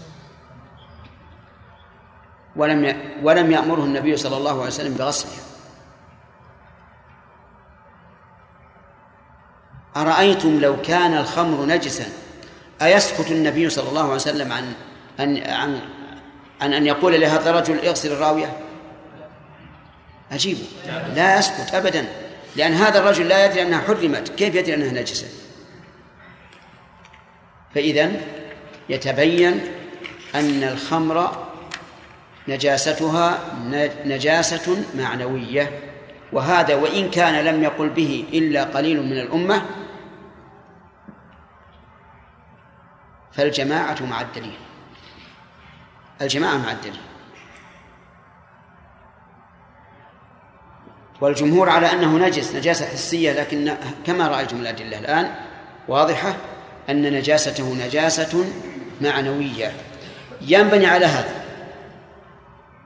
ولم 2.57 2.97
ولم 3.23 3.51
يأمره 3.51 3.85
النبي 3.85 4.17
صلى 4.17 4.37
الله 4.37 4.51
عليه 4.51 4.67
وسلم 4.67 4.95
بغسلها 4.95 5.43
أرأيتم 9.97 10.61
لو 10.61 10.83
كان 10.83 11.15
الخمر 11.15 11.65
نجسا؟ 11.65 12.05
أيسكت 12.83 13.31
النبي 13.31 13.71
صلى 13.71 13.89
الله 13.89 14.03
عليه 14.03 14.15
وسلم 14.15 14.53
عن 14.53 14.73
أن 15.21 15.51
عن 15.51 15.81
عن 16.61 16.73
أن 16.73 16.87
يقول 16.87 17.21
لهذا 17.21 17.51
الرجل 17.51 17.79
اغسل 17.79 18.13
الراوية؟ 18.13 18.64
عجيب 20.33 20.57
لا 21.15 21.39
يسكت 21.39 21.75
أبدا 21.75 22.07
لأن 22.57 22.73
هذا 22.73 22.99
الرجل 22.99 23.29
لا 23.29 23.47
يدري 23.47 23.63
أنها 23.63 23.81
حرمت. 23.81 24.29
كيف 24.29 24.55
يدري 24.55 24.75
أنها 24.75 24.93
نجسة 24.93 25.27
فإذا 27.75 28.13
يتبين 28.89 29.61
أن 30.35 30.63
الخمر 30.63 31.47
نجاستها 32.49 33.39
نجاسة 34.05 34.85
معنوية. 34.95 35.81
وهذا 36.33 36.75
وإن 36.75 37.11
كان 37.11 37.45
لم 37.45 37.63
يقل 37.63 37.89
به 37.89 38.25
إلا 38.33 38.65
قليل 38.65 39.03
من 39.03 39.19
الأمة 39.19 39.63
فالجماعة 43.33 44.03
مع 44.03 44.21
الدليل. 44.21 44.59
الجماعة 46.21 46.57
مع 46.57 46.73
الدليل. 46.73 47.01
والجمهور 51.25 51.69
على 51.69 51.93
أنه 51.93 52.19
نجس 52.19 52.55
نجاسة 52.55 52.87
حسية 52.87 53.33
لكن 53.33 53.75
كما 54.07 54.29
رأيتم 54.29 54.61
الأدلة 54.61 54.99
الآن 54.99 55.31
واضحة 55.89 56.37
أن 56.91 57.13
نجاسته 57.13 57.75
نجاسة 57.87 58.45
معنوية. 59.01 59.73
ينبني 60.41 60.87
على 60.87 61.07
هذا 61.07 61.45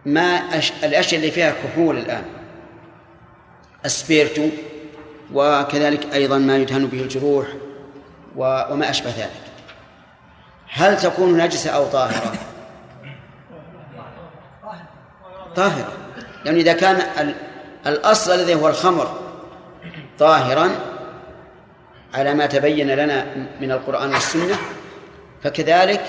ما 0.06 0.22
أش... 0.58 0.72
الأشياء 0.84 1.20
اللي 1.20 1.32
فيها 1.32 1.54
كحول 1.62 1.98
الآن. 1.98 2.22
السبيرتو 3.84 4.48
وكذلك 5.34 6.14
أيضا 6.14 6.38
ما 6.38 6.56
يدهن 6.56 6.86
به 6.86 7.00
الجروح 7.00 7.46
و... 8.36 8.62
وما 8.70 8.90
أشبه 8.90 9.10
ذلك. 9.10 9.42
هل 10.72 10.96
تكون 10.96 11.36
نجسة 11.36 11.70
أو 11.70 11.86
طاهرة. 11.86 12.32
طاهرة. 15.56 15.92
يعني 16.44 16.60
إذا 16.60 16.72
كان 16.72 16.96
ال... 16.96 17.47
الأصل 17.88 18.34
الذي 18.34 18.54
هو 18.54 18.68
الخمر 18.68 19.18
طاهرا 20.18 20.70
على 22.14 22.34
ما 22.34 22.46
تبين 22.46 22.90
لنا 22.90 23.26
من 23.60 23.72
القرآن 23.72 24.14
والسنة 24.14 24.56
فكذلك 25.42 26.00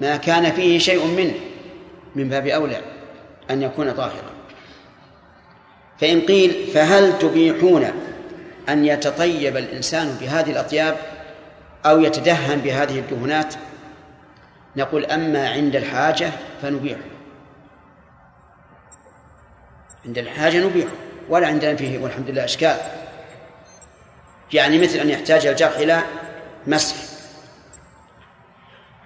ما 0.00 0.16
كان 0.16 0.52
فيه 0.52 0.78
شيء 0.78 1.06
منه 1.06 1.34
من 2.14 2.28
باب 2.28 2.46
أولى 2.46 2.80
أن 3.50 3.62
يكون 3.62 3.92
طاهرا. 3.92 4.38
فإن 6.00 6.20
قيل 6.20 6.66
فهل 6.74 7.18
تبيحون 7.18 7.92
أن 8.68 8.84
يتطيب 8.84 9.56
الإنسان 9.56 10.16
بهذه 10.20 10.50
الأطياب 10.50 10.96
أو 11.86 12.00
يتدهن 12.00 12.58
بهذه 12.58 12.98
الدهنات 12.98 13.54
نقول 14.76 15.04
أما 15.04 15.48
عند 15.48 15.76
الحاجة 15.76 16.30
فنبيح 16.62 16.98
عند 20.08 20.18
الحاجة 20.18 20.66
نبيح 20.66 20.88
ولا 21.28 21.46
عندنا 21.46 21.76
فيه 21.76 21.98
والحمد 21.98 22.30
لله 22.30 22.44
أشكال. 22.44 22.76
يعني 24.52 24.78
مثل 24.78 24.98
أن 24.98 25.10
يحتاج 25.10 25.46
الجرح 25.46 25.76
إلى 25.76 26.02
مسح 26.66 26.96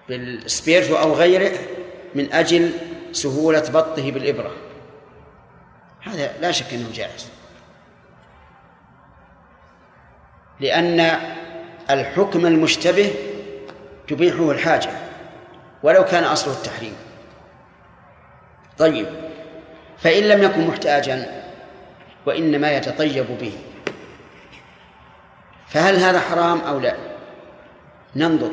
بالسبيرتو 0.09 0.97
أو 0.97 1.12
غيره 1.12 1.59
من 2.15 2.33
أجل 2.33 2.73
سهولة 3.12 3.70
بطه 3.70 4.11
بالإبرة. 4.11 4.51
هذا 6.01 6.33
لا 6.41 6.53
شك 6.53 6.74
أنه 6.74 6.93
جائز. 6.93 7.29
لأن 10.61 11.20
الحكم 11.91 12.47
المشتبه 12.47 13.15
تبيحه 14.09 14.51
الحاجة 14.51 14.91
ولو 15.83 16.05
كان 16.05 16.24
أصله 16.24 16.55
التحريم. 16.55 16.97
طيب. 18.79 19.22
فإن 20.03 20.23
لم 20.23 20.43
يكن 20.43 20.66
محتاجا 20.66 21.43
وإنما 22.27 22.73
يتطيب 22.73 23.27
به. 23.41 23.53
فهل 25.69 25.97
هذا 25.97 26.20
حرام 26.20 26.61
أو 26.61 26.79
لا؟ 26.79 26.97
ننظر. 28.16 28.51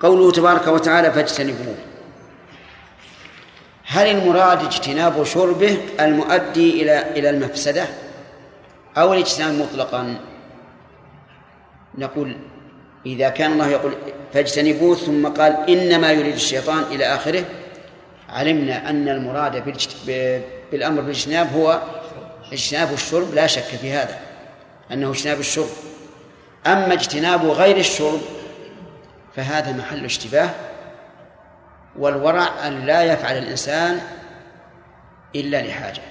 قوله 0.00 0.32
تبارك 0.32 0.66
وتعالى 0.66 1.12
فاجتنبوه. 1.12 1.74
هل 3.86 4.06
المراد 4.06 4.64
اجتناب 4.64 5.24
شربه 5.24 5.78
المؤدي 6.00 6.82
إلى 6.82 7.10
إلى 7.18 7.30
المفسدة 7.30 7.86
أو 8.96 9.14
الإجتناب 9.14 9.54
مطلقا؟ 9.54 10.16
نقول 11.98 12.36
إذا 13.06 13.28
كان 13.28 13.52
الله 13.52 13.68
يقول 13.68 13.92
فاجتنبوه 14.32 14.96
ثم 14.96 15.26
قال 15.26 15.70
إنما 15.70 16.12
يريد 16.12 16.34
الشيطان 16.34 16.82
إلى 16.82 17.04
آخره 17.04 17.44
علمنا 18.28 18.90
أن 18.90 19.08
المراد 19.08 19.64
بالأمر 20.72 21.00
بالإجتناب 21.00 21.52
هو 21.52 21.82
اجتناب 22.52 22.92
الشرب 22.92 23.34
لا 23.34 23.46
شك 23.46 23.62
في 23.62 23.92
هذا 23.92 24.18
أنه 24.92 25.10
اجتناب 25.10 25.40
الشرب. 25.40 25.68
أما 26.66 26.92
اجتناب 26.92 27.44
غير 27.44 27.76
الشرب 27.76 28.20
فهذا 29.36 29.72
محل 29.72 30.04
اشتباه 30.04 30.50
والورع 31.98 32.66
أن 32.66 32.86
لا 32.86 33.02
يفعل 33.02 33.38
الإنسان 33.38 34.00
إلا 35.34 35.62
لحاجة 35.62 36.02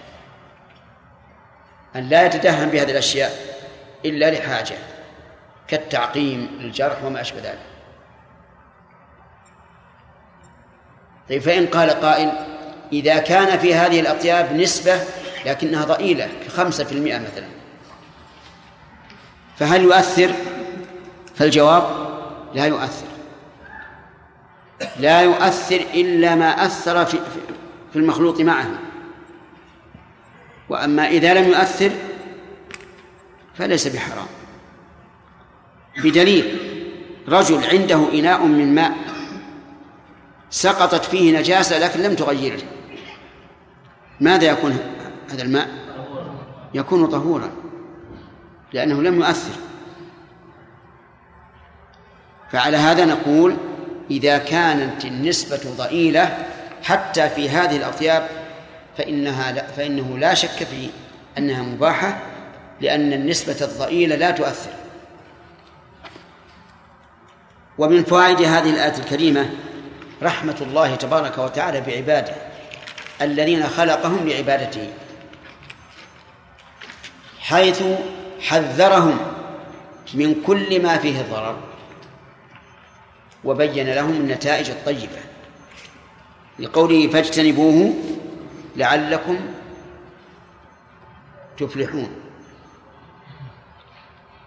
أن 1.95 2.09
لا 2.09 2.25
يتدهن 2.25 2.69
بهذه 2.69 2.91
الأشياء 2.91 3.31
إلا 4.05 4.31
لحاجة 4.31 4.75
كالتعقيم 5.67 6.57
للجرح 6.61 7.03
وما 7.03 7.21
أشبه 7.21 7.39
ذلك. 7.39 7.59
طيب 11.29 11.41
فإن 11.41 11.67
قال 11.67 11.89
قائل 11.89 12.54
إذا 12.93 13.17
كان 13.17 13.59
في 13.59 13.75
هذه 13.75 13.99
الأطياب 13.99 14.53
نسبة 14.53 14.99
لكنها 15.45 15.85
ضئيلة 15.85 16.29
كخمسة 16.45 16.83
في 16.83 16.91
المئة 16.91 17.17
مثلا. 17.17 17.47
فهل 19.57 19.83
يؤثر؟ 19.83 20.31
فالجواب 21.35 21.83
لا 22.53 22.65
يؤثر. 22.65 23.07
لا 24.99 25.21
يؤثر 25.21 25.81
إلا 25.93 26.35
ما 26.35 26.65
أثر 26.65 27.05
في, 27.05 27.17
في 27.93 27.99
المخلوط 27.99 28.41
معه. 28.41 28.69
وأما 30.69 31.07
إذا 31.07 31.33
لم 31.33 31.47
يؤثر 31.47 31.91
فليس 33.55 33.87
بحرام. 33.87 34.27
بدليل 36.03 36.57
رجل 37.27 37.63
عنده 37.63 38.13
إناء 38.13 38.45
من 38.45 38.75
ماء 38.75 38.95
سقطت 40.49 41.05
فيه 41.05 41.39
نجاسة 41.39 41.79
لكن 41.79 41.99
لم 41.99 42.15
تغيره. 42.15 42.61
ماذا 44.19 44.45
يكون 44.45 44.77
هذا 45.31 45.41
الماء؟ 45.41 45.67
يكون 46.73 47.07
طهورا 47.07 47.51
لأنه 48.73 49.01
لم 49.01 49.15
يؤثر. 49.19 49.59
فعلى 52.51 52.77
هذا 52.77 53.05
نقول 53.05 53.57
إذا 54.11 54.37
كانت 54.37 55.05
النسبة 55.05 55.61
ضئيلة 55.77 56.45
حتى 56.83 57.29
في 57.29 57.49
هذه 57.49 57.77
الأطياب 57.77 58.27
فإنها 58.97 59.51
لا 59.51 59.67
فإنه 59.67 60.17
لا 60.17 60.33
شك 60.33 60.63
في 60.63 60.89
أنها 61.37 61.61
مباحة 61.61 62.19
لأن 62.81 63.13
النسبة 63.13 63.57
الضئيلة 63.61 64.15
لا 64.15 64.31
تؤثر. 64.31 64.71
ومن 67.77 68.03
فوائد 68.03 68.41
هذه 68.41 68.69
الآية 68.69 68.97
الكريمة 68.97 69.49
رحمة 70.23 70.57
الله 70.61 70.95
تبارك 70.95 71.37
وتعالى 71.37 71.81
بعباده. 71.81 72.33
الذين 73.21 73.67
خلقهم 73.67 74.29
لعبادته 74.29 74.89
حيث 77.39 77.83
حذرهم 78.41 79.17
من 80.13 80.41
كل 80.41 80.83
ما 80.83 80.97
فيه 80.97 81.21
ضرر 81.21 81.57
وبين 83.43 83.89
لهم 83.89 84.11
النتائج 84.11 84.69
الطيبة. 84.69 85.19
لقوله 86.59 87.07
فاجتنبوه 87.07 87.93
لعلكم 88.75 89.39
تفلحون. 91.57 92.15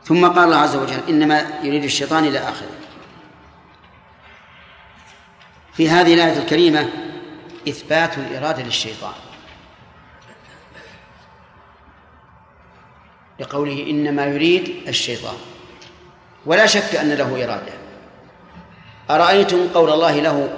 ثم 0.05 0.27
قال 0.27 0.45
الله 0.45 0.57
عز 0.57 0.77
وجل 0.77 1.01
إنما 1.09 1.59
يريد 1.63 1.85
الشيطان 1.85 2.25
إلى 2.25 2.39
آخره. 2.39 2.69
في 5.73 5.91
هذه 5.91 6.15
الآية 6.15 6.39
الكريمة 6.39 7.08
إثبات 7.69 8.19
الإرادة 8.19 8.63
للشيطان. 8.63 9.15
لقوله 13.41 13.87
إنما 13.91 14.27
يريد 14.27 14.89
الشيطان. 14.89 15.37
ولا 16.47 16.67
شك 16.67 16.97
أن 16.97 17.13
له 17.13 17.45
إرادة. 17.45 17.73
أرأيتم 19.11 19.69
قول 19.75 19.91
الله 19.91 20.21
له 20.21 20.57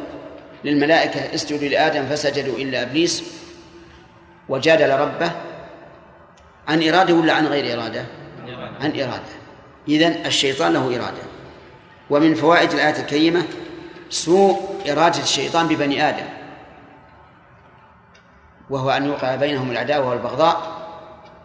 للملائكة 0.65 1.35
اسجدوا 1.35 1.69
لآدم 1.69 2.07
فسجدوا 2.07 2.57
إلا 2.57 2.83
إبليس 2.83 3.25
وجادل 4.49 4.91
ربه؟ 4.91 5.33
عن 6.69 6.89
إرادة 6.89 7.15
ولا 7.15 7.33
عن 7.33 7.47
غير 7.47 7.79
إرادة؟ 7.79 8.05
عن 8.81 8.91
إرادة. 9.01 9.33
إذن 9.89 10.27
الشيطان 10.27 10.73
له 10.73 10.87
إرادة. 10.87 11.23
ومن 12.11 12.35
فوائد 12.35 12.73
الآية 12.73 13.01
الكريمة 13.01 13.43
سوء 14.11 14.83
إرادة 14.91 15.23
الشيطان 15.23 15.69
ببني 15.69 16.09
آدم. 16.09 16.40
وهو 18.71 18.91
أن 18.91 19.07
يوقع 19.07 19.35
بينهم 19.35 19.71
العداوة 19.71 20.09
والبغضاء 20.09 20.81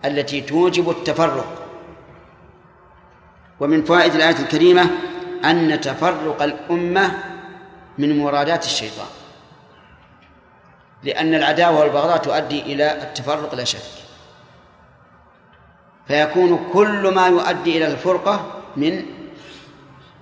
التي 0.05 0.41
توجب 0.41 0.89
التفرق. 0.89 1.61
ومن 3.59 3.83
فوائد 3.83 4.15
الآية 4.15 4.39
الكريمة 4.39 4.89
أن 5.45 5.81
تفرق 5.81 6.41
الأمة 6.41 7.23
من 7.97 8.19
مرادات 8.19 8.65
الشيطان 8.65 9.07
لأن 11.03 11.33
العداوة 11.33 11.79
والبغضاء 11.79 12.17
تؤدي 12.17 12.61
إلى 12.61 13.03
التفرق 13.03 13.55
لا 13.55 13.63
شك. 13.63 13.79
فيكون 16.07 16.69
كل 16.73 17.13
ما 17.15 17.27
يؤدي 17.27 17.77
إلى 17.77 17.87
الفرقة 17.87 18.61
من 18.77 19.05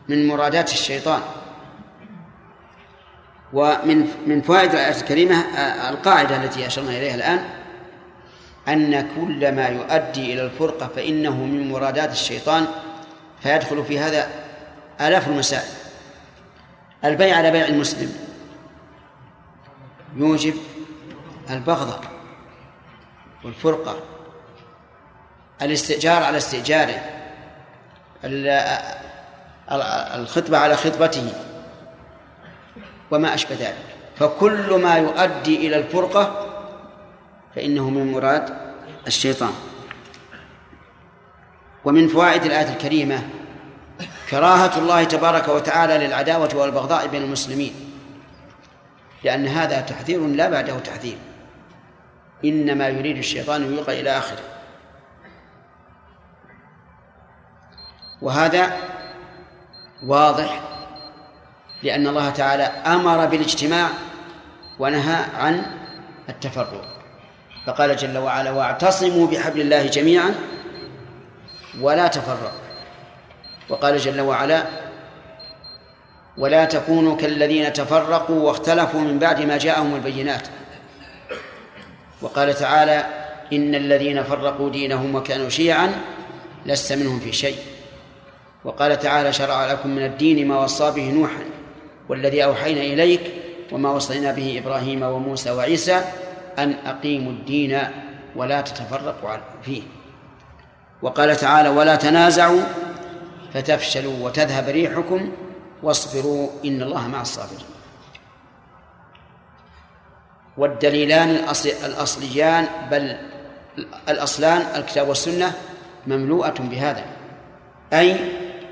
من 0.10 0.28
مرادات 0.28 0.72
الشيطان. 0.72 1.22
ومن 3.54 4.08
من 4.28 4.42
فوائد 4.42 4.72
الآية 4.72 5.02
الكريمة 5.02 5.36
آه، 5.36 5.90
القاعدة 5.90 6.44
التي 6.44 6.68
أشرنا 6.68 6.90
إليها 6.90 7.16
الآن 7.16 7.46
أن 8.68 9.08
كل 9.16 9.52
ما 9.52 9.68
يؤدي 9.68 10.34
إلى 10.34 10.42
الفرقة 10.42 10.88
فإنه 10.96 11.36
من 11.36 11.70
مرادات 11.70 12.12
الشيطان 12.12 12.68
فيدخل 13.44 13.86
في 13.86 14.00
هذا 14.00 14.30
آلاف 15.02 15.28
المسائل. 15.28 15.72
البيع 17.06 17.38
على 17.38 17.52
بيع 17.52 17.66
المسلم. 17.66 18.14
يوجب 20.16 20.54
البغضة 21.50 22.00
والفرقة. 23.44 23.96
الاستئجار 25.62 26.24
على 26.24 26.38
استئجاره. 26.38 27.02
الخطبة 30.16 30.58
على 30.58 30.76
خطبته. 30.76 31.53
وما 33.12 33.34
أشبه 33.34 33.56
ذلك. 33.56 33.86
فكل 34.16 34.82
ما 34.82 34.96
يؤدي 34.96 35.68
إلى 35.68 35.78
الفرقة 35.78 36.50
فإنه 37.56 37.90
من 37.90 38.12
مراد 38.12 38.58
الشيطان. 39.08 39.54
ومن 41.86 42.08
فوائد 42.08 42.44
الآية 42.44 42.74
الكريمة 42.74 43.30
كراهة 44.30 44.78
الله 44.78 45.04
تبارك 45.04 45.48
وتعالى 45.48 46.08
للعداوة 46.08 46.50
والبغضاء 46.56 47.08
بين 47.08 47.24
المسلمين. 47.24 47.74
لأن 49.24 49.48
هذا 49.48 49.82
تحذير 49.82 50.28
لا 50.28 50.50
بعده 50.50 50.80
تحذير. 50.80 51.18
إنما 52.46 52.88
يريد 52.88 53.18
الشيطان 53.18 53.64
أن 53.64 53.74
يوقع 53.74 53.94
إلى 53.94 54.18
آخره. 54.18 54.44
وهذا 58.22 58.78
واضح 60.04 60.73
لأن 61.84 62.08
الله 62.08 62.30
تعالى 62.30 62.64
أمر 62.64 63.26
بالاجتماع 63.26 63.90
ونهى 64.80 65.26
عن 65.40 65.66
التفرق. 66.30 67.00
فقال 67.66 67.96
جل 67.96 68.18
وعلا 68.18 68.52
واعتصموا 68.52 69.28
بحبل 69.28 69.62
الله 69.62 69.88
جميعا 69.88 70.36
ولا 71.82 72.08
تفرقوا 72.08 72.60
وقال 73.70 73.98
جل 73.98 74.22
وعلا 74.22 74.64
ولا 76.38 76.66
تكونوا 76.66 77.18
كالذين 77.18 77.74
تفرقوا 77.74 78.42
واختلفوا 78.42 79.02
من 79.02 79.20
بعد 79.20 79.42
ما 79.42 79.58
جاءهم 79.58 79.96
البينات. 79.96 80.48
وقال 82.22 82.54
تعالى 82.54 83.06
إن 83.54 83.76
الذين 83.76 84.24
فرقوا 84.24 84.70
دينهم 84.70 85.16
وكانوا 85.16 85.50
شيعا 85.50 85.92
لست 86.66 86.94
منهم 86.94 87.20
في 87.20 87.32
شيء. 87.32 87.58
وقال 88.64 89.00
تعالى 89.00 89.34
شرع 89.34 89.72
لكم 89.72 89.90
من 89.90 90.06
الدين 90.06 90.48
ما 90.48 90.60
وصى 90.60 90.92
به 90.92 91.12
نوحا. 91.12 91.44
والذي 92.10 92.44
أوحينا 92.44 92.82
إليك 92.82 93.32
وما 93.72 93.92
وصينا 93.92 94.32
به 94.32 94.62
إبراهيم 94.64 95.04
وموسى 95.04 95.52
وعيسى 95.52 96.02
أن 96.60 96.76
أقيموا 96.86 97.32
الدين 97.32 97.80
ولا 98.36 98.62
تتفرقوا 98.62 99.38
فيه. 99.64 99.82
وقال 101.02 101.36
تعالى 101.36 101.70
ولا 101.70 101.96
تنازعوا 101.96 102.62
فتفشلوا 103.54 104.26
وتذهب 104.26 104.70
ريحكم 104.70 105.32
واصبروا 105.84 106.50
إن 106.66 106.82
الله 106.82 107.08
مع 107.08 107.22
الصابرين. 107.22 107.66
والدليلان 110.58 111.30
الأصليان 111.86 112.68
بل 112.92 113.18
الأصلان 114.10 114.62
الكتاب 114.76 115.08
والسنة 115.08 115.52
مملوءة 116.08 116.54
بهذا 116.60 117.06
أي 117.94 118.18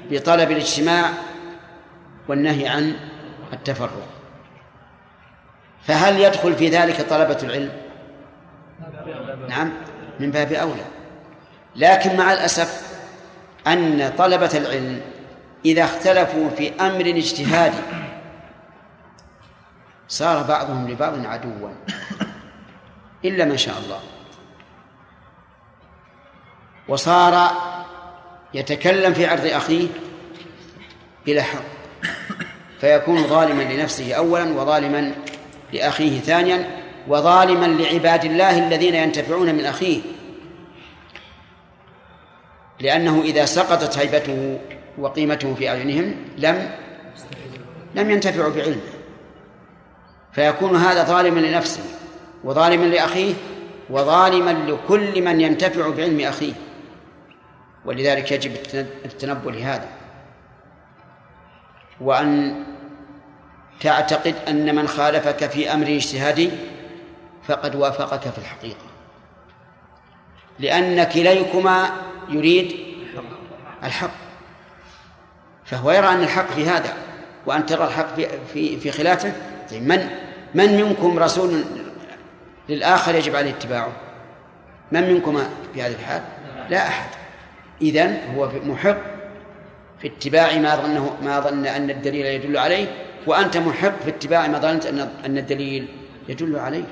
بطلب 0.10 0.52
الاجتماع 0.52 1.10
والنهي 2.28 2.68
عن 2.68 2.96
التفرق. 3.54 4.08
فهل 5.84 6.20
يدخل 6.20 6.56
في 6.56 6.70
ذلك 6.70 7.02
طلبة 7.10 7.38
العلم؟ 7.44 7.72
نعم 9.50 9.74
من 10.20 10.32
باب 10.32 10.54
أولى. 10.54 10.86
لكن 11.76 12.18
مع 12.18 12.34
الأسف 12.34 12.98
أن 13.68 14.14
طلبة 14.18 14.58
العلم 14.58 15.02
إذا 15.66 15.84
اختلفوا 15.84 16.50
في 16.50 16.82
أمر 16.82 17.06
اجتهادي 17.06 17.78
صار 20.08 20.44
بعضهم 20.44 20.88
لبعض 20.90 21.26
عدوا 21.26 21.70
إلا 23.26 23.46
ما 23.46 23.58
شاء 23.58 23.78
الله. 23.80 24.00
وصار 26.88 27.52
يتكلم 28.54 29.14
في 29.14 29.26
عرض 29.26 29.46
أخيه 29.46 29.88
بلا 31.26 31.44
حق. 31.44 31.81
فيكون 32.82 33.24
ظالما 33.24 33.64
لنفسه 33.64 34.14
أولا 34.14 34.44
وظالما 34.44 35.12
لأخيه 35.74 36.20
ثانيا 36.20 36.68
وظالما 37.08 37.66
لعباد 37.66 38.26
الله 38.26 38.68
الذين 38.68 38.96
ينتفعون 38.96 39.56
من 39.56 39.66
أخيه. 39.66 40.02
لأنه 42.80 43.22
إذا 43.22 43.46
سقطت 43.46 43.98
هيبته 43.98 44.60
وقيمته 44.98 45.56
في 45.56 45.70
أعينهم 45.70 46.16
لم 46.38 46.72
لم 47.96 48.10
ينتفعوا 48.10 48.54
بعلمه. 48.54 48.82
فيكون 50.34 50.76
هذا 50.76 51.04
ظالما 51.04 51.40
لنفسه 51.40 51.84
وظالما 52.44 52.86
لأخيه 52.86 53.34
وظالما 53.90 54.52
لكل 54.52 55.22
من 55.22 55.42
ينتفع 55.42 55.90
بعلم 55.90 56.20
أخيه. 56.20 56.54
ولذلك 57.86 58.32
يجب 58.32 58.52
التنبؤ 59.06 59.50
لهذا. 59.50 59.88
وأن 62.02 62.64
تعتقد 63.82 64.36
أن 64.48 64.76
من 64.76 64.88
خالفك 64.88 65.50
في 65.50 65.74
أمر 65.74 65.88
اجتهادي 65.88 66.50
فقد 67.48 67.76
وافقك 67.76 68.22
في 68.22 68.38
الحقيقة. 68.38 68.86
لأن 70.60 71.04
كليكما 71.04 71.90
يريد 72.30 72.76
الحق. 73.84 74.12
فهو 75.66 75.92
يرى 75.92 76.08
أن 76.08 76.24
الحق 76.24 76.52
في 76.52 76.66
هذا 76.66 76.94
وأن 77.46 77.66
ترى 77.66 77.88
الحق 77.88 78.16
في 78.16 78.28
في, 78.54 78.80
في 78.80 78.92
خلافه. 78.92 79.34
طيب 79.72 79.88
من 79.88 80.10
من 80.56 80.84
منكم 80.84 81.20
رسول 81.20 81.64
للآخر 82.70 83.16
يجب 83.16 83.36
عليه 83.36 83.52
اتباعه؟ 83.52 83.92
من 84.92 85.14
منكم 85.14 85.44
في 85.74 85.82
هذه 85.82 85.94
الحال؟ 85.94 86.22
لا 86.70 86.88
أحد. 86.88 87.10
إذن 87.82 88.18
هو 88.36 88.50
محق 88.64 88.98
في 90.00 90.08
اتباع 90.08 90.58
ما 90.58 90.76
ظنه 90.76 91.18
ما 91.22 91.40
ظن 91.40 91.66
أن 91.66 91.90
الدليل 91.90 92.26
يدل 92.26 92.58
عليه 92.58 92.88
وأنت 93.28 93.58
محق 93.58 94.02
في 94.02 94.10
اتباع 94.10 94.48
ما 94.48 94.60
ظننت 94.60 94.86
أن 94.86 95.00
أن 95.00 95.38
الدليل 95.38 95.88
يدل 96.30 96.56
عليه. 96.56 96.84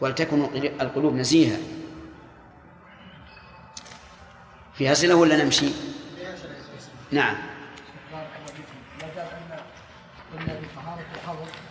ولتكن 0.00 0.44
القلوب 0.80 1.14
نزيهة. 1.14 1.58
في 4.74 4.92
أسئلة 4.92 5.14
ولا 5.14 5.44
نمشي؟ 5.44 5.66
نعم. 7.10 7.36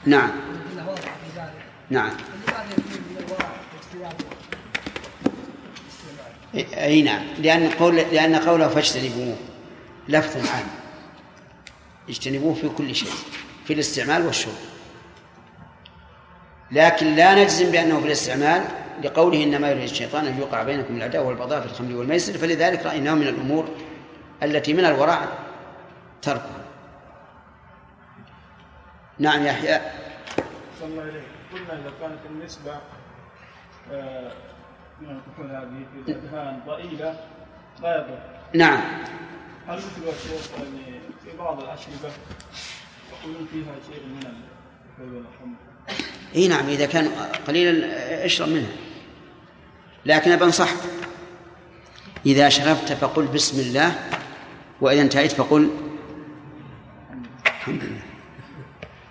نعم. 0.05 0.31
نعم؟ 1.89 2.11
أي 6.73 7.01
نعم. 7.01 7.23
لأن 7.39 7.69
قول 7.69 7.95
لأن 7.95 8.35
قوله 8.35 8.67
فاجتنبوه. 8.67 9.35
لفظ 10.09 10.49
عام. 10.49 10.67
اجتنبوه 12.09 12.53
في 12.53 12.69
كل 12.69 12.95
شيء. 12.95 13.09
في 13.67 13.73
الاستعمال 13.73 14.25
والشرب. 14.25 14.53
لكن 16.71 17.15
لا 17.15 17.43
نجزم 17.43 17.71
بأنه 17.71 17.99
في 17.99 18.05
الاستعمال 18.05 18.63
لقوله 19.03 19.43
إنما 19.43 19.69
يريد 19.71 19.83
الشيطان 19.83 20.25
أن 20.25 20.39
يوقع 20.39 20.63
بينكم 20.63 20.97
العداوة 20.97 21.27
والبغضاء 21.27 21.59
في 21.59 21.65
الخمر 21.65 21.95
والميسر 21.95 22.37
فلذلك 22.37 22.85
رأيناه 22.85 23.13
من 23.13 23.27
الأمور 23.27 23.67
التي 24.43 24.73
من 24.73 24.85
الورع 24.85 25.27
تركها 26.21 26.63
نعم 29.19 29.45
يحيى. 29.45 29.81
صلى 30.79 30.89
الله 30.89 31.01
عليه 31.01 31.21
قلنا 31.53 31.81
لو 31.85 31.91
كانت 32.01 32.19
النسبة 32.29 32.77
آه، 33.91 34.31
من 35.01 35.09
الكحول 35.09 35.51
هذه 35.51 35.85
في 36.05 36.11
الأذهان 36.11 36.59
ضئيلة 36.67 37.19
لا 37.81 37.97
يضر. 37.97 38.19
نعم. 38.53 38.79
هل 39.67 39.77
مثل 39.77 39.87
الشيخ 40.07 40.51
يعني 40.57 40.99
في 41.23 41.37
بعض 41.37 41.59
الأشربة 41.63 42.09
فيها 43.51 43.75
شيء 43.91 44.05
من 44.05 44.43
إي 46.35 46.47
نعم 46.47 46.67
إذا 46.67 46.85
كان 46.85 47.07
قليلا 47.47 48.25
اشرب 48.25 48.49
منها. 48.49 48.71
لكن 50.05 50.35
بنصحك 50.35 50.77
إذا 52.25 52.49
شربت 52.49 52.93
فقل 52.93 53.25
بسم 53.25 53.59
الله 53.59 53.95
وإذا 54.81 55.01
انتهيت 55.01 55.31
فقل 55.31 55.71
الحمد 57.45 57.83
لله. 57.83 58.01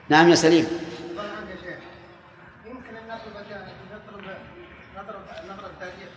نعم 0.09 0.29
يا 0.29 0.35
سليم 0.35 0.67
والله 1.09 1.23
عندي 1.23 1.51
يا 1.51 1.57
شيخ 1.57 1.79
يمكن 2.67 2.97
ان 2.97 3.09
نطلب 3.09 3.35
نضرب 3.93 4.25
نضرب 4.97 5.23
نضرب 5.45 5.71
تاريخ 5.81 6.11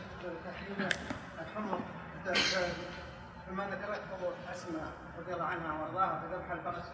تحريم 0.45 0.89
الحمر 1.41 1.79
كما 3.47 3.63
ذكرت 3.63 4.01
ابو 4.13 4.27
اسماء 4.53 4.91
رضي 5.19 5.33
الله 5.33 5.45
عنها 5.45 5.81
وارضاها 5.81 6.19
في 6.19 6.35
ذبح 6.35 6.51
الفرس 6.51 6.85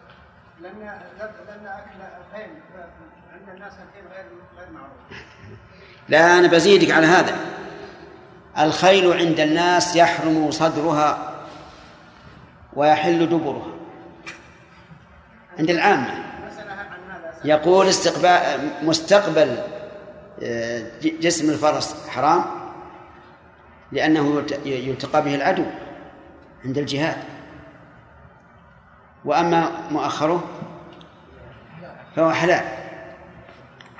لأن 0.62 0.72
لأن 1.18 1.66
أكل 1.66 2.00
الخيل 2.20 2.50
عند 3.32 3.48
الناس 3.54 3.72
الخيل 3.72 4.12
غير 4.16 4.24
غير 4.58 4.70
معروف. 4.72 5.22
لا 6.08 6.38
أنا 6.38 6.48
بزيدك 6.48 6.90
على 6.90 7.06
هذا. 7.06 7.36
الخيل 8.58 9.12
عند 9.12 9.40
الناس 9.40 9.96
يحرم 9.96 10.50
صدرها 10.50 11.32
ويحل 12.72 13.26
دبرها. 13.26 13.72
عند 15.58 15.70
هذا 17.10 17.34
يقول 17.44 17.88
استقبال 17.88 18.70
مستقبل 18.82 19.58
آه، 20.42 20.86
جسم 21.02 21.50
الفرس 21.50 22.08
حرام 22.08 22.44
لأنه 23.92 24.36
يلت- 24.38 24.66
يلتقى 24.66 25.22
به 25.24 25.34
العدو 25.34 25.64
عند 26.64 26.78
الجهاد. 26.78 27.16
وأما 29.26 29.70
مؤخره 29.90 30.44
فهو 32.16 32.32
حلال. 32.32 32.64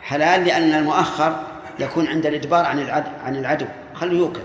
حلال 0.03 0.45
لأن 0.45 0.75
المؤخر 0.75 1.43
يكون 1.79 2.07
عند 2.07 2.27
الإدبار 2.27 2.65
عن 2.65 2.79
العدو 2.79 3.11
عن 3.25 3.37
العدو. 3.37 3.67
خليه 3.95 4.19
يوكل. 4.19 4.41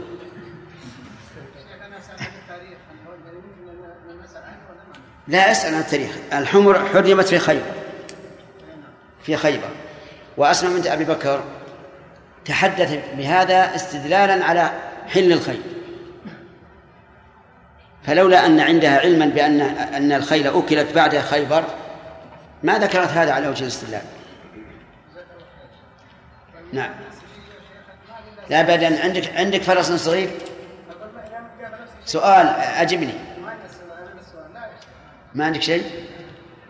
لا 5.28 5.52
أسأل 5.52 5.76
عن 5.76 5.82
التاريخ. 5.82 6.18
الحمر 6.34 6.88
حرمت 6.94 7.26
في 7.26 7.40
خيبر. 7.40 7.72
في 9.24 9.38
خيبر. 9.38 9.70
وأسمى 10.38 10.74
بنت 10.74 10.88
أبي 10.88 11.06
بكر 11.06 11.42
تحدث 12.46 13.00
بهذا 13.18 13.76
استدلالا 13.76 14.46
على 14.46 14.72
حل 15.08 15.32
الخيل 15.32 15.62
فلولا 18.06 18.46
أن 18.46 18.60
عندها 18.60 19.00
علما 19.00 19.26
بأن 19.26 19.62
أن 19.62 20.12
الخيل 20.12 20.48
أكلت 20.48 20.96
بعد 20.96 21.18
خيبر 21.18 21.64
ما 22.64 22.80
ذكرت 22.80 23.10
هذا 23.10 23.32
على 23.32 23.48
وجه 23.48 23.62
الاستدلال. 23.62 24.02
نعم. 26.74 26.92
لا 28.50 28.62
أبدا 28.62 29.04
عندك 29.04 29.38
عندك 29.38 29.62
فرس 29.62 29.92
صغير؟ 29.92 30.30
سؤال 32.06 32.48
أجبني 32.58 33.14
ما 35.36 35.46
عندك 35.46 35.62
شيء؟ 35.62 36.06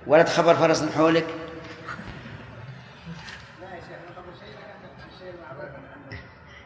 ولا 0.08 0.24
تخبر 0.24 0.56
فرس 0.56 0.82
من 0.82 0.92
حولك؟ 0.92 1.26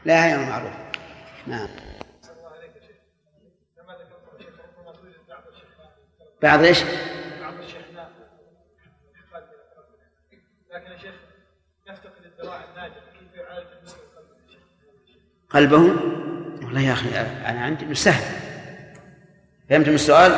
لا 0.06 0.26
هي 0.26 0.38
معروف 0.38 0.72
نعم. 1.48 1.68
بعض 6.46 6.64
إيش؟ 6.64 6.80
بعض 7.42 7.54
الشيخنا 7.64 8.10
قلب 9.34 9.44
لكن 10.74 10.92
يا 10.92 10.98
شيخ 10.98 11.14
يفتقد 11.88 12.26
الدواء 12.26 12.70
الناجح 12.70 12.96
كيف 13.20 13.42
يعالج 13.42 13.68
قلبه 15.50 15.80
قلبه 15.80 15.96
والله 16.66 16.82
يا 16.82 16.94
أخي 16.94 17.10
أنا 17.46 17.62
عندي 17.62 17.86
مش 17.86 18.04
سهل 18.04 18.24
فهمت 19.70 19.90
من 19.90 19.96
السؤال؟ 19.96 20.32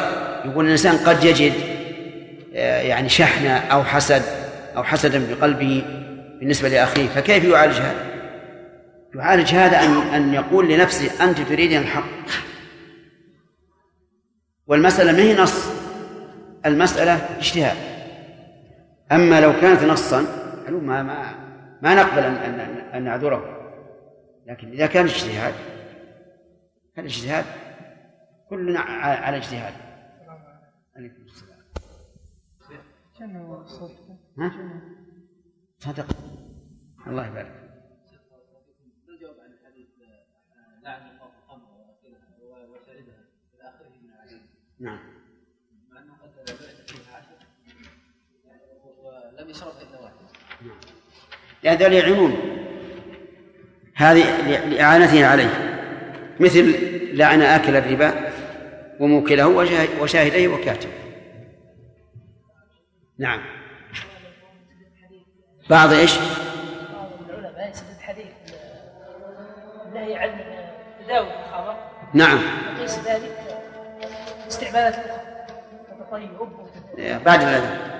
يقول 0.45 0.65
الإنسان 0.65 0.97
قد 0.97 1.23
يجد 1.23 1.53
آه، 2.55 2.81
يعني 2.81 3.09
شحنة 3.09 3.57
أو 3.57 3.83
حسد 3.83 4.23
أو 4.75 4.83
حسدا 4.83 5.27
بقلبه 5.29 5.83
بالنسبة 6.39 6.69
لأخيه 6.69 7.07
فكيف 7.07 7.43
يعالج 7.43 7.75
هذا؟ 7.75 8.05
يعالج 9.15 9.53
هذا 9.53 9.79
أن 9.79 9.97
أن 9.97 10.33
يقول 10.33 10.69
لنفسه 10.69 11.23
أنت 11.23 11.41
تريدين 11.41 11.81
الحق 11.81 12.09
والمسألة 14.67 15.11
ما 15.11 15.19
هي 15.19 15.35
نص 15.37 15.76
المسألة 16.67 17.37
اجتهاد. 17.37 17.77
أما 19.11 19.41
لو 19.41 19.51
كانت 19.51 19.83
نصا 19.83 20.21
ما 20.69 21.03
ما 21.03 21.47
ما 21.81 21.95
نقبل 21.95 22.19
ان 22.19 22.35
ان 22.35 22.59
أن 22.95 23.03
نعذره. 23.03 23.53
لكن 24.45 24.71
إذا 24.71 24.87
كان 24.87 25.05
اجتهاد 25.05 25.53
فالاجتهاد 26.95 27.45
كلنا 28.49 28.79
على 28.79 29.37
اجتهاد. 29.37 29.73
عليكم 30.95 31.23
السلام. 31.23 31.59
ها؟ 34.39 34.81
صدق. 35.79 36.07
الله 37.07 37.27
يبارك. 37.27 37.67
الجواب 39.09 39.37
ولم 49.47 49.55
يشربها 49.55 49.81
إلا 49.81 49.99
واحد. 50.01 50.13
هذه 53.95 54.47
لإعانته 54.69 55.25
عليه. 55.27 55.49
مثل 56.39 56.75
لعن 57.17 57.41
آكل 57.41 57.75
الربا 57.75 58.31
وموكله 58.99 59.47
وشاه- 59.47 60.01
وشاهديه 60.01 60.47
وكاتبه. 60.47 60.91
نعم. 63.19 63.41
بعض 65.69 65.93
إيش؟ 65.93 66.17
بعض 66.17 67.29
العلماء 67.29 67.69
يستدل 67.69 68.01
حديث 68.01 68.25
النهي 69.85 70.15
عن 70.15 70.29
تداول 71.05 71.27
الخمر. 71.27 71.75
نعم. 72.13 72.39
وقيس 72.77 72.99
ذلك 72.99 73.61
استعمالات 74.47 74.95
أخرى 74.95 75.27
كتطيب 75.99 77.23
بعد 77.25 77.41
الأذان. 77.41 77.96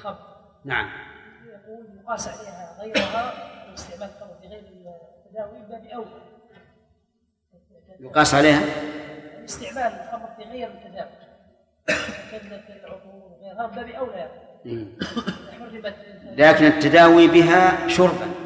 الخمر 0.00 0.18
نعم. 0.64 0.90
يقول 1.46 1.86
يقاس 2.02 2.28
عليها؟ 2.28 2.76
غيرها 2.80 3.34
واستعمال 3.70 4.10
الخمر 4.16 4.36
غير 4.42 4.58
التداوي 4.58 5.58
باب 5.70 5.84
اولى 5.84 6.20
يقاس 8.00 8.34
عليها 8.34 8.62
استعمال 9.44 10.00
الخمر 10.00 10.28
في 10.36 10.42
غير 10.42 10.68
التداوي 10.68 11.10
كذلك 12.30 12.82
العطور 12.84 13.14
وغيرها 13.14 13.66
باب 13.66 13.88
اولى 13.88 14.30
يعني 14.64 14.86
لكن 16.36 16.64
التداوي 16.64 17.28
بها 17.28 17.88
شربا. 17.88 18.39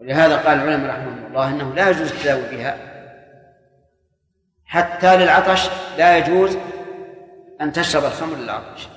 ولهذا 0.00 0.36
قال 0.36 0.58
العلماء 0.58 0.90
رحمهم 0.90 1.26
الله 1.26 1.48
إنه 1.48 1.74
لا 1.74 1.90
يجوز 1.90 2.12
التداوي 2.12 2.42
بها. 2.42 2.76
حتى 4.64 5.16
للعطش 5.16 5.68
لا 5.98 6.18
يجوز 6.18 6.56
أن 7.60 7.72
تشرب 7.72 8.04
الخمر 8.04 8.36
للعطش. 8.36 8.88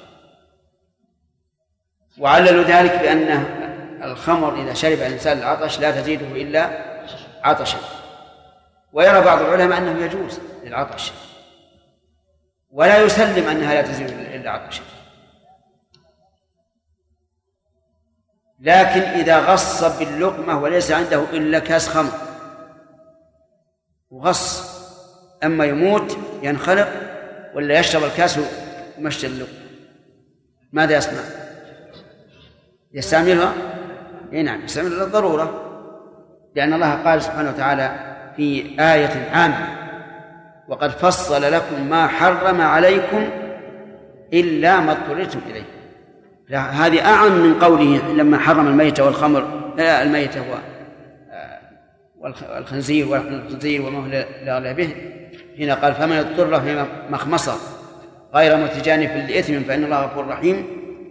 وعللوا 2.20 2.64
ذلك 2.64 2.92
بأن 2.92 3.46
الخمر 4.04 4.62
إذا 4.62 4.74
شرب 4.74 4.94
الإنسان 4.94 5.38
العطش 5.38 5.80
لا 5.80 5.92
تزيده 5.92 6.26
إلا 6.26 6.70
عطشا. 7.44 7.78
ويرى 8.94 9.22
بعض 9.22 9.42
العلماء 9.42 9.78
أنه 9.78 10.06
يجوز 10.06 10.40
للعطش. 10.64 11.12
ولا 12.72 12.98
يسلم 12.98 13.50
أنها 13.50 13.74
لا 13.74 13.82
تزيد 13.82 14.10
إلا 14.10 14.52
عطشا. 14.52 14.84
لكن 18.64 19.02
إذا 19.02 19.40
غص 19.40 19.84
باللقمة 19.84 20.60
وليس 20.60 20.92
عنده 20.92 21.24
إلا 21.34 21.60
كاس 21.60 21.90
خمر. 21.90 22.12
وغص. 24.10 24.74
أما 25.44 25.66
يموت 25.66 26.18
ينخلق 26.44 26.88
ولا 27.56 27.80
يشرب 27.80 28.04
الكاس 28.04 28.40
ويمشي 28.98 29.28
اللقمة. 29.28 29.54
ماذا 30.72 30.98
يصنع؟ 30.98 31.22
يستعملها؟ 32.94 33.54
إي 34.34 34.44
نعم 34.44 34.64
يستعملها 34.64 35.06
للضرورة. 35.06 35.70
لأن 36.56 36.74
الله 36.74 36.94
قال 37.04 37.22
سبحانه 37.22 37.50
وتعالى 37.50 38.16
في 38.36 38.76
آية 38.80 39.30
عامة 39.32 39.68
وقد 40.68 40.92
فصل 40.92 41.42
لكم 41.42 41.90
ما 41.90 42.08
حرم 42.08 42.62
عليكم 42.62 43.30
إلا 44.34 44.80
ما 44.80 44.92
اضطررتم 44.92 45.40
إليه. 45.50 45.83
هذه 46.52 47.06
أعم 47.06 47.32
من 47.32 47.60
قوله 47.60 48.14
لما 48.14 48.38
حرم 48.38 48.68
الميت 48.68 49.00
والخمر 49.00 49.74
لا 49.78 50.04
الميت 50.04 50.38
هو 50.38 50.58
والخنزير 52.20 53.08
والخنزير 53.08 53.82
وما 53.82 54.08
لا 54.46 54.72
به. 54.72 54.96
هنا 55.60 55.74
قال 55.74 55.94
فمن 55.94 56.18
اضطر 56.18 56.62
في 56.62 56.86
مخمصة 57.10 57.58
غير 58.36 58.58
متجانف 58.58 59.30
لإثم 59.30 59.60
فإن 59.60 59.84
الله 59.84 60.06
غفور 60.06 60.28
رحيم. 60.28 60.68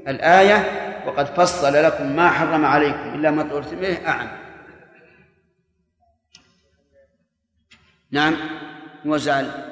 الآية 0.09 0.65
وقد 1.07 1.27
فصل 1.27 1.73
لكم 1.73 2.17
ما 2.17 2.29
حرم 2.31 2.65
عليكم 2.65 3.15
إلا 3.15 3.31
ما 3.31 3.43
اضطررتم 3.43 3.79
إليه 3.79 4.09
أعم. 4.09 4.29
نعم. 8.11 8.37
وزعل. 9.05 9.72